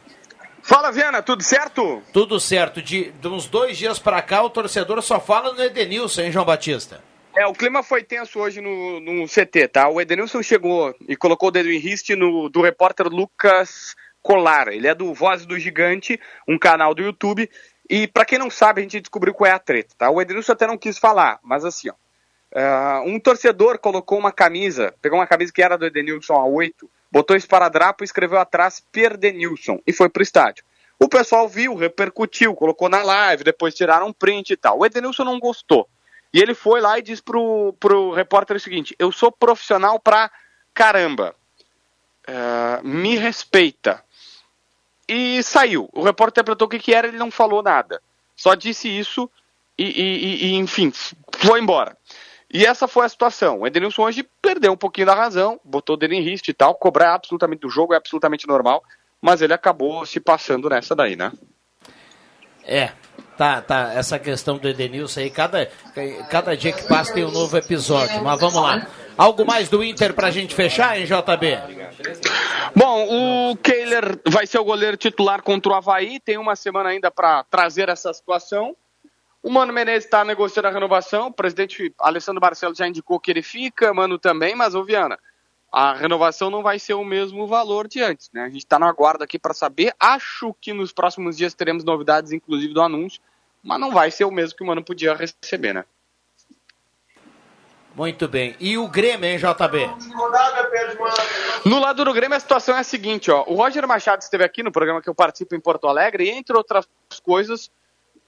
Fala, 0.62 0.92
Viana, 0.92 1.22
tudo 1.22 1.42
certo? 1.42 2.02
Tudo 2.12 2.38
certo. 2.38 2.82
De, 2.82 3.11
de 3.11 3.28
uns 3.28 3.46
dois 3.46 3.78
dias 3.78 3.98
pra 3.98 4.20
cá, 4.20 4.42
o 4.42 4.50
torcedor 4.50 5.00
só 5.02 5.18
fala 5.18 5.54
no 5.54 5.62
Edenilson, 5.62 6.22
hein, 6.22 6.32
João 6.32 6.44
Batista? 6.44 7.02
É, 7.34 7.46
o 7.46 7.52
clima 7.52 7.82
foi 7.82 8.02
tenso 8.02 8.38
hoje 8.38 8.61
no, 8.61 9.00
no 9.00 9.26
CT, 9.26 9.68
tá? 9.68 9.88
O 9.88 10.00
Edenilson 10.00 10.42
chegou 10.42 10.94
e 11.09 11.16
colocou 11.16 11.48
o 11.48 11.52
dedo 11.52 11.70
em 11.70 11.78
riste 11.78 12.14
no, 12.14 12.48
do 12.48 12.61
repórter 12.61 13.06
Lucas 13.06 13.94
Colar. 14.22 14.68
Ele 14.68 14.86
é 14.86 14.94
do 14.94 15.12
Voz 15.14 15.46
do 15.46 15.58
Gigante, 15.58 16.20
um 16.46 16.58
canal 16.58 16.94
do 16.94 17.02
YouTube. 17.02 17.48
E 17.88 18.06
pra 18.06 18.24
quem 18.24 18.38
não 18.38 18.50
sabe, 18.50 18.80
a 18.80 18.82
gente 18.82 19.00
descobriu 19.00 19.32
qual 19.32 19.50
é 19.50 19.54
a 19.54 19.58
treta, 19.58 19.94
tá? 19.96 20.10
O 20.10 20.20
Edenilson 20.20 20.52
até 20.52 20.66
não 20.66 20.76
quis 20.76 20.98
falar, 20.98 21.38
mas 21.42 21.64
assim, 21.64 21.88
ó. 21.88 21.94
ah, 22.54 23.02
um 23.06 23.18
torcedor 23.18 23.78
colocou 23.78 24.18
uma 24.18 24.30
camisa, 24.30 24.94
pegou 25.00 25.18
uma 25.18 25.26
camisa 25.26 25.52
que 25.52 25.62
era 25.62 25.78
do 25.78 25.86
Edenilson 25.86 26.34
a 26.34 26.44
8, 26.44 26.90
botou 27.10 27.34
esparadrapo 27.36 28.02
e 28.02 28.06
escreveu 28.06 28.38
atrás 28.38 28.82
Perdenilson 28.92 29.80
e 29.86 29.92
foi 29.92 30.10
pro 30.10 30.22
estádio. 30.22 30.64
O 31.00 31.08
pessoal 31.08 31.48
viu, 31.48 31.74
repercutiu, 31.74 32.54
colocou 32.54 32.88
na 32.88 33.02
live, 33.02 33.44
depois 33.44 33.74
tiraram 33.74 34.08
um 34.08 34.12
print 34.12 34.50
e 34.50 34.56
tal. 34.56 34.78
O 34.78 34.84
Edenilson 34.84 35.24
não 35.24 35.38
gostou. 35.38 35.88
E 36.34 36.40
ele 36.40 36.54
foi 36.54 36.80
lá 36.80 36.98
e 36.98 37.02
disse 37.02 37.22
pro, 37.22 37.74
pro 37.80 38.12
repórter 38.12 38.56
o 38.56 38.60
seguinte: 38.60 38.94
Eu 38.98 39.10
sou 39.12 39.32
profissional 39.32 39.98
pra 39.98 40.30
caramba. 40.74 41.34
Ah, 42.26 42.80
me 42.82 43.16
respeita. 43.16 44.04
E 45.09 45.42
saiu. 45.42 45.88
O 45.92 46.02
repórter 46.02 46.40
interpretou 46.42 46.66
o 46.66 46.70
que, 46.70 46.78
que 46.78 46.94
era, 46.94 47.09
ele 47.09 47.16
não 47.16 47.30
falou 47.30 47.62
nada. 47.62 48.02
Só 48.36 48.54
disse 48.54 48.88
isso 48.88 49.30
e, 49.78 49.84
e- 49.84 50.46
e- 50.46 50.54
enfim, 50.56 50.92
foi 51.36 51.61
embora. 51.61 51.96
E 52.52 52.64
essa 52.64 52.86
foi 52.88 53.04
a 53.04 53.09
situação. 53.09 53.61
O 53.61 53.66
Edenilson 53.66 54.02
hoje 54.02 54.26
perdeu 54.40 54.72
um 54.72 54.76
pouquinho 54.76 55.06
da 55.06 55.14
razão, 55.14 55.61
botou 55.64 55.94
o 55.94 55.98
dedo 55.98 56.14
em 56.14 56.22
riste 56.22 56.48
e 56.48 56.54
tal. 56.54 56.74
Cobrar 56.74 57.14
absolutamente 57.14 57.61
do 57.61 57.70
jogo 57.70 57.94
é 57.94 57.96
absolutamente 57.96 58.46
normal, 58.46 58.82
mas 59.20 59.42
ele 59.42 59.52
acabou 59.52 60.04
se 60.06 60.20
passando 60.20 60.68
nessa 60.68 60.94
daí, 60.94 61.16
né? 61.16 61.32
É, 62.64 62.92
tá, 63.39 63.62
tá. 63.62 63.93
Essa 63.95 64.18
questão 64.18 64.59
do 64.59 64.68
Edenilson 64.68 65.20
aí, 65.20 65.30
cada, 65.30 65.70
cada 66.28 66.57
dia 66.57 66.72
que 66.72 66.86
passa 66.86 67.14
tem 67.14 67.24
um 67.24 67.30
novo 67.30 67.57
episódio. 67.57 68.22
Mas 68.22 68.41
vamos 68.41 68.61
lá. 68.61 68.86
Algo 69.16 69.45
mais 69.47 69.68
do 69.68 69.82
Inter 69.82 70.12
pra 70.12 70.30
gente 70.30 70.55
fechar, 70.55 70.99
hein, 70.99 71.07
JB? 71.07 71.59
Bom, 72.74 73.51
o 73.51 73.57
Kehler 73.57 74.20
vai 74.28 74.47
ser 74.47 74.59
o 74.59 74.64
goleiro 74.64 74.97
titular 74.97 75.43
contra 75.43 75.72
o 75.72 75.74
Havaí. 75.74 76.20
Tem 76.20 76.36
uma 76.36 76.55
semana 76.55 76.91
ainda 76.91 77.11
para 77.11 77.45
trazer 77.45 77.89
essa 77.89 78.12
situação. 78.12 78.76
O 79.43 79.51
Mano 79.51 79.72
Menezes 79.72 80.05
está 80.05 80.24
negociando 80.24 80.68
a 80.68 80.70
renovação. 80.70 81.28
O 81.28 81.32
presidente 81.32 81.95
Alessandro 81.99 82.41
Barcelos 82.41 82.76
já 82.76 82.86
indicou 82.86 83.18
que 83.18 83.30
ele 83.30 83.43
fica, 83.43 83.95
Mano 83.95 84.18
também, 84.18 84.55
mas, 84.55 84.74
ô 84.74 84.84
Viana, 84.84 85.18
a 85.72 85.93
renovação 85.93 86.51
não 86.51 86.62
vai 86.62 86.78
ser 86.78 86.95
o 86.95 87.05
mesmo 87.05 87.47
valor 87.47 87.86
de 87.86 88.01
antes, 88.01 88.30
né? 88.32 88.43
A 88.43 88.49
gente 88.49 88.59
está 88.59 88.78
no 88.78 88.86
aguardo 88.86 89.22
aqui 89.22 89.39
para 89.39 89.53
saber. 89.53 89.95
Acho 90.01 90.55
que 90.61 90.72
nos 90.72 90.93
próximos 90.93 91.36
dias 91.36 91.55
teremos 91.55 91.84
novidades, 91.84 92.32
inclusive 92.32 92.72
do 92.72 92.80
anúncio, 92.80 93.20
mas 93.62 93.80
não 93.80 93.90
vai 93.90 94.11
ser 94.11 94.24
o 94.24 94.30
mesmo 94.30 94.56
que 94.56 94.62
o 94.62 94.66
Mano 94.66 94.82
podia 94.82 95.14
receber, 95.14 95.72
né? 95.72 95.84
Muito 97.94 98.28
bem. 98.28 98.54
E 98.61 98.78
o 98.78 98.86
Grêmio, 98.86 99.28
hein, 99.28 99.38
JB? 99.38 99.90
No 101.64 101.80
lado 101.80 102.04
do 102.04 102.12
Grêmio, 102.12 102.36
a 102.36 102.40
situação 102.40 102.76
é 102.76 102.78
a 102.78 102.84
seguinte, 102.84 103.28
ó. 103.28 103.44
O 103.48 103.54
Roger 103.54 103.86
Machado 103.88 104.22
esteve 104.22 104.44
aqui 104.44 104.62
no 104.62 104.70
programa 104.70 105.02
que 105.02 105.09
eu 105.09 105.14
participo 105.14 105.56
em 105.56 105.61
Porto 105.61 105.88
Alegre 105.88 106.24
e, 106.24 106.30
entre 106.30 106.56
outras 106.56 106.86
coisas, 107.24 107.70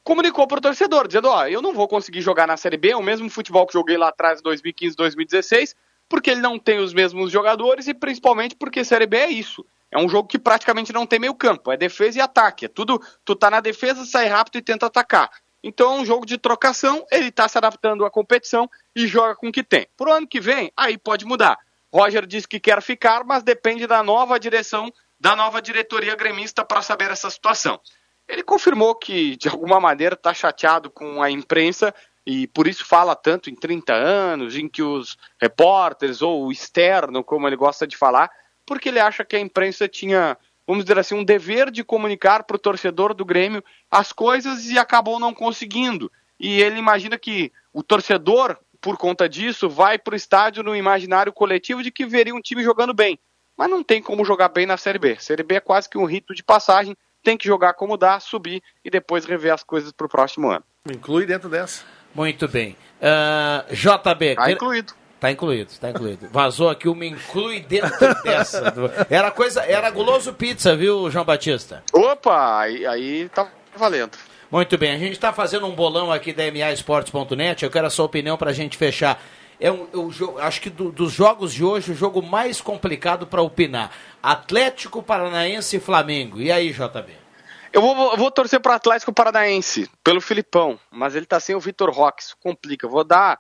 comunicou 0.03 0.47
para 0.49 0.59
o 0.59 0.61
torcedor, 0.61 1.07
dizendo, 1.07 1.29
ó, 1.29 1.47
eu 1.47 1.63
não 1.63 1.73
vou 1.73 1.87
conseguir 1.87 2.21
jogar 2.21 2.49
na 2.49 2.57
Série 2.57 2.77
B 2.77 2.95
o 2.95 3.03
mesmo 3.03 3.31
futebol 3.31 3.65
que 3.65 3.73
joguei 3.73 3.97
lá 3.97 4.09
atrás, 4.09 4.43
2015, 4.43 4.97
2016, 4.97 5.77
porque 6.09 6.31
ele 6.31 6.41
não 6.41 6.59
tem 6.59 6.81
os 6.81 6.93
mesmos 6.93 7.31
jogadores 7.31 7.87
e 7.87 7.95
principalmente 7.95 8.57
porque 8.57 8.85
Série 8.85 9.07
B 9.07 9.19
é 9.19 9.31
isso. 9.31 9.65
É 9.91 9.99
um 9.99 10.09
jogo 10.09 10.29
que 10.29 10.39
praticamente 10.39 10.93
não 10.93 11.07
tem 11.07 11.19
meio 11.19 11.35
campo, 11.35 11.73
é 11.73 11.77
defesa 11.77 12.19
e 12.19 12.21
ataque. 12.21 12.67
É 12.67 12.69
tudo, 12.69 13.01
tu 13.25 13.35
tá 13.35 13.51
na 13.51 13.61
defesa, 13.61 14.05
sai 14.05 14.29
rápido 14.29 14.59
e 14.59 14.63
tenta 14.63 14.87
atacar. 14.87 15.31
Então 15.63 15.97
é 15.97 16.01
um 16.01 16.05
jogo 16.05 16.25
de 16.25 16.39
trocação, 16.39 17.05
ele 17.11 17.31
tá 17.31 17.47
se 17.49 17.59
adaptando 17.59 18.05
à 18.05 18.11
competição 18.11 18.69
e 18.95 19.07
joga 19.07 19.35
com 19.35 19.49
o 19.49 19.53
que 19.53 19.63
tem. 19.63 19.87
Pro 19.97 20.13
ano 20.13 20.27
que 20.27 20.41
vem, 20.41 20.73
aí 20.77 20.97
pode 20.97 21.25
mudar. 21.27 21.59
Roger 21.93 22.25
disse 22.25 22.49
que 22.49 22.61
quer 22.61 22.81
ficar, 22.81 23.25
mas 23.25 23.43
depende 23.43 23.87
da 23.87 24.03
nova 24.03 24.39
direção, 24.39 24.91
da 25.19 25.35
nova 25.35 25.61
diretoria 25.61 26.15
gremista 26.15 26.65
para 26.65 26.81
saber 26.83 27.11
essa 27.11 27.29
situação. 27.29 27.81
Ele 28.29 28.43
confirmou 28.45 28.95
que, 28.95 29.37
de 29.37 29.49
alguma 29.49 29.81
maneira, 29.81 30.15
está 30.15 30.33
chateado 30.33 30.89
com 30.89 31.21
a 31.21 31.31
imprensa 31.31 31.93
e 32.25 32.47
por 32.47 32.69
isso 32.69 32.87
fala 32.87 33.17
tanto 33.17 33.51
em 33.51 33.55
30 33.57 33.93
anos, 33.93 34.57
em 34.57 34.69
que 34.69 34.83
os 34.83 35.19
repórteres 35.41 36.23
ou 36.23 36.47
o 36.47 36.53
externo, 36.53 37.25
como 37.25 37.49
ele 37.49 37.57
gosta 37.57 37.87
de 37.87 37.97
falar, 37.97 38.31
porque 38.67 38.89
ele 38.89 39.01
acha 39.01 39.25
que 39.25 39.37
a 39.37 39.41
imprensa 39.41 39.89
tinha, 39.89 40.37
vamos 40.67 40.85
dizer 40.85 40.99
assim, 40.99 41.15
um 41.15 41.25
dever 41.25 41.71
de 41.71 41.83
comunicar 41.85 42.45
para 42.45 42.57
o 42.57 42.59
torcedor 42.59 43.15
do 43.15 43.25
Grêmio 43.25 43.63
as 43.91 44.13
coisas 44.13 44.67
e 44.67 44.79
acabou 44.79 45.19
não 45.19 45.35
conseguindo. 45.35 46.11
E 46.39 46.63
ele 46.63 46.79
imagina 46.79 47.19
que 47.19 47.53
o 47.73 47.83
torcedor, 47.83 48.57
por 48.81 48.97
conta 48.97 49.29
disso, 49.29 49.69
vai 49.69 49.99
para 49.99 50.15
o 50.15 50.17
estádio 50.17 50.63
no 50.63 50.75
imaginário 50.75 51.33
coletivo 51.33 51.83
de 51.83 51.91
que 51.91 52.07
veria 52.07 52.35
um 52.35 52.41
time 52.41 52.63
jogando 52.63 52.95
bem. 52.95 53.19
Mas 53.57 53.69
não 53.69 53.83
tem 53.83 54.01
como 54.03 54.25
jogar 54.25 54.49
bem 54.49 54.65
na 54.65 54.79
Série 54.79 54.99
B. 54.99 55.17
Série 55.21 55.43
B 55.43 55.57
é 55.57 55.61
quase 55.61 55.89
que 55.89 55.99
um 55.99 56.07
rito 56.07 56.35
de 56.35 56.43
passagem, 56.43 56.97
tem 57.23 57.37
que 57.37 57.47
jogar 57.47 57.75
como 57.75 57.97
dá, 57.97 58.19
subir 58.19 58.63
e 58.83 58.91
depois 58.91 59.27
rever 59.27 59.53
as 59.53 59.63
coisas 59.63 59.93
para 59.93 60.07
o 60.07 60.09
próximo 60.09 60.49
ano. 60.51 60.65
Inclui 60.91 61.27
dentro 61.27 61.49
dessa. 61.49 61.85
Muito 62.15 62.49
bem. 62.49 62.77
Ah, 63.01 63.65
JB. 63.71 64.35
Tá 64.35 64.51
incluído. 64.51 64.95
Tá 65.21 65.31
incluído, 65.31 65.71
tá 65.79 65.91
incluído. 65.91 66.29
Vazou 66.31 66.71
aqui 66.71 66.89
uma 66.89 67.05
inclui 67.05 67.61
dentro 67.61 67.91
dessa. 68.25 68.71
do- 68.71 68.91
Era 69.11 69.31
coisa, 69.31 69.63
era 69.63 69.91
guloso 69.91 70.33
pizza, 70.33 70.75
viu, 70.75 71.11
João 71.11 71.25
Batista? 71.27 71.85
Opa, 71.93 72.61
aí, 72.61 72.87
aí 72.87 73.29
tá 73.29 73.47
valendo. 73.77 74.13
Muito 74.51 74.77
bem, 74.79 74.93
a 74.93 74.99
gente 74.99 75.13
está 75.13 75.33
fazendo 75.33 75.67
um 75.67 75.75
bolão 75.75 76.11
aqui 76.11 76.33
da 76.33 76.45
MAEsportes.net. 76.51 77.63
Eu 77.65 77.71
quero 77.71 77.87
a 77.87 77.91
sua 77.91 78.07
opinião 78.07 78.37
para 78.39 78.51
a 78.51 78.55
gente 78.55 78.77
fechar. 78.79 79.23
É 79.61 79.71
um, 79.71 79.87
o 79.93 80.11
jogo, 80.11 80.39
acho 80.39 80.59
que 80.61 80.71
do- 80.71 80.91
dos 80.91 81.13
jogos 81.13 81.53
de 81.53 81.63
hoje, 81.63 81.93
o 81.93 81.95
jogo 81.95 82.23
mais 82.23 82.61
complicado 82.63 83.27
para 83.27 83.43
opinar. 83.43 83.91
Atlético 84.23 85.03
Paranaense 85.03 85.77
e 85.77 85.81
Flamengo. 85.81 86.41
E 86.41 86.51
aí, 86.51 86.73
JB? 86.73 87.13
Eu 87.73 87.83
vou, 87.83 88.11
eu 88.13 88.17
vou 88.17 88.31
torcer 88.31 88.59
para 88.59 88.73
o 88.73 88.75
Atlético 88.77 89.13
Paranaense, 89.13 89.89
pelo 90.03 90.21
Filipão, 90.21 90.81
mas 90.91 91.15
ele 91.15 91.27
tá 91.27 91.39
sem 91.39 91.55
o 91.55 91.61
Vitor 91.61 91.91
Roque, 91.91 92.23
isso 92.23 92.37
complica. 92.41 92.87
Eu 92.87 92.91
Vou 92.91 93.05
dar, 93.05 93.39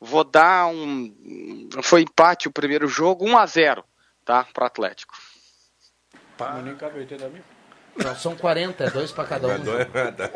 vou 0.00 0.24
dar 0.24 0.66
um. 0.66 1.68
Foi 1.82 2.02
empate 2.02 2.48
o 2.48 2.52
primeiro 2.52 2.86
jogo, 2.88 3.24
1 3.28 3.36
a 3.38 3.46
0 3.46 3.84
tá? 4.24 4.46
Para 4.52 4.66
Atlético. 4.66 5.14
Nem 6.64 6.74
cabe 6.76 6.98
80 6.98 7.28
mil. 7.28 7.42
Não, 7.96 8.14
são 8.14 8.36
40, 8.36 8.84
é 8.84 8.90
dois 8.90 9.10
para 9.10 9.24
cada 9.24 9.48
um. 9.48 9.64
Tá. 10.16 10.30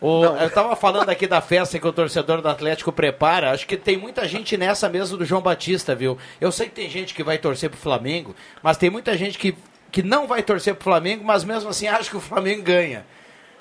O- 0.00 0.24
eu 0.24 0.48
estava 0.48 0.74
falando 0.74 1.08
aqui 1.10 1.28
da 1.28 1.40
festa 1.40 1.78
que 1.78 1.86
o 1.86 1.92
torcedor 1.92 2.42
do 2.42 2.48
Atlético 2.48 2.90
prepara. 2.90 3.52
Acho 3.52 3.66
que 3.66 3.76
tem 3.76 3.96
muita 3.96 4.26
gente 4.26 4.56
nessa 4.56 4.88
mesa 4.88 5.16
do 5.16 5.24
João 5.24 5.40
Batista, 5.40 5.94
viu? 5.94 6.18
Eu 6.40 6.50
sei 6.50 6.68
que 6.68 6.74
tem 6.74 6.90
gente 6.90 7.14
que 7.14 7.22
vai 7.22 7.38
torcer 7.38 7.70
pro 7.70 7.78
Flamengo, 7.78 8.34
mas 8.60 8.76
tem 8.76 8.90
muita 8.90 9.16
gente 9.16 9.38
que, 9.38 9.56
que 9.92 10.02
não 10.02 10.26
vai 10.26 10.42
torcer 10.42 10.74
pro 10.74 10.82
Flamengo, 10.82 11.22
mas 11.24 11.44
mesmo 11.44 11.70
assim 11.70 11.86
acha 11.86 12.10
que 12.10 12.16
o 12.16 12.20
Flamengo 12.20 12.62
ganha. 12.64 13.06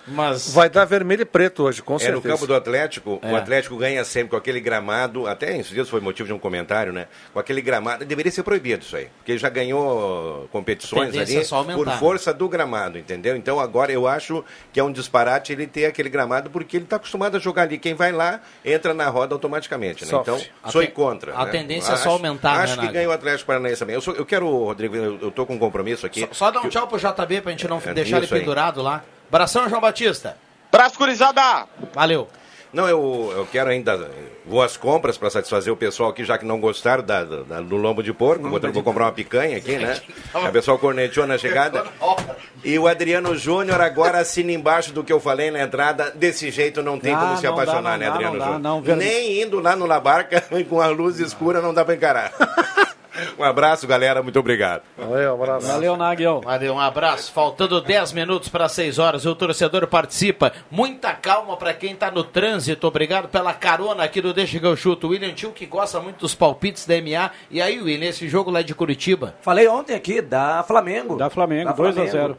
Mas 0.07 0.53
Vai 0.53 0.69
dar 0.69 0.85
vermelho 0.85 1.21
e 1.21 1.25
preto 1.25 1.63
hoje, 1.63 1.81
com 1.81 1.95
É 1.95 1.99
certeza. 1.99 2.15
no 2.17 2.21
campo 2.33 2.47
do 2.47 2.55
Atlético, 2.55 3.19
É. 3.21 3.31
o 3.31 3.35
Atlético 3.35 3.75
ganha 3.77 4.03
sempre 4.03 4.29
com 4.31 4.35
aquele 4.35 4.59
gramado, 4.59 5.27
até 5.27 5.55
esses 5.57 5.71
dias 5.71 5.89
foi 5.89 5.99
motivo 6.01 6.27
de 6.27 6.33
um 6.33 6.39
comentário, 6.39 6.91
né? 6.91 7.07
Com 7.33 7.39
aquele 7.39 7.61
gramado, 7.61 8.03
deveria 8.05 8.31
ser 8.31 8.43
proibido 8.43 8.83
isso 8.83 8.95
aí, 8.95 9.07
porque 9.17 9.31
ele 9.33 9.39
já 9.39 9.49
ganhou 9.49 10.47
competições 10.51 11.15
ali 11.15 11.37
é 11.37 11.43
só 11.43 11.57
aumentar, 11.57 11.77
por 11.77 11.85
né? 11.87 11.97
força 11.97 12.33
do 12.33 12.47
gramado, 12.49 12.97
entendeu? 12.97 13.35
Então 13.35 13.59
agora 13.59 13.91
eu 13.91 14.07
acho 14.07 14.43
que 14.73 14.79
é 14.79 14.83
um 14.83 14.91
disparate 14.91 15.51
ele 15.53 15.67
ter 15.67 15.85
aquele 15.85 16.09
gramado, 16.09 16.49
porque 16.49 16.77
ele 16.77 16.83
está 16.85 16.95
acostumado 16.95 17.37
a 17.37 17.39
jogar 17.39 17.63
ali. 17.63 17.77
Quem 17.77 17.93
vai 17.93 18.11
lá, 18.11 18.41
entra 18.65 18.93
na 18.93 19.07
roda 19.09 19.35
automaticamente, 19.35 20.03
né? 20.05 20.11
Então, 20.21 20.39
A 20.63 20.71
sou 20.71 20.81
ten- 20.81 20.91
contra. 20.91 21.35
a 21.35 21.45
né? 21.45 21.51
tendência 21.51 21.91
é 21.91 21.93
acho, 21.93 22.03
só 22.03 22.09
aumentar, 22.11 22.57
né, 22.57 22.63
Acho 22.63 22.73
que 22.75 22.81
Naga? 22.81 22.91
ganha 22.93 23.09
o 23.09 23.11
Atlético 23.11 23.47
Paranaense 23.47 23.79
também. 23.79 23.95
Eu, 23.95 24.01
sou- 24.01 24.15
eu 24.15 24.25
quero, 24.25 24.47
Rodrigo, 24.49 24.95
eu, 24.95 25.19
eu 25.21 25.31
tô 25.31 25.45
com 25.45 25.55
um 25.55 25.59
compromisso 25.59 26.05
aqui. 26.05 26.27
Só 26.31 26.51
dar 26.51 26.61
um 26.61 26.69
tchau 26.69 26.87
pro 26.87 26.97
JB 26.97 27.41
pra 27.41 27.51
gente 27.51 27.67
não 27.67 27.77
É, 27.85 27.93
deixar 27.93 28.17
ele 28.17 28.25
isso 28.25 28.33
aí. 28.33 28.39
pendurado 28.41 28.81
lá. 28.81 29.03
Abração, 29.31 29.69
João 29.69 29.79
Batista. 29.79 30.35
Braço 30.69 30.97
curizada! 30.97 31.65
Valeu. 31.93 32.27
Não, 32.73 32.87
eu, 32.87 33.33
eu 33.35 33.47
quero 33.51 33.69
ainda. 33.69 34.09
Vou 34.45 34.61
às 34.61 34.75
compras 34.75 35.17
para 35.17 35.29
satisfazer 35.29 35.71
o 35.71 35.77
pessoal 35.77 36.09
aqui, 36.09 36.23
já 36.25 36.37
que 36.37 36.45
não 36.45 36.59
gostaram 36.59 37.01
da, 37.03 37.23
da- 37.23 37.61
do 37.61 37.75
lombo 37.77 38.01
de 38.03 38.13
porco. 38.13 38.49
Vou, 38.49 38.59
vou 38.59 38.83
comprar 38.83 39.05
uma 39.05 39.11
picanha 39.11 39.57
aqui, 39.57 39.77
né? 39.77 39.99
O 40.33 40.51
pessoal 40.51 40.77
corneteou 40.77 41.25
na 41.25 41.37
chegada. 41.37 41.83
E 42.63 42.77
o 42.77 42.87
Adriano 42.87 43.35
Júnior 43.35 43.81
agora 43.81 44.19
assina 44.19 44.51
embaixo 44.51 44.93
do 44.93 45.03
que 45.03 45.11
eu 45.11 45.19
falei 45.19 45.49
na 45.49 45.61
entrada. 45.63 46.11
Desse 46.11 46.51
jeito 46.51 46.83
não 46.83 46.99
tem 46.99 47.11
Ah, 47.11 47.17
como 47.19 47.37
se 47.37 47.43
não 47.47 47.55
dá, 47.55 47.61
apaixonar, 47.63 47.91
não 47.93 47.97
né, 47.97 48.05
dá, 48.05 48.13
Adriano 48.13 48.37
dá, 48.37 48.45
Júnior? 48.69 48.97
Nem 48.97 49.41
indo 49.41 49.59
lá 49.59 49.75
no 49.75 49.87
Labarca 49.87 50.43
com 50.69 50.79
a 50.79 50.85
luz 50.87 51.19
escura 51.19 51.59
não 51.59 51.73
dá 51.73 51.83
para 51.83 51.95
encarar. 51.95 52.31
um 53.37 53.43
abraço, 53.43 53.85
galera. 53.87 54.21
Muito 54.23 54.39
obrigado. 54.39 54.83
Valeu, 54.97 55.31
um 55.31 55.43
abraço. 55.43 55.67
Valeu, 55.67 55.97
Nagiel. 55.97 56.41
Valeu, 56.41 56.73
um 56.75 56.79
abraço. 56.79 57.31
Faltando 57.31 57.81
10 57.81 58.13
minutos 58.13 58.49
para 58.49 58.67
6 58.69 58.99
horas, 58.99 59.25
o 59.25 59.35
torcedor 59.35 59.85
participa. 59.87 60.51
Muita 60.69 61.13
calma 61.13 61.57
para 61.57 61.73
quem 61.73 61.95
tá 61.95 62.09
no 62.09 62.23
trânsito. 62.23 62.87
Obrigado 62.87 63.27
pela 63.27 63.53
carona 63.53 64.03
aqui 64.03 64.21
do 64.21 64.33
Deixa 64.33 64.59
que 64.59 64.65
eu 64.65 64.75
chuto. 64.77 65.09
William 65.09 65.33
Tio, 65.33 65.51
que 65.51 65.65
gosta 65.65 65.99
muito 65.99 66.19
dos 66.19 66.33
palpites 66.35 66.85
da 66.85 66.95
MA. 67.01 67.31
E 67.49 67.61
aí, 67.61 67.81
William, 67.81 68.09
esse 68.09 68.27
jogo 68.29 68.49
lá 68.51 68.61
de 68.61 68.73
Curitiba? 68.73 69.35
Falei 69.41 69.67
ontem 69.67 69.95
aqui, 69.95 70.21
da 70.21 70.63
Flamengo. 70.63 71.17
Da 71.17 71.29
Flamengo, 71.29 71.65
Da 71.69 71.73
2 71.75 71.89
a 71.89 71.93
Flamengo. 71.93 72.17
0 72.17 72.37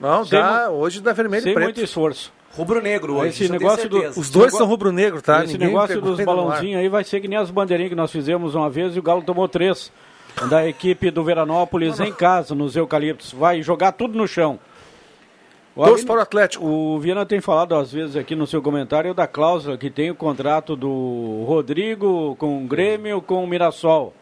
Não, 0.00 0.24
Sem 0.24 0.38
dá, 0.38 0.70
hoje 0.70 1.00
dá 1.00 1.12
vermelho 1.12 1.42
Sem 1.42 1.52
e 1.52 1.54
preto. 1.54 1.64
muito 1.66 1.80
esforço. 1.82 2.32
Rubro-negro 2.56 3.16
hoje, 3.16 3.44
Esse 3.44 3.52
negócio 3.52 3.88
do-. 3.88 4.02
Os 4.16 4.30
dois 4.30 4.52
são 4.52 4.66
rubro-negro, 4.66 5.20
tá? 5.20 5.44
Esse 5.44 5.54
Ninguém 5.54 5.68
negócio 5.68 6.00
dos 6.00 6.20
balãozinhos 6.24 6.80
aí 6.80 6.88
vai 6.88 7.02
ser 7.02 7.20
que 7.20 7.28
nem 7.28 7.38
as 7.38 7.50
bandeirinhas 7.50 7.90
que 7.90 7.96
nós 7.96 8.12
fizemos 8.12 8.54
uma 8.54 8.70
vez 8.70 8.94
e 8.94 8.98
o 8.98 9.02
Galo 9.02 9.22
tomou 9.22 9.48
três. 9.48 9.92
Da 10.48 10.66
equipe 10.66 11.10
do 11.10 11.22
Veranópolis 11.22 12.00
em 12.00 12.12
casa, 12.12 12.54
nos 12.54 12.74
Eucaliptos. 12.74 13.32
Vai 13.32 13.62
jogar 13.62 13.92
tudo 13.92 14.18
no 14.18 14.26
chão. 14.26 14.58
O 15.76 15.84
Torço 15.84 16.06
para 16.06 16.16
o 16.16 16.20
Atlético. 16.20 16.64
O 16.64 16.98
Viana 17.00 17.26
tem 17.26 17.40
falado 17.40 17.74
às 17.74 17.92
vezes 17.92 18.16
aqui 18.16 18.36
no 18.36 18.46
seu 18.46 18.62
comentário 18.62 19.12
da 19.12 19.26
cláusula 19.26 19.76
que 19.76 19.90
tem 19.90 20.10
o 20.10 20.14
contrato 20.14 20.76
do 20.76 21.44
Rodrigo 21.46 22.36
com 22.36 22.64
o 22.64 22.66
Grêmio 22.66 23.20
com 23.20 23.42
o 23.42 23.46
Mirassol. 23.46 24.14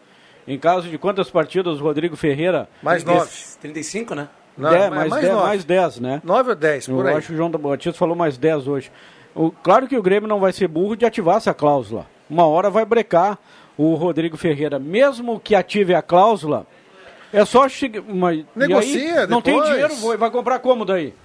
Em 0.47 0.57
caso 0.57 0.89
de 0.89 0.97
quantas 0.97 1.29
partidas 1.29 1.79
o 1.79 1.83
Rodrigo 1.83 2.15
Ferreira? 2.15 2.67
Mais 2.81 3.03
nove. 3.03 3.29
35, 3.61 4.15
né? 4.15 4.27
Não, 4.57 4.69
Dez, 4.69 4.81
mais- 4.81 4.91
mais, 4.91 5.09
mais 5.09 5.21
10, 5.23 5.33
nove. 5.33 5.47
mais 5.47 5.65
10, 5.65 5.99
né? 5.99 6.21
9 6.23 6.49
ou 6.51 6.55
10, 6.55 6.85
por 6.87 7.05
Eu 7.05 7.07
aí. 7.07 7.17
acho 7.17 7.27
que 7.27 7.33
o 7.33 7.37
João 7.37 7.49
Batista 7.49 7.97
falou 7.97 8.15
mais 8.15 8.37
10 8.37 8.67
hoje. 8.67 8.91
O, 9.35 9.49
claro 9.51 9.87
que 9.87 9.97
o 9.97 10.01
Grêmio 10.03 10.29
não 10.29 10.39
vai 10.39 10.53
ser 10.53 10.67
burro 10.67 10.95
de 10.95 11.05
ativar 11.05 11.37
essa 11.37 11.53
cláusula. 11.53 12.05
Uma 12.29 12.45
hora 12.45 12.69
vai 12.69 12.85
brecar 12.85 13.37
o 13.77 13.95
Rodrigo 13.95 14.37
Ferreira. 14.37 14.77
Mesmo 14.77 15.39
que 15.39 15.55
ative 15.55 15.95
a 15.95 16.01
cláusula, 16.03 16.67
é 17.31 17.43
só 17.45 17.67
chegar. 17.67 18.03
E 18.33 18.45
Negocia 18.55 19.21
aí, 19.21 19.27
Não 19.27 19.41
tem 19.41 19.59
dinheiro, 19.63 19.95
vai 19.95 20.17
vai 20.17 20.29
comprar 20.31 20.59
como 20.59 20.85
daí? 20.85 21.15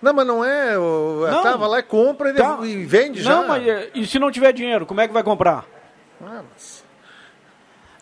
Não, 0.00 0.12
mas 0.14 0.26
não 0.26 0.44
é. 0.44 0.78
O, 0.78 1.26
Não. 1.28 1.42
Tava 1.42 1.66
lá 1.66 1.80
e 1.80 1.82
compra 1.82 2.30
e, 2.30 2.34
Tá. 2.34 2.58
e 2.62 2.84
vende 2.84 3.20
já. 3.22 3.30
Não, 3.40 3.48
mas 3.48 3.66
é, 3.66 3.90
e 3.94 4.06
se 4.06 4.18
não 4.18 4.30
tiver 4.30 4.52
dinheiro, 4.52 4.86
como 4.86 5.00
é 5.00 5.08
que 5.08 5.12
vai 5.14 5.24
comprar? 5.24 5.64
Ah, 6.22 6.42
mas- 6.52 6.75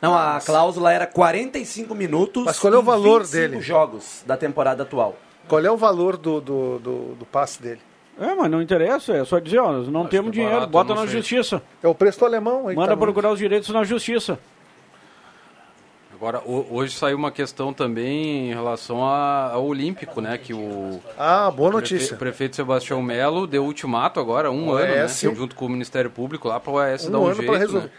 Não, 0.05 0.15
a 0.17 0.41
cláusula 0.41 0.93
era 0.93 1.07
45 1.07 1.95
minutos. 1.95 2.45
Mas 2.45 2.59
qual 2.59 2.73
é 2.75 2.79
o 2.79 2.83
valor 2.83 3.21
25 3.23 3.33
dele? 3.51 3.61
jogos 3.63 4.23
da 4.27 4.37
temporada 4.37 4.83
atual. 4.83 5.17
Qual 5.49 5.61
é 5.65 5.71
o 5.71 5.77
valor 5.77 6.17
do, 6.17 6.41
do, 6.41 6.79
do, 6.79 6.99
do 7.17 7.25
passe 7.27 7.61
dele? 7.63 7.81
É, 8.21 8.35
mas 8.35 8.51
não 8.51 8.63
interessa, 8.63 9.13
é 9.15 9.25
só 9.25 9.39
dizer, 9.41 9.59
ó, 9.59 9.73
não 9.73 10.07
temos 10.07 10.31
que 10.31 10.39
é 10.39 10.43
dinheiro, 10.43 10.55
barato, 10.55 10.71
bota 10.73 10.95
na 10.95 11.01
sei. 11.03 11.11
justiça. 11.19 11.61
É 11.83 11.89
o 11.89 11.95
preço 11.95 12.21
do 12.21 12.25
alemão. 12.27 12.69
Aí 12.69 12.77
Manda 12.77 12.89
tá 12.91 12.97
muito. 12.97 13.07
procurar 13.07 13.33
os 13.33 13.39
direitos 13.39 13.69
na 13.71 13.83
justiça. 13.83 14.39
Agora, 16.15 16.41
ho- 16.47 16.67
hoje 16.71 16.95
saiu 16.97 17.17
uma 17.17 17.33
questão 17.33 17.73
também 17.73 18.51
em 18.51 18.55
relação 18.55 19.03
ao 19.03 19.65
Olímpico, 19.67 20.21
né? 20.21 20.39
Que 20.39 20.55
o 20.55 21.01
Ah, 21.19 21.51
boa 21.51 21.71
notícia. 21.73 22.15
o 22.15 22.19
prefeito 22.19 22.55
Sebastião 22.55 23.03
Melo 23.03 23.47
deu 23.49 23.65
ultimato 23.65 24.21
agora, 24.21 24.51
um 24.51 24.69
O 24.69 24.75
ano, 24.75 24.95
né? 24.95 25.09
Junto 25.09 25.57
com 25.57 25.67
o 25.67 25.69
Ministério 25.69 26.11
Público 26.11 26.47
lá 26.49 26.61
para 26.61 26.71
o 26.71 26.75
OAS 26.77 27.07
Um 27.09 27.11
dar 27.11 27.19
um 27.19 27.35
jeito, 27.35 27.53
resolver. 27.53 27.87
né? 27.87 27.91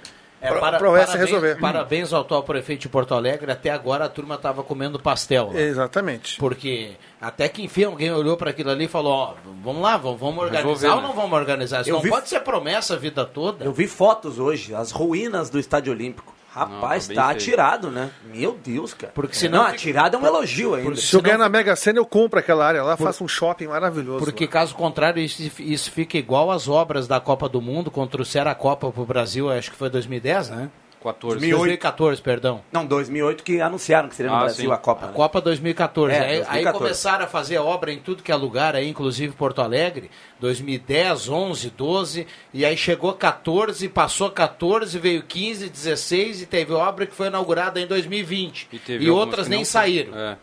É, 0.45 0.59
para, 0.59 0.89
Oeste 0.89 1.07
parabéns, 1.11 1.29
resolver. 1.31 1.59
parabéns 1.59 2.13
ao 2.13 2.21
atual 2.21 2.43
prefeito 2.43 2.81
de 2.81 2.89
Porto 2.89 3.13
Alegre. 3.13 3.51
Até 3.51 3.69
agora 3.69 4.05
a 4.05 4.09
turma 4.09 4.35
estava 4.35 4.63
comendo 4.63 4.99
pastel. 4.99 5.51
lá. 5.53 5.59
Exatamente. 5.59 6.37
Porque 6.37 6.91
até 7.19 7.47
que 7.49 7.63
enfim 7.63 7.83
alguém 7.85 8.11
olhou 8.11 8.37
para 8.37 8.49
aquilo 8.51 8.69
ali 8.69 8.85
e 8.85 8.87
falou: 8.87 9.11
Ó, 9.13 9.33
vamos 9.63 9.81
lá, 9.81 9.97
vamos, 9.97 10.19
vamos 10.19 10.43
organizar 10.43 10.67
Resolver, 10.67 10.89
ou 10.89 11.01
né? 11.01 11.07
não 11.07 11.13
vamos 11.13 11.37
organizar? 11.37 11.81
Isso 11.81 11.89
Eu 11.89 11.95
não 11.95 12.01
vi- 12.01 12.09
pode 12.09 12.29
ser 12.29 12.39
promessa 12.41 12.93
a 12.93 12.97
vida 12.97 13.25
toda. 13.25 13.65
Eu 13.65 13.73
vi 13.73 13.87
fotos 13.87 14.39
hoje, 14.39 14.73
as 14.75 14.91
ruínas 14.91 15.49
do 15.49 15.59
Estádio 15.59 15.91
Olímpico. 15.93 16.33
Rapaz, 16.55 17.03
tá 17.03 17.07
bem 17.09 17.15
tá 17.17 17.27
feio. 17.27 17.35
atirado, 17.35 17.91
né? 17.91 18.09
Meu 18.33 18.57
Deus, 18.63 18.93
cara. 18.93 19.11
Porque 19.13 19.35
senão 19.35 19.63
Não, 19.63 19.67
atirado 19.67 20.15
é 20.15 20.19
um 20.21 20.25
elogio 20.25 20.73
ainda. 20.73 20.95
Se 20.95 21.13
eu 21.13 21.21
ganhar 21.21 21.37
na 21.37 21.49
Mega 21.49 21.75
Sena, 21.75 21.99
eu 21.99 22.05
compro 22.05 22.39
aquela 22.39 22.65
área 22.65 22.81
lá, 22.81 22.95
faço 22.95 23.25
um 23.25 23.27
shopping 23.27 23.67
maravilhoso. 23.67 24.23
Porque 24.23 24.45
lá. 24.45 24.51
caso 24.51 24.73
contrário, 24.73 25.21
isso, 25.21 25.51
isso 25.59 25.91
fica 25.91 26.17
igual 26.17 26.49
às 26.49 26.69
obras 26.69 27.09
da 27.09 27.19
Copa 27.19 27.49
do 27.49 27.61
Mundo, 27.61 27.91
quando 27.91 28.09
trouxeram 28.09 28.49
a 28.49 28.55
Copa 28.55 28.89
pro 28.89 29.05
Brasil, 29.05 29.51
acho 29.51 29.69
que 29.69 29.75
foi 29.75 29.89
2010, 29.89 30.49
né? 30.51 30.69
14. 31.13 31.39
2014, 31.39 32.21
perdão. 32.21 32.61
Não, 32.71 32.85
2008 32.85 33.43
que 33.43 33.61
anunciaram 33.61 34.09
que 34.09 34.15
seria 34.15 34.31
no 34.31 34.37
Ah, 34.37 34.41
Brasil 34.41 34.69
sim. 34.69 34.73
a 34.73 34.77
Copa. 34.77 35.05
A 35.05 35.07
né? 35.07 35.13
Copa 35.13 35.39
2014. 35.41 36.13
É, 36.15 36.19
aí, 36.19 36.25
aí 36.25 36.35
2014. 36.37 36.77
começaram 36.77 37.25
a 37.25 37.27
fazer 37.27 37.57
obra 37.57 37.91
em 37.93 37.99
tudo 37.99 38.23
que 38.23 38.31
é 38.31 38.35
lugar, 38.35 38.75
aí, 38.75 38.89
inclusive 38.89 39.33
Porto 39.33 39.61
Alegre, 39.61 40.09
2010, 40.39 41.29
11, 41.29 41.69
12, 41.71 42.27
e 42.53 42.65
aí 42.65 42.75
chegou 42.77 43.13
14, 43.13 43.87
passou 43.89 44.29
14, 44.29 44.97
veio 44.99 45.23
15, 45.23 45.69
16 45.69 46.41
e 46.41 46.45
teve 46.45 46.73
obra 46.73 47.05
que 47.05 47.13
foi 47.15 47.27
inaugurada 47.27 47.79
em 47.79 47.87
2020. 47.87 48.67
E, 48.71 48.79
teve 48.79 49.05
algumas 49.07 49.27
outras 49.27 49.47
nem 49.47 49.59
não- 49.59 49.65
saíram. 49.65 50.17
É. 50.17 50.37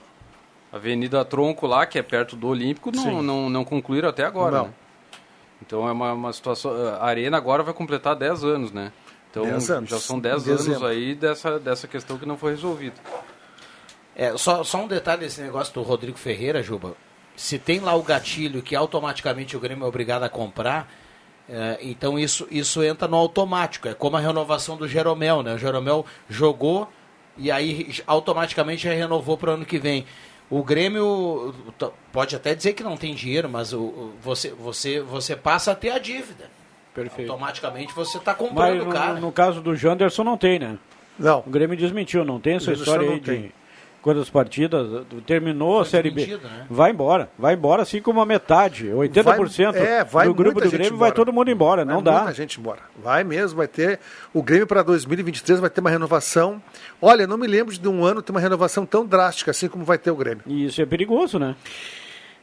Avenida 0.72 1.22
Tronco 1.24 1.66
lá, 1.66 1.84
que 1.84 1.98
é 1.98 2.02
perto 2.02 2.34
do 2.34 2.48
Olímpico, 2.48 2.90
não, 2.90 3.22
não, 3.22 3.50
não 3.50 3.64
concluíram 3.64 4.08
até 4.08 4.24
agora. 4.24 4.56
Não. 4.58 4.64
né? 4.66 4.72
Então 5.64 5.88
é 5.88 5.92
uma, 5.92 6.12
uma 6.12 6.32
situação. 6.32 6.72
A 6.98 7.04
Arena 7.04 7.36
agora 7.36 7.62
vai 7.62 7.72
completar 7.74 8.16
10 8.16 8.42
anos, 8.42 8.72
né? 8.72 8.90
Então 9.32 9.44
10 9.50 9.70
anos. 9.70 9.90
já 9.90 9.98
são 9.98 10.20
10 10.20 10.46
Em 10.46 10.50
anos 10.50 10.66
dezembro. 10.66 10.86
aí 10.86 11.14
dessa, 11.14 11.58
dessa 11.58 11.88
questão 11.88 12.18
que 12.18 12.26
não 12.26 12.36
foi 12.36 12.50
resolvida. 12.52 12.96
É, 14.14 14.36
só, 14.36 14.62
só 14.62 14.78
um 14.78 14.86
detalhe 14.86 15.22
desse 15.22 15.40
negócio 15.40 15.72
do 15.72 15.82
Rodrigo 15.82 16.18
Ferreira, 16.18 16.62
Juba. 16.62 16.94
Se 17.34 17.58
tem 17.58 17.80
lá 17.80 17.94
o 17.94 18.02
gatilho 18.02 18.60
que 18.62 18.76
automaticamente 18.76 19.56
o 19.56 19.60
Grêmio 19.60 19.84
é 19.84 19.88
obrigado 19.88 20.22
a 20.22 20.28
comprar, 20.28 20.86
é, 21.48 21.78
então 21.80 22.18
isso, 22.18 22.46
isso 22.50 22.82
entra 22.82 23.08
no 23.08 23.16
automático. 23.16 23.88
É 23.88 23.94
como 23.94 24.16
a 24.18 24.20
renovação 24.20 24.76
do 24.76 24.86
Jeromel, 24.86 25.42
né? 25.42 25.54
O 25.54 25.58
Jeromel 25.58 26.04
jogou 26.28 26.86
e 27.38 27.50
aí 27.50 27.90
automaticamente 28.06 28.82
já 28.84 28.92
renovou 28.92 29.38
para 29.38 29.50
o 29.50 29.54
ano 29.54 29.64
que 29.64 29.78
vem. 29.78 30.04
O 30.50 30.62
Grêmio 30.62 31.54
pode 32.12 32.36
até 32.36 32.54
dizer 32.54 32.74
que 32.74 32.82
não 32.82 32.98
tem 32.98 33.14
dinheiro, 33.14 33.48
mas 33.48 33.72
o, 33.72 33.80
o- 33.80 34.12
você, 34.20 34.50
você, 34.50 35.00
você 35.00 35.34
passa 35.34 35.72
a 35.72 35.74
ter 35.74 35.88
a 35.90 35.98
dívida. 35.98 36.50
Perfeito. 36.94 37.30
Automaticamente 37.30 37.94
você 37.94 38.18
está 38.18 38.32
Mas 38.32 38.48
comprando 38.48 38.80
o 38.82 38.84
no, 38.86 38.92
cara. 38.92 39.20
no 39.20 39.32
caso 39.32 39.60
do 39.60 39.74
Janderson 39.74 40.24
não 40.24 40.36
tem, 40.36 40.58
né? 40.58 40.76
Não. 41.18 41.42
O 41.46 41.50
Grêmio 41.50 41.76
desmentiu, 41.76 42.24
não 42.24 42.38
tem 42.40 42.54
essa 42.56 42.66
Janderson 42.66 42.82
história 42.82 43.06
não 43.06 43.14
aí 43.14 43.20
tem. 43.20 43.40
de 43.42 43.54
quantas 44.02 44.28
partidas, 44.28 45.04
terminou 45.26 45.80
a 45.80 45.84
Série 45.84 46.10
B. 46.10 46.26
né? 46.26 46.66
Vai 46.68 46.90
embora, 46.90 47.30
vai 47.38 47.54
embora 47.54 47.82
assim 47.82 48.02
como 48.02 48.20
a 48.20 48.26
metade, 48.26 48.86
80% 48.88 49.72
Vai- 49.72 49.86
é, 49.86 50.02
vai 50.04 50.26
do 50.26 50.34
grupo 50.34 50.60
do 50.60 50.68
Grêmio 50.70 50.88
vai 50.98 51.10
embora. 51.10 51.12
todo 51.12 51.32
mundo 51.32 51.50
embora, 51.50 51.84
não 51.84 51.96
Vai 52.02 52.02
dá. 52.02 52.18
Muita 52.22 52.34
gente 52.34 52.58
embora. 52.58 52.80
Vai 53.00 53.22
mesmo, 53.22 53.56
vai 53.58 53.68
ter. 53.68 54.00
O 54.34 54.42
Grêmio 54.42 54.66
para 54.66 54.82
2023 54.82 55.60
vai 55.60 55.70
ter 55.70 55.80
uma 55.80 55.90
renovação. 55.90 56.60
Olha, 57.00 57.26
não 57.28 57.38
me 57.38 57.46
lembro 57.46 57.72
de 57.72 57.88
um 57.88 58.04
ano 58.04 58.20
ter 58.20 58.32
uma 58.32 58.40
renovação 58.40 58.84
tão 58.84 59.06
drástica 59.06 59.52
assim 59.52 59.68
como 59.68 59.84
vai 59.84 59.98
ter 59.98 60.10
o 60.10 60.16
Grêmio. 60.16 60.42
E 60.48 60.66
isso 60.66 60.82
é 60.82 60.86
perigoso, 60.86 61.38
né? 61.38 61.54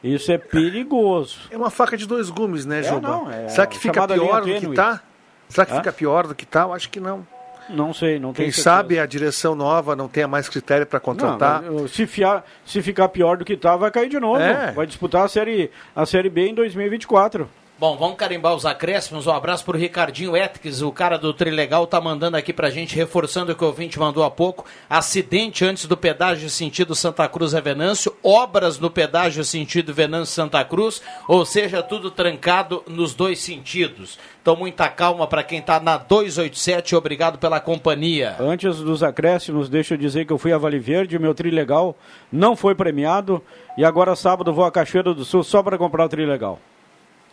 Isso 0.02 0.32
é 0.32 0.38
perigoso. 0.38 1.38
É 1.50 1.56
uma 1.56 1.70
faca 1.70 1.96
de 1.96 2.06
dois 2.06 2.30
gumes, 2.30 2.64
né, 2.64 2.80
É, 2.80 2.82
Juba? 2.84 3.00
não, 3.08 3.30
é 3.30 3.48
Será 3.48 3.66
que 3.66 3.78
fica 3.78 4.06
pior 4.08 4.40
do 4.40 4.46
que 4.46 4.60
tênue. 4.60 4.74
tá? 4.76 5.00
Será 5.48 5.66
que 5.66 5.72
Hã? 5.72 5.76
fica 5.76 5.92
pior 5.92 6.26
do 6.26 6.34
que 6.34 6.46
tá? 6.46 6.62
Eu 6.62 6.72
acho 6.72 6.88
que 6.88 7.00
não. 7.00 7.26
Não 7.68 7.94
sei, 7.94 8.18
não 8.18 8.32
Quem 8.32 8.50
sabe 8.50 8.98
a 8.98 9.06
direção 9.06 9.54
nova 9.54 9.94
não 9.94 10.08
tenha 10.08 10.26
mais 10.26 10.48
critério 10.48 10.84
para 10.86 10.98
contratar. 10.98 11.62
Não, 11.62 11.86
se, 11.86 12.04
fiar, 12.06 12.44
se 12.66 12.82
ficar 12.82 13.08
pior 13.10 13.36
do 13.36 13.44
que 13.44 13.56
tá, 13.56 13.76
vai 13.76 13.90
cair 13.92 14.08
de 14.08 14.18
novo. 14.18 14.40
É. 14.40 14.72
Vai 14.72 14.86
disputar 14.86 15.24
a 15.24 15.28
série, 15.28 15.70
a 15.94 16.04
série 16.04 16.28
B 16.28 16.48
em 16.48 16.54
2024. 16.54 17.48
Bom, 17.80 17.96
vamos 17.96 18.18
carimbar 18.18 18.54
os 18.54 18.66
acréscimos. 18.66 19.26
Um 19.26 19.32
abraço 19.32 19.64
pro 19.64 19.78
Ricardinho 19.78 20.36
Etques, 20.36 20.82
o 20.82 20.92
cara 20.92 21.16
do 21.16 21.32
Trilegal, 21.32 21.86
tá 21.86 21.98
mandando 21.98 22.36
aqui 22.36 22.52
pra 22.52 22.68
gente, 22.68 22.94
reforçando 22.94 23.52
o 23.52 23.54
que 23.54 23.64
o 23.64 23.68
ouvinte 23.68 23.98
mandou 23.98 24.22
há 24.22 24.30
pouco. 24.30 24.66
Acidente 24.86 25.64
antes 25.64 25.86
do 25.86 25.96
pedágio 25.96 26.50
sentido 26.50 26.94
Santa 26.94 27.26
Cruz 27.26 27.54
a 27.54 27.60
Venâncio, 27.60 28.14
obras 28.22 28.78
no 28.78 28.90
pedágio 28.90 29.42
sentido 29.44 29.94
Venâncio 29.94 30.34
Santa 30.34 30.62
Cruz, 30.62 31.00
ou 31.26 31.46
seja, 31.46 31.82
tudo 31.82 32.10
trancado 32.10 32.84
nos 32.86 33.14
dois 33.14 33.38
sentidos. 33.38 34.18
Então, 34.42 34.54
muita 34.56 34.86
calma 34.90 35.26
para 35.26 35.42
quem 35.42 35.62
tá 35.62 35.80
na 35.80 35.96
287, 35.96 36.94
obrigado 36.94 37.38
pela 37.38 37.60
companhia. 37.60 38.36
Antes 38.38 38.76
dos 38.76 39.02
acréscimos, 39.02 39.70
deixa 39.70 39.94
eu 39.94 39.98
dizer 39.98 40.26
que 40.26 40.32
eu 40.34 40.38
fui 40.38 40.52
a 40.52 40.58
Vale 40.58 40.78
Verde, 40.78 41.18
meu 41.18 41.32
Trilegal 41.32 41.96
não 42.30 42.54
foi 42.54 42.74
premiado 42.74 43.42
e 43.78 43.86
agora 43.86 44.14
sábado 44.14 44.52
vou 44.52 44.66
a 44.66 44.70
Cachoeira 44.70 45.14
do 45.14 45.24
Sul 45.24 45.42
só 45.42 45.62
para 45.62 45.78
comprar 45.78 46.04
o 46.04 46.08
Trilegal. 46.10 46.60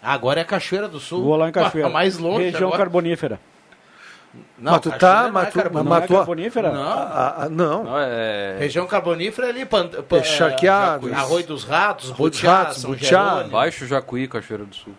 Agora 0.02 0.40
é 0.42 0.44
Cachoeira 0.44 0.88
do 0.88 1.00
Sul. 1.00 1.24
Vou 1.24 1.36
lá 1.36 1.50
em 1.50 1.52
Cachoeira. 1.52 1.88
Ah, 1.88 1.92
mais 1.92 2.18
longe 2.18 2.46
Região 2.46 2.68
agora. 2.70 2.84
carbonífera. 2.84 3.40
Não, 4.60 4.74
mas 4.74 4.82
tu 4.82 4.92
tá, 4.92 5.22
não 5.22 5.28
é 5.30 5.32
mas 5.32 5.50
tu, 5.54 5.58
Não 5.58 5.96
é 5.98 6.08
carbonífera? 6.08 6.72
Não. 6.72 6.82
Ah, 6.84 7.36
ah, 7.40 7.50
não. 7.50 7.84
Não, 7.86 8.00
é... 8.00 8.58
Região 8.60 8.86
carbonífera 8.86 9.48
é 9.48 9.50
ali, 9.50 9.66
pan, 9.66 9.88
pan, 9.88 10.18
É 10.18 10.24
charqueados. 10.24 11.12
Arroio 11.12 11.46
dos 11.48 11.64
Ratos, 11.64 12.12
Arroio 12.12 12.32
Butiá, 12.32 12.58
Ratos, 12.64 12.78
São 12.78 12.92
Butiá. 12.92 13.44
Baixo 13.50 13.88
Jacuí, 13.88 14.28
Cachoeira 14.28 14.66
do 14.66 14.76
Sul. 14.76 14.94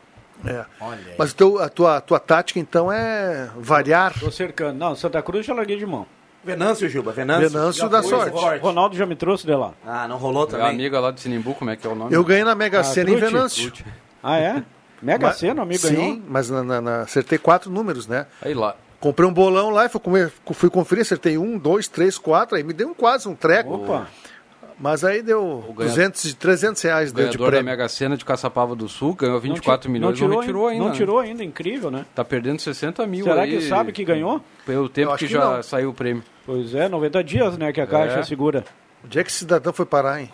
É. 0.44 0.64
Olha 0.80 0.98
aí. 0.98 1.14
Mas 1.18 1.32
teu- 1.32 1.58
a, 1.60 1.68
tua, 1.68 1.96
a 1.96 2.00
tua 2.00 2.18
tática, 2.18 2.58
então, 2.58 2.90
é 2.92 3.48
variar. 3.56 4.14
Tô 4.18 4.30
cercando. 4.30 4.76
Não, 4.78 4.94
Santa 4.96 5.20
Cruz 5.22 5.44
já 5.46 5.54
larguei 5.54 5.76
de 5.76 5.86
mão. 5.86 6.06
Venâncio, 6.44 6.88
Juba, 6.88 7.12
Venâncio. 7.12 7.50
Venâncio 7.50 7.90
foi, 7.90 8.02
sorte. 8.04 8.30
forte. 8.30 8.62
Ronaldo 8.62 8.96
já 8.96 9.04
me 9.04 9.14
trouxe 9.16 9.44
de 9.46 9.54
lá. 9.54 9.72
Ah, 9.86 10.06
não 10.08 10.16
rolou 10.16 10.44
É 10.44 10.46
a 10.46 10.50
também. 10.50 10.66
amiga 10.68 10.98
lá 11.00 11.10
de 11.10 11.20
Sinimbu, 11.20 11.54
como 11.54 11.70
é 11.70 11.76
que 11.76 11.86
é 11.86 11.90
o 11.90 11.94
nome? 11.94 12.14
Eu 12.14 12.24
ganhei 12.24 12.44
na 12.44 12.54
Mega 12.54 12.80
Ah, 12.80 12.84
Sena 12.84 13.10
em 13.10 13.16
Truti. 13.16 13.32
Venâncio. 13.32 13.70
Truti. 13.72 13.84
Ah, 14.22 14.38
é? 14.38 14.62
Mega 15.00 15.32
Sena, 15.32 15.62
amigo 15.62 15.80
Sim, 15.86 15.94
ganhou? 15.94 16.22
mas 16.28 16.50
na, 16.50 16.62
na- 16.62 16.80
na- 16.80 17.00
acertei 17.02 17.38
quatro 17.38 17.70
números, 17.70 18.06
né? 18.06 18.26
Aí 18.42 18.54
lá. 18.54 18.74
Comprei 19.00 19.28
um 19.28 19.32
bolão 19.32 19.70
lá 19.70 19.86
e 19.86 19.88
fui, 19.88 20.00
comer- 20.00 20.32
fui 20.52 20.68
conferir, 20.68 21.02
acertei 21.02 21.38
um, 21.38 21.56
dois, 21.56 21.86
três, 21.86 22.18
quatro, 22.18 22.56
aí 22.56 22.64
me 22.64 22.72
deu 22.72 22.88
um 22.88 22.94
quase 22.94 23.28
um 23.28 23.34
treco. 23.34 23.74
Opa. 23.74 24.08
Mas 24.80 25.02
aí 25.02 25.22
deu 25.22 25.74
ganha- 25.76 25.88
200, 25.90 26.24
e 26.24 26.34
300 26.34 26.82
reais 26.82 27.10
O 27.10 27.14
deu 27.14 27.28
de 27.28 27.36
ganhador 27.38 27.58
da. 27.58 27.62
Mega 27.64 27.88
Sena 27.88 28.16
de 28.16 28.24
Caçapava 28.24 28.76
do 28.76 28.88
Sul 28.88 29.12
ganhou 29.14 29.34
Não 29.34 29.40
24 29.40 29.88
ti- 29.88 29.92
milhões, 29.92 30.20
não 30.20 30.28
não 30.28 30.36
tirou, 30.36 30.40
retirou 30.40 30.68
ainda. 30.68 30.84
Não 30.84 30.92
tirou 30.92 31.18
ainda, 31.18 31.44
incrível, 31.44 31.90
né? 31.90 32.04
Tá 32.14 32.24
perdendo 32.24 32.60
60 32.60 33.04
mil 33.06 33.24
Será 33.24 33.42
aí. 33.42 33.50
que 33.58 33.68
sabe 33.68 33.90
que 33.92 34.04
ganhou? 34.04 34.40
Pelo 34.64 34.88
tempo 34.88 35.12
que, 35.16 35.26
que 35.26 35.32
já 35.32 35.56
não. 35.56 35.62
saiu 35.64 35.90
o 35.90 35.94
prêmio. 35.94 36.22
Pois 36.46 36.74
é, 36.74 36.88
90 36.88 37.24
dias, 37.24 37.56
né, 37.58 37.72
que 37.72 37.80
a 37.80 37.86
Caixa 37.88 38.20
É. 38.20 38.22
segura. 38.22 38.64
Onde 39.04 39.18
é 39.18 39.24
que 39.24 39.30
esse 39.30 39.40
cidadão 39.40 39.72
foi 39.72 39.84
parar, 39.86 40.20
hein? 40.20 40.30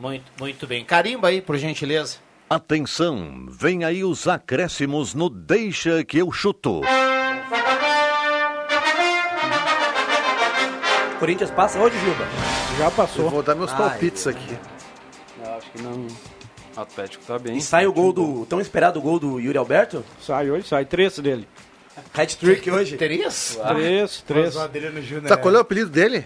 Muito, 0.00 0.24
muito 0.38 0.66
bem. 0.66 0.82
Carimba 0.84 1.28
aí, 1.28 1.42
por 1.42 1.56
gentileza. 1.58 2.16
Atenção, 2.48 3.46
vem 3.50 3.84
aí 3.84 4.02
os 4.02 4.26
acréscimos 4.26 5.14
no 5.14 5.28
Deixa 5.28 6.02
que 6.02 6.18
eu 6.18 6.32
chuto. 6.32 6.80
Corinthians 11.18 11.50
passa 11.50 11.78
hoje, 11.78 11.96
Juba? 12.00 12.24
Já 12.78 12.84
Eu 12.86 12.90
passou. 12.92 13.28
vou 13.30 13.42
dar 13.42 13.54
meus 13.54 13.70
Ai, 13.72 13.76
palpites 13.76 14.26
aqui. 14.26 14.56
Eu 15.44 15.54
acho 15.54 15.70
que 15.70 15.82
não. 15.82 16.06
Atlético 16.74 17.22
tá 17.26 17.38
bem. 17.38 17.56
E 17.58 17.60
sai 17.60 17.86
o 17.86 17.92
gol 17.92 18.12
do. 18.12 18.46
Tão 18.46 18.58
esperado 18.60 19.00
gol 19.02 19.18
do 19.18 19.38
Yuri 19.38 19.58
Alberto? 19.58 20.02
Sai 20.20 20.50
hoje, 20.50 20.66
sai 20.66 20.86
três 20.86 21.18
dele. 21.18 21.46
Hat-trick 22.14 22.70
hoje. 22.70 22.96
Terias? 22.96 23.58
Três, 23.68 24.22
três. 24.26 24.54
Tá, 25.28 25.36
qual 25.36 25.54
é 25.54 25.58
o 25.58 25.60
apelido 25.60 25.90
dele? 25.90 26.24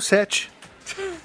007. 0.00 0.50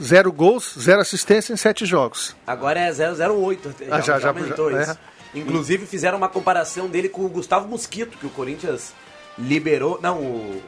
Zero 0.02 0.32
gols, 0.32 0.76
zero 0.80 1.02
assistência 1.02 1.54
em 1.54 1.58
sete 1.58 1.86
jogos. 1.86 2.36
Agora 2.46 2.80
é 2.80 2.92
008. 2.92 3.74
Ah, 3.92 4.02
já- 4.02 4.20
já- 4.20 4.30
aumentou 4.30 4.72
já- 4.72 4.82
isso. 4.82 4.98
Inclusive 5.36 5.86
fizeram 5.86 6.18
uma 6.18 6.30
comparação 6.30 6.88
dele 6.88 7.10
com 7.10 7.26
o 7.26 7.30
Gustavo 7.30 7.68
Mosquito, 7.68 8.18
que 8.18 8.26
o 8.26 8.30
Corinthians 8.30 8.94
liberou. 9.38 10.00
Não, 10.02 10.20
o. 10.20 10.62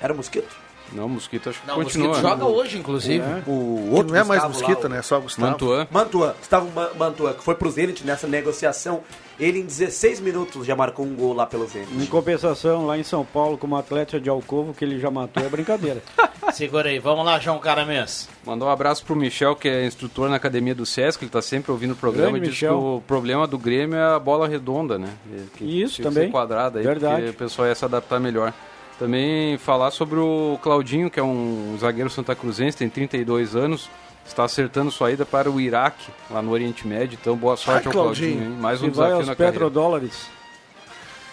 Era 0.00 0.12
o 0.12 0.16
Mosquito? 0.16 0.63
Não, 0.94 1.06
o 1.06 1.08
Mosquito 1.08 1.50
acho 1.50 1.60
que 1.60 1.66
Não, 1.66 1.74
o 1.80 1.82
continua. 1.84 2.08
Mosquito 2.08 2.28
joga 2.28 2.44
hoje, 2.46 2.78
inclusive. 2.78 3.24
O 3.46 3.88
Que 3.90 3.94
outro 3.96 4.12
não 4.14 4.20
é 4.20 4.24
mais 4.24 4.42
Gustavo 4.44 4.72
lá, 4.72 4.78
o- 4.78 4.88
né? 4.88 5.02
Só 5.02 5.20
Gustavo. 5.20 5.50
Mantuan. 5.50 5.86
Mantua, 5.90 6.36
Gustavo 6.38 6.70
Ma- 6.74 6.90
Mantua, 6.96 7.34
que 7.34 7.42
foi 7.42 7.54
pro 7.54 7.70
Zenit 7.70 8.04
nessa 8.06 8.26
negociação. 8.26 9.02
Ele 9.38 9.58
em 9.58 9.64
16 9.66 10.20
minutos 10.20 10.64
já 10.64 10.76
marcou 10.76 11.04
um 11.04 11.12
gol 11.14 11.32
lá 11.34 11.44
pelo 11.44 11.64
Em 11.64 11.68
Zenit. 11.68 12.06
compensação, 12.06 12.86
lá 12.86 12.96
em 12.96 13.02
São 13.02 13.24
Paulo, 13.24 13.58
como 13.58 13.76
atleta 13.76 14.20
de 14.20 14.30
Alcovo, 14.30 14.72
que 14.72 14.84
ele 14.84 15.00
já 15.00 15.10
matou, 15.10 15.42
é 15.44 15.48
brincadeira. 15.48 16.00
Segura 16.52 16.88
aí, 16.90 17.00
vamos 17.00 17.24
lá, 17.24 17.40
João 17.40 17.58
Caramês. 17.58 18.28
Mandar 18.46 18.66
um 18.66 18.70
abraço 18.70 19.04
pro 19.04 19.16
Michel, 19.16 19.56
que 19.56 19.66
é 19.68 19.86
instrutor 19.86 20.28
na 20.28 20.36
academia 20.36 20.74
do 20.74 20.86
Sesc, 20.86 21.24
ele 21.24 21.30
tá 21.30 21.42
sempre 21.42 21.72
ouvindo 21.72 21.92
o 21.92 21.96
programa 21.96 22.32
Grande 22.32 22.46
e 22.46 22.50
diz 22.50 22.54
Michel. 22.62 22.78
que 22.78 22.84
o 22.84 23.02
problema 23.04 23.46
do 23.48 23.58
Grêmio 23.58 23.96
é 23.98 24.14
a 24.14 24.18
bola 24.20 24.46
redonda, 24.46 24.96
né? 24.98 25.08
Que 25.56 25.64
Isso 25.82 26.00
também. 26.02 26.26
Ser 26.26 26.30
quadrada 26.30 26.78
aí, 26.78 26.84
Verdade. 26.84 27.16
porque 27.22 27.30
o 27.30 27.34
pessoal 27.34 27.66
ia 27.66 27.74
se 27.74 27.84
adaptar 27.84 28.20
melhor. 28.20 28.52
Também 28.98 29.58
falar 29.58 29.90
sobre 29.90 30.18
o 30.18 30.58
Claudinho, 30.62 31.10
que 31.10 31.18
é 31.18 31.22
um 31.22 31.76
zagueiro 31.80 32.08
santa 32.08 32.34
cruzense, 32.34 32.76
tem 32.76 32.88
32 32.88 33.56
anos, 33.56 33.90
está 34.24 34.44
acertando 34.44 34.90
sua 34.90 35.10
ida 35.10 35.26
para 35.26 35.50
o 35.50 35.60
Iraque, 35.60 36.10
lá 36.30 36.40
no 36.40 36.52
Oriente 36.52 36.86
Médio. 36.86 37.18
Então, 37.20 37.36
boa 37.36 37.56
sorte 37.56 37.80
Ai, 37.80 37.86
ao 37.86 37.92
Claudinho, 37.92 38.32
Claudinho. 38.36 38.54
hein? 38.54 38.60
Mais 38.60 38.80
um 38.82 38.86
E 38.86 38.90
vai 38.90 38.92
desafio 39.06 39.16
aos 39.16 39.26
na 39.26 39.34
petrodólares. 39.36 40.28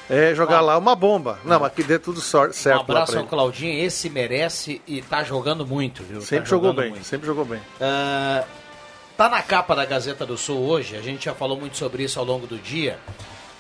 É 0.10 0.34
jogar 0.36 0.60
lá 0.60 0.78
uma 0.78 0.96
bomba. 0.96 1.40
Não, 1.46 1.60
mas 1.60 1.72
que 1.72 1.84
dê 1.84 1.98
tudo 1.98 2.18
Um 2.18 2.22
certo 2.22 2.66
lá 2.66 2.82
abraço 2.82 3.18
ao. 3.18 3.26
Claudinho, 3.28 3.80
esse 3.86 4.10
merece 4.10 4.82
e 4.86 5.02
tá 5.02 5.24
jogando 5.24 5.66
muito, 5.66 6.04
viu? 6.04 6.20
Sempre 6.20 6.46
Tá 6.46 6.50
jogou 6.50 6.74
bem, 6.74 6.90
muito. 6.90 7.06
sempre 7.06 7.28
jogou 7.28 7.46
bem. 7.46 7.62
Ah, 7.80 8.44
tá 9.16 9.30
na 9.30 9.42
capa 9.42 9.74
da 9.76 9.86
Gazeta 9.86 10.26
do 10.26 10.36
Sul 10.38 10.60
hoje, 10.68 10.98
a 10.98 11.02
gente 11.02 11.26
já 11.26 11.34
falou 11.36 11.58
muito 11.58 11.78
sobre 11.78 12.04
isso 12.04 12.20
ao 12.20 12.26
longo 12.26 12.46
do 12.46 12.58
dia, 12.58 13.00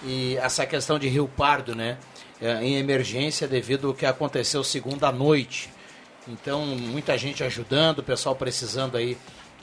e 0.04 0.36
essa 0.38 0.66
questão 0.66 0.99
de 0.99 1.08
Rio 1.08 1.30
Pardo, 1.38 1.74
né? 1.74 1.97
Eh, 2.42 2.64
Em 2.64 2.78
emergência 2.78 3.48
devido 3.48 3.88
ao 3.88 3.94
que 3.94 4.06
aconteceu 4.06 4.64
segunda 4.64 5.12
noite. 5.12 5.70
Então, 6.28 6.66
muita 6.66 7.18
gente 7.18 7.44
ajudando, 7.44 8.00
o 8.00 8.04
pessoal 8.04 8.36
precisando 8.36 8.96
aí 8.96 9.18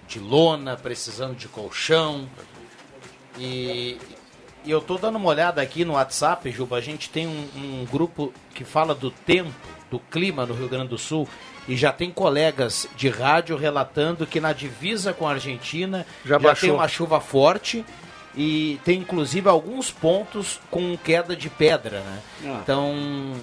de 0.08 0.18
lona, 0.18 0.76
precisando 0.76 1.36
de 1.36 1.46
colchão. 1.48 2.28
E, 3.38 3.98
e 4.64 4.70
eu 4.70 4.80
tô 4.80 4.98
dando 4.98 5.16
uma 5.16 5.28
olhada 5.28 5.62
aqui 5.62 5.84
no 5.84 5.92
WhatsApp, 5.92 6.50
Juba. 6.50 6.76
A 6.76 6.80
gente 6.80 7.10
tem 7.10 7.26
um, 7.26 7.48
um 7.56 7.86
grupo 7.90 8.32
que 8.54 8.64
fala 8.64 8.94
do 8.94 9.10
tempo, 9.10 9.54
do 9.90 9.98
clima 9.98 10.44
no 10.44 10.54
Rio 10.54 10.68
Grande 10.68 10.88
do 10.88 10.98
Sul. 10.98 11.28
E 11.68 11.76
já 11.76 11.92
tem 11.92 12.10
colegas 12.10 12.88
de 12.96 13.10
rádio 13.10 13.56
relatando 13.56 14.26
que 14.26 14.40
na 14.40 14.54
divisa 14.54 15.12
com 15.12 15.28
a 15.28 15.32
Argentina 15.32 16.06
Já 16.24 16.38
já, 16.38 16.54
tem 16.54 16.70
uma 16.70 16.88
chuva 16.88 17.20
forte 17.20 17.84
e 18.38 18.80
tem 18.84 19.00
inclusive 19.00 19.48
alguns 19.48 19.90
pontos 19.90 20.60
com 20.70 20.96
queda 20.96 21.34
de 21.34 21.50
pedra, 21.50 22.00
né? 22.00 22.18
Ah. 22.44 22.60
Então 22.62 23.34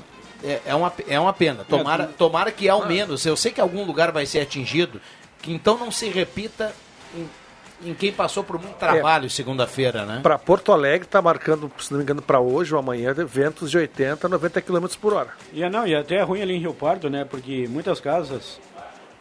é, 0.41 0.61
é 0.67 0.73
uma, 0.73 0.93
é 1.05 1.19
uma 1.19 1.33
pena. 1.33 1.65
Tomara, 1.65 2.07
tomara 2.17 2.49
que 2.49 2.69
ao 2.69 2.85
menos, 2.87 3.25
eu 3.25 3.35
sei 3.35 3.51
que 3.51 3.59
algum 3.59 3.83
lugar 3.83 4.13
vai 4.13 4.25
ser 4.25 4.39
atingido, 4.39 5.01
que 5.41 5.51
então 5.51 5.77
não 5.77 5.91
se 5.91 6.07
repita 6.07 6.73
em, 7.13 7.89
em 7.89 7.93
quem 7.93 8.13
passou 8.13 8.41
por 8.41 8.57
muito 8.57 8.75
trabalho 8.75 9.29
segunda-feira, 9.29 10.05
né? 10.05 10.21
Para 10.23 10.39
Porto 10.39 10.71
Alegre 10.71 11.05
tá 11.05 11.21
marcando, 11.21 11.69
se 11.77 11.91
não 11.91 11.97
me 11.97 12.03
engano, 12.03 12.21
para 12.21 12.39
hoje 12.39 12.73
ou 12.73 12.79
amanhã, 12.79 13.13
ventos 13.27 13.69
de 13.69 13.77
80 13.77 14.25
a 14.25 14.29
90 14.29 14.61
km 14.61 14.85
por 15.01 15.13
hora. 15.13 15.31
E, 15.51 15.61
é, 15.61 15.69
não, 15.69 15.85
e 15.85 15.93
até 15.93 16.15
é 16.15 16.21
ruim 16.21 16.41
ali 16.41 16.53
em 16.53 16.59
Rio 16.59 16.73
Pardo, 16.73 17.09
né? 17.09 17.25
Porque 17.25 17.67
muitas 17.67 17.99
casas, 17.99 18.61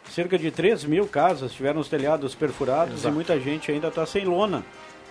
cerca 0.08 0.38
de 0.38 0.52
3 0.52 0.84
mil 0.84 1.08
casas, 1.08 1.52
tiveram 1.52 1.80
os 1.80 1.88
telhados 1.88 2.32
perfurados 2.32 2.94
Exato. 2.94 3.08
e 3.08 3.12
muita 3.12 3.40
gente 3.40 3.72
ainda 3.72 3.88
está 3.88 4.06
sem 4.06 4.24
lona. 4.24 4.62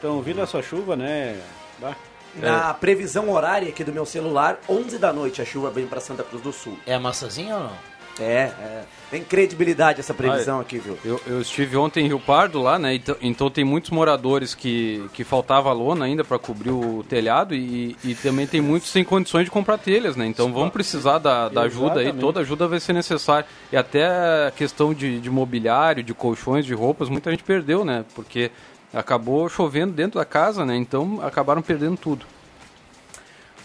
Então, 0.04 0.22
vindo 0.22 0.42
essa 0.42 0.62
chuva, 0.62 0.98
né? 0.98 1.40
bah, 1.80 1.96
Na 2.36 2.74
previsão 2.74 3.30
horária 3.30 3.70
aqui 3.70 3.86
do 3.86 3.94
meu 3.94 4.06
celular, 4.06 4.60
11 4.68 4.98
da 4.98 5.14
noite 5.14 5.42
a 5.42 5.46
chuva 5.46 5.70
vem 5.70 5.88
para 5.88 6.02
Santa 6.02 6.24
Cruz 6.24 6.44
do 6.44 6.52
Sul. 6.52 6.78
É 6.86 7.00
maçazinha 7.00 7.56
ou 7.56 7.64
não? 7.64 7.94
É, 8.20 8.52
é. 8.60 8.84
Tem 9.10 9.24
credibilidade 9.24 10.00
essa 10.00 10.14
previsão 10.14 10.60
aqui, 10.60 10.78
viu? 10.78 10.98
Eu, 11.06 11.22
eu 11.26 11.42
estive 11.42 11.78
ontem 11.78 12.04
em 12.04 12.08
Rio 12.08 12.20
Pardo 12.20 12.62
lá, 12.62 12.78
né? 12.78 12.96
Então, 12.96 13.16
então 13.22 13.50
tem 13.50 13.64
muitos 13.64 13.92
moradores 13.92 14.54
que, 14.54 15.08
que 15.14 15.24
faltava 15.24 15.72
lona 15.72 16.06
ainda 16.06 16.24
para 16.24 16.38
cobrir 16.38 16.72
o 16.72 17.04
telhado 17.08 17.56
e, 17.56 17.96
e 18.04 18.14
também 18.14 18.46
tem 18.46 18.60
muitos 18.60 18.90
sem 18.90 19.04
condições 19.04 19.46
de 19.46 19.52
comprar 19.52 19.78
telhas, 19.78 20.16
né? 20.16 20.26
Então 20.26 20.52
vão 20.52 20.70
precisar 20.70 21.18
da, 21.18 21.48
da 21.48 21.62
ajuda 21.62 22.02
aí, 22.02 22.12
toda 22.12 22.42
ajuda 22.42 22.68
vai 22.68 22.80
ser 22.80 22.94
necessária. 22.94 23.48
E 23.72 23.78
até 23.78 24.06
a 24.48 24.52
questão 24.56 24.94
de, 24.94 25.20
de 25.20 25.30
mobiliário, 25.30 26.04
de 26.04 26.14
colchões, 26.14 26.66
de 26.66 26.74
roupas, 26.74 27.10
muita 27.10 27.32
gente 27.32 27.44
perdeu, 27.44 27.86
né? 27.86 28.04
Porque 28.14 28.52
acabou 28.94 29.50
chovendo 29.50 29.94
dentro 29.94 30.20
da 30.20 30.26
casa, 30.26 30.66
né? 30.66 30.76
Então 30.76 31.20
acabaram 31.22 31.62
perdendo 31.62 31.98
tudo. 31.98 32.26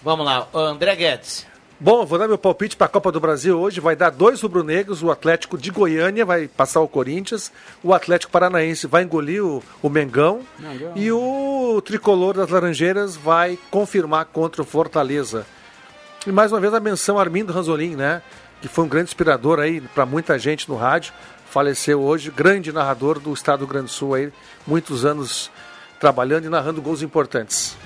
Vamos 0.02 0.24
lá, 0.24 0.48
André 0.54 0.94
Guedes. 0.96 1.46
Bom, 1.80 2.04
vou 2.04 2.18
dar 2.18 2.26
meu 2.26 2.38
palpite 2.38 2.76
para 2.76 2.86
a 2.86 2.90
Copa 2.90 3.12
do 3.12 3.20
Brasil 3.20 3.56
hoje. 3.56 3.78
Vai 3.78 3.94
dar 3.94 4.10
dois 4.10 4.40
rubro-negros. 4.40 5.00
O 5.00 5.12
Atlético 5.12 5.56
de 5.56 5.70
Goiânia 5.70 6.24
vai 6.26 6.48
passar 6.48 6.80
o 6.80 6.88
Corinthians. 6.88 7.52
O 7.84 7.94
Atlético 7.94 8.32
Paranaense 8.32 8.88
vai 8.88 9.04
engolir 9.04 9.44
o, 9.44 9.62
o 9.80 9.88
Mengão. 9.88 10.40
E 10.96 11.12
o 11.12 11.80
tricolor 11.84 12.34
das 12.34 12.50
Laranjeiras 12.50 13.16
vai 13.16 13.56
confirmar 13.70 14.24
contra 14.24 14.60
o 14.60 14.64
Fortaleza. 14.64 15.46
E 16.26 16.32
mais 16.32 16.50
uma 16.50 16.58
vez 16.58 16.74
a 16.74 16.80
menção 16.80 17.16
Armindo 17.16 17.52
Ranzolin, 17.52 17.94
né? 17.94 18.22
Que 18.60 18.66
foi 18.66 18.84
um 18.84 18.88
grande 18.88 19.10
inspirador 19.10 19.60
aí 19.60 19.80
para 19.80 20.04
muita 20.04 20.36
gente 20.36 20.68
no 20.68 20.74
rádio. 20.74 21.12
Faleceu 21.50 22.02
hoje, 22.02 22.30
grande 22.30 22.72
narrador 22.72 23.18
do 23.18 23.32
estado 23.32 23.60
do 23.60 23.66
Grande 23.66 23.86
do 23.86 23.90
Sul 23.92 24.14
aí, 24.14 24.30
muitos 24.66 25.04
anos 25.04 25.50
trabalhando 25.98 26.44
e 26.44 26.48
narrando 26.48 26.82
gols 26.82 27.02
importantes. 27.02 27.76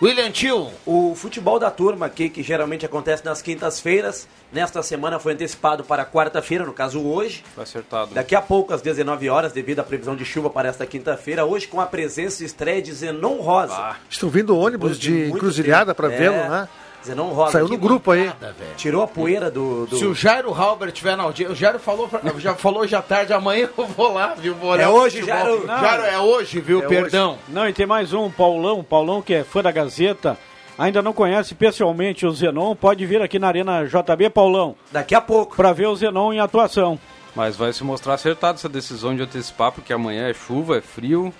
William 0.00 0.30
Tio. 0.30 0.70
O 0.84 1.14
futebol 1.16 1.58
da 1.58 1.70
turma 1.70 2.04
aqui, 2.06 2.28
que 2.28 2.42
geralmente 2.42 2.84
acontece 2.84 3.24
nas 3.24 3.40
quintas-feiras, 3.40 4.28
nesta 4.52 4.82
semana 4.82 5.18
foi 5.18 5.32
antecipado 5.32 5.82
para 5.84 6.04
quarta-feira, 6.04 6.64
no 6.66 6.72
caso 6.74 7.02
hoje. 7.02 7.42
Foi 7.54 7.64
acertado. 7.64 8.14
Daqui 8.14 8.34
a 8.34 8.42
pouco, 8.42 8.74
às 8.74 8.82
19 8.82 9.28
horas, 9.30 9.52
devido 9.52 9.80
à 9.80 9.84
previsão 9.84 10.14
de 10.14 10.24
chuva 10.24 10.50
para 10.50 10.68
esta 10.68 10.84
quinta-feira, 10.86 11.46
hoje 11.46 11.66
com 11.66 11.80
a 11.80 11.86
presença 11.86 12.42
e 12.42 12.46
estreia 12.46 12.82
de 12.82 12.92
Zenon 12.92 13.36
Rosa. 13.40 13.96
Estão 14.08 14.28
vindo 14.28 14.56
ônibus 14.56 14.98
de, 14.98 15.10
muito 15.10 15.36
encruzilhada 15.36 15.94
para 15.94 16.12
É. 16.12 16.16
vê-lo, 16.18 16.36
né? 16.36 16.68
Zenon 17.06 17.28
Rosa. 17.28 17.52
Saiu 17.52 17.66
que 17.66 17.72
no 17.72 17.78
grupo 17.78 18.10
aí. 18.10 18.24
velho. 18.40 18.54
Tirou 18.76 19.02
a 19.02 19.06
poeira 19.06 19.50
do. 19.50 19.86
do- 19.86 19.96
Se 19.96 20.04
o 20.04 20.14
Jairo 20.14 20.52
Halber 20.52 20.90
tiver 20.92 21.16
na 21.16 21.22
audiência, 21.22 21.52
o 21.52 21.56
Jairo 21.56 21.78
falou, 21.78 22.08
pra- 22.08 22.20
já 22.38 22.54
falou 22.54 22.80
hoje 22.82 22.94
à 22.94 23.02
tarde, 23.02 23.32
amanhã 23.32 23.68
eu 23.76 23.86
vou 23.86 24.12
lá, 24.12 24.34
viu? 24.34 24.54
Vou 24.54 24.70
olhar 24.70 24.84
É 24.84 24.88
hoje. 24.88 25.24
Jairo. 25.24 25.66
Jairo, 25.66 26.02
é 26.02 26.18
hoje, 26.18 26.60
viu? 26.60 26.82
É 26.82 26.86
Perdão. 26.86 27.38
Não, 27.48 27.68
e 27.68 27.72
tem 27.72 27.86
mais 27.86 28.12
um, 28.12 28.30
Paulão, 28.30 28.82
Paulão 28.84 29.22
que 29.22 29.34
é 29.34 29.44
fã 29.44 29.62
da 29.62 29.70
Gazeta, 29.70 30.36
ainda 30.78 31.00
não 31.02 31.12
conhece 31.12 31.54
pessoalmente 31.54 32.26
o 32.26 32.30
Zenon, 32.32 32.74
pode 32.74 33.04
vir 33.06 33.22
aqui 33.22 33.38
na 33.38 33.48
Arena 33.48 33.84
JB, 33.86 34.30
Paulão. 34.30 34.74
Daqui 34.92 35.14
a 35.14 35.20
pouco. 35.20 35.56
Para 35.56 35.72
ver 35.72 35.86
o 35.86 35.96
Zenon 35.96 36.32
em 36.32 36.40
atuação. 36.40 36.98
Mas 37.34 37.54
vai 37.56 37.72
se 37.72 37.84
mostrar 37.84 38.14
acertado 38.14 38.56
essa 38.58 38.68
decisão 38.68 39.14
de 39.14 39.22
antecipar, 39.22 39.70
porque 39.70 39.92
amanhã 39.92 40.28
é 40.28 40.34
chuva, 40.34 40.78
é 40.78 40.80
frio 40.80 41.32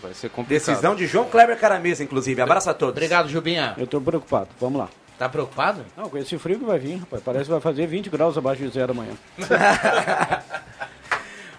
vai 0.00 0.14
ser 0.14 0.30
complicado. 0.30 0.66
Decisão 0.66 0.94
de 0.94 1.06
João 1.08 1.24
Kleber 1.24 1.58
Caramesa, 1.58 2.04
inclusive. 2.04 2.40
Abraço 2.40 2.70
a 2.70 2.74
todos. 2.74 2.92
Obrigado, 2.92 3.28
Jubinha. 3.28 3.74
Eu 3.76 3.86
tô 3.86 4.00
preocupado, 4.00 4.48
vamos 4.60 4.78
lá. 4.78 4.88
Tá 5.22 5.28
preocupado? 5.28 5.84
Não, 5.96 6.08
com 6.08 6.18
esse 6.18 6.36
frio 6.36 6.58
que 6.58 6.64
vai 6.64 6.80
vir, 6.80 6.96
rapaz, 6.96 7.22
parece 7.22 7.44
que 7.44 7.52
vai 7.52 7.60
fazer 7.60 7.86
20 7.86 8.10
graus 8.10 8.36
abaixo 8.36 8.60
de 8.60 8.68
zero 8.70 8.90
amanhã. 8.90 9.12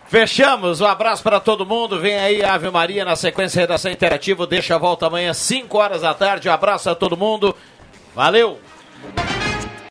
Fechamos, 0.06 0.82
um 0.82 0.86
abraço 0.86 1.24
para 1.24 1.40
todo 1.40 1.66
mundo. 1.66 1.98
Vem 1.98 2.18
aí 2.20 2.44
Ave 2.44 2.70
Maria 2.70 3.06
na 3.06 3.16
sequência 3.16 3.62
Redação 3.62 3.90
Interativo. 3.90 4.46
Deixa 4.46 4.76
a 4.76 4.78
volta 4.78 5.08
amanhã, 5.08 5.34
5 5.34 5.78
horas 5.78 6.02
da 6.02 6.14
tarde. 6.14 6.50
Um 6.50 6.52
abraço 6.52 6.90
a 6.90 6.96
todo 6.96 7.16
mundo. 7.16 7.56
Valeu! 8.14 8.60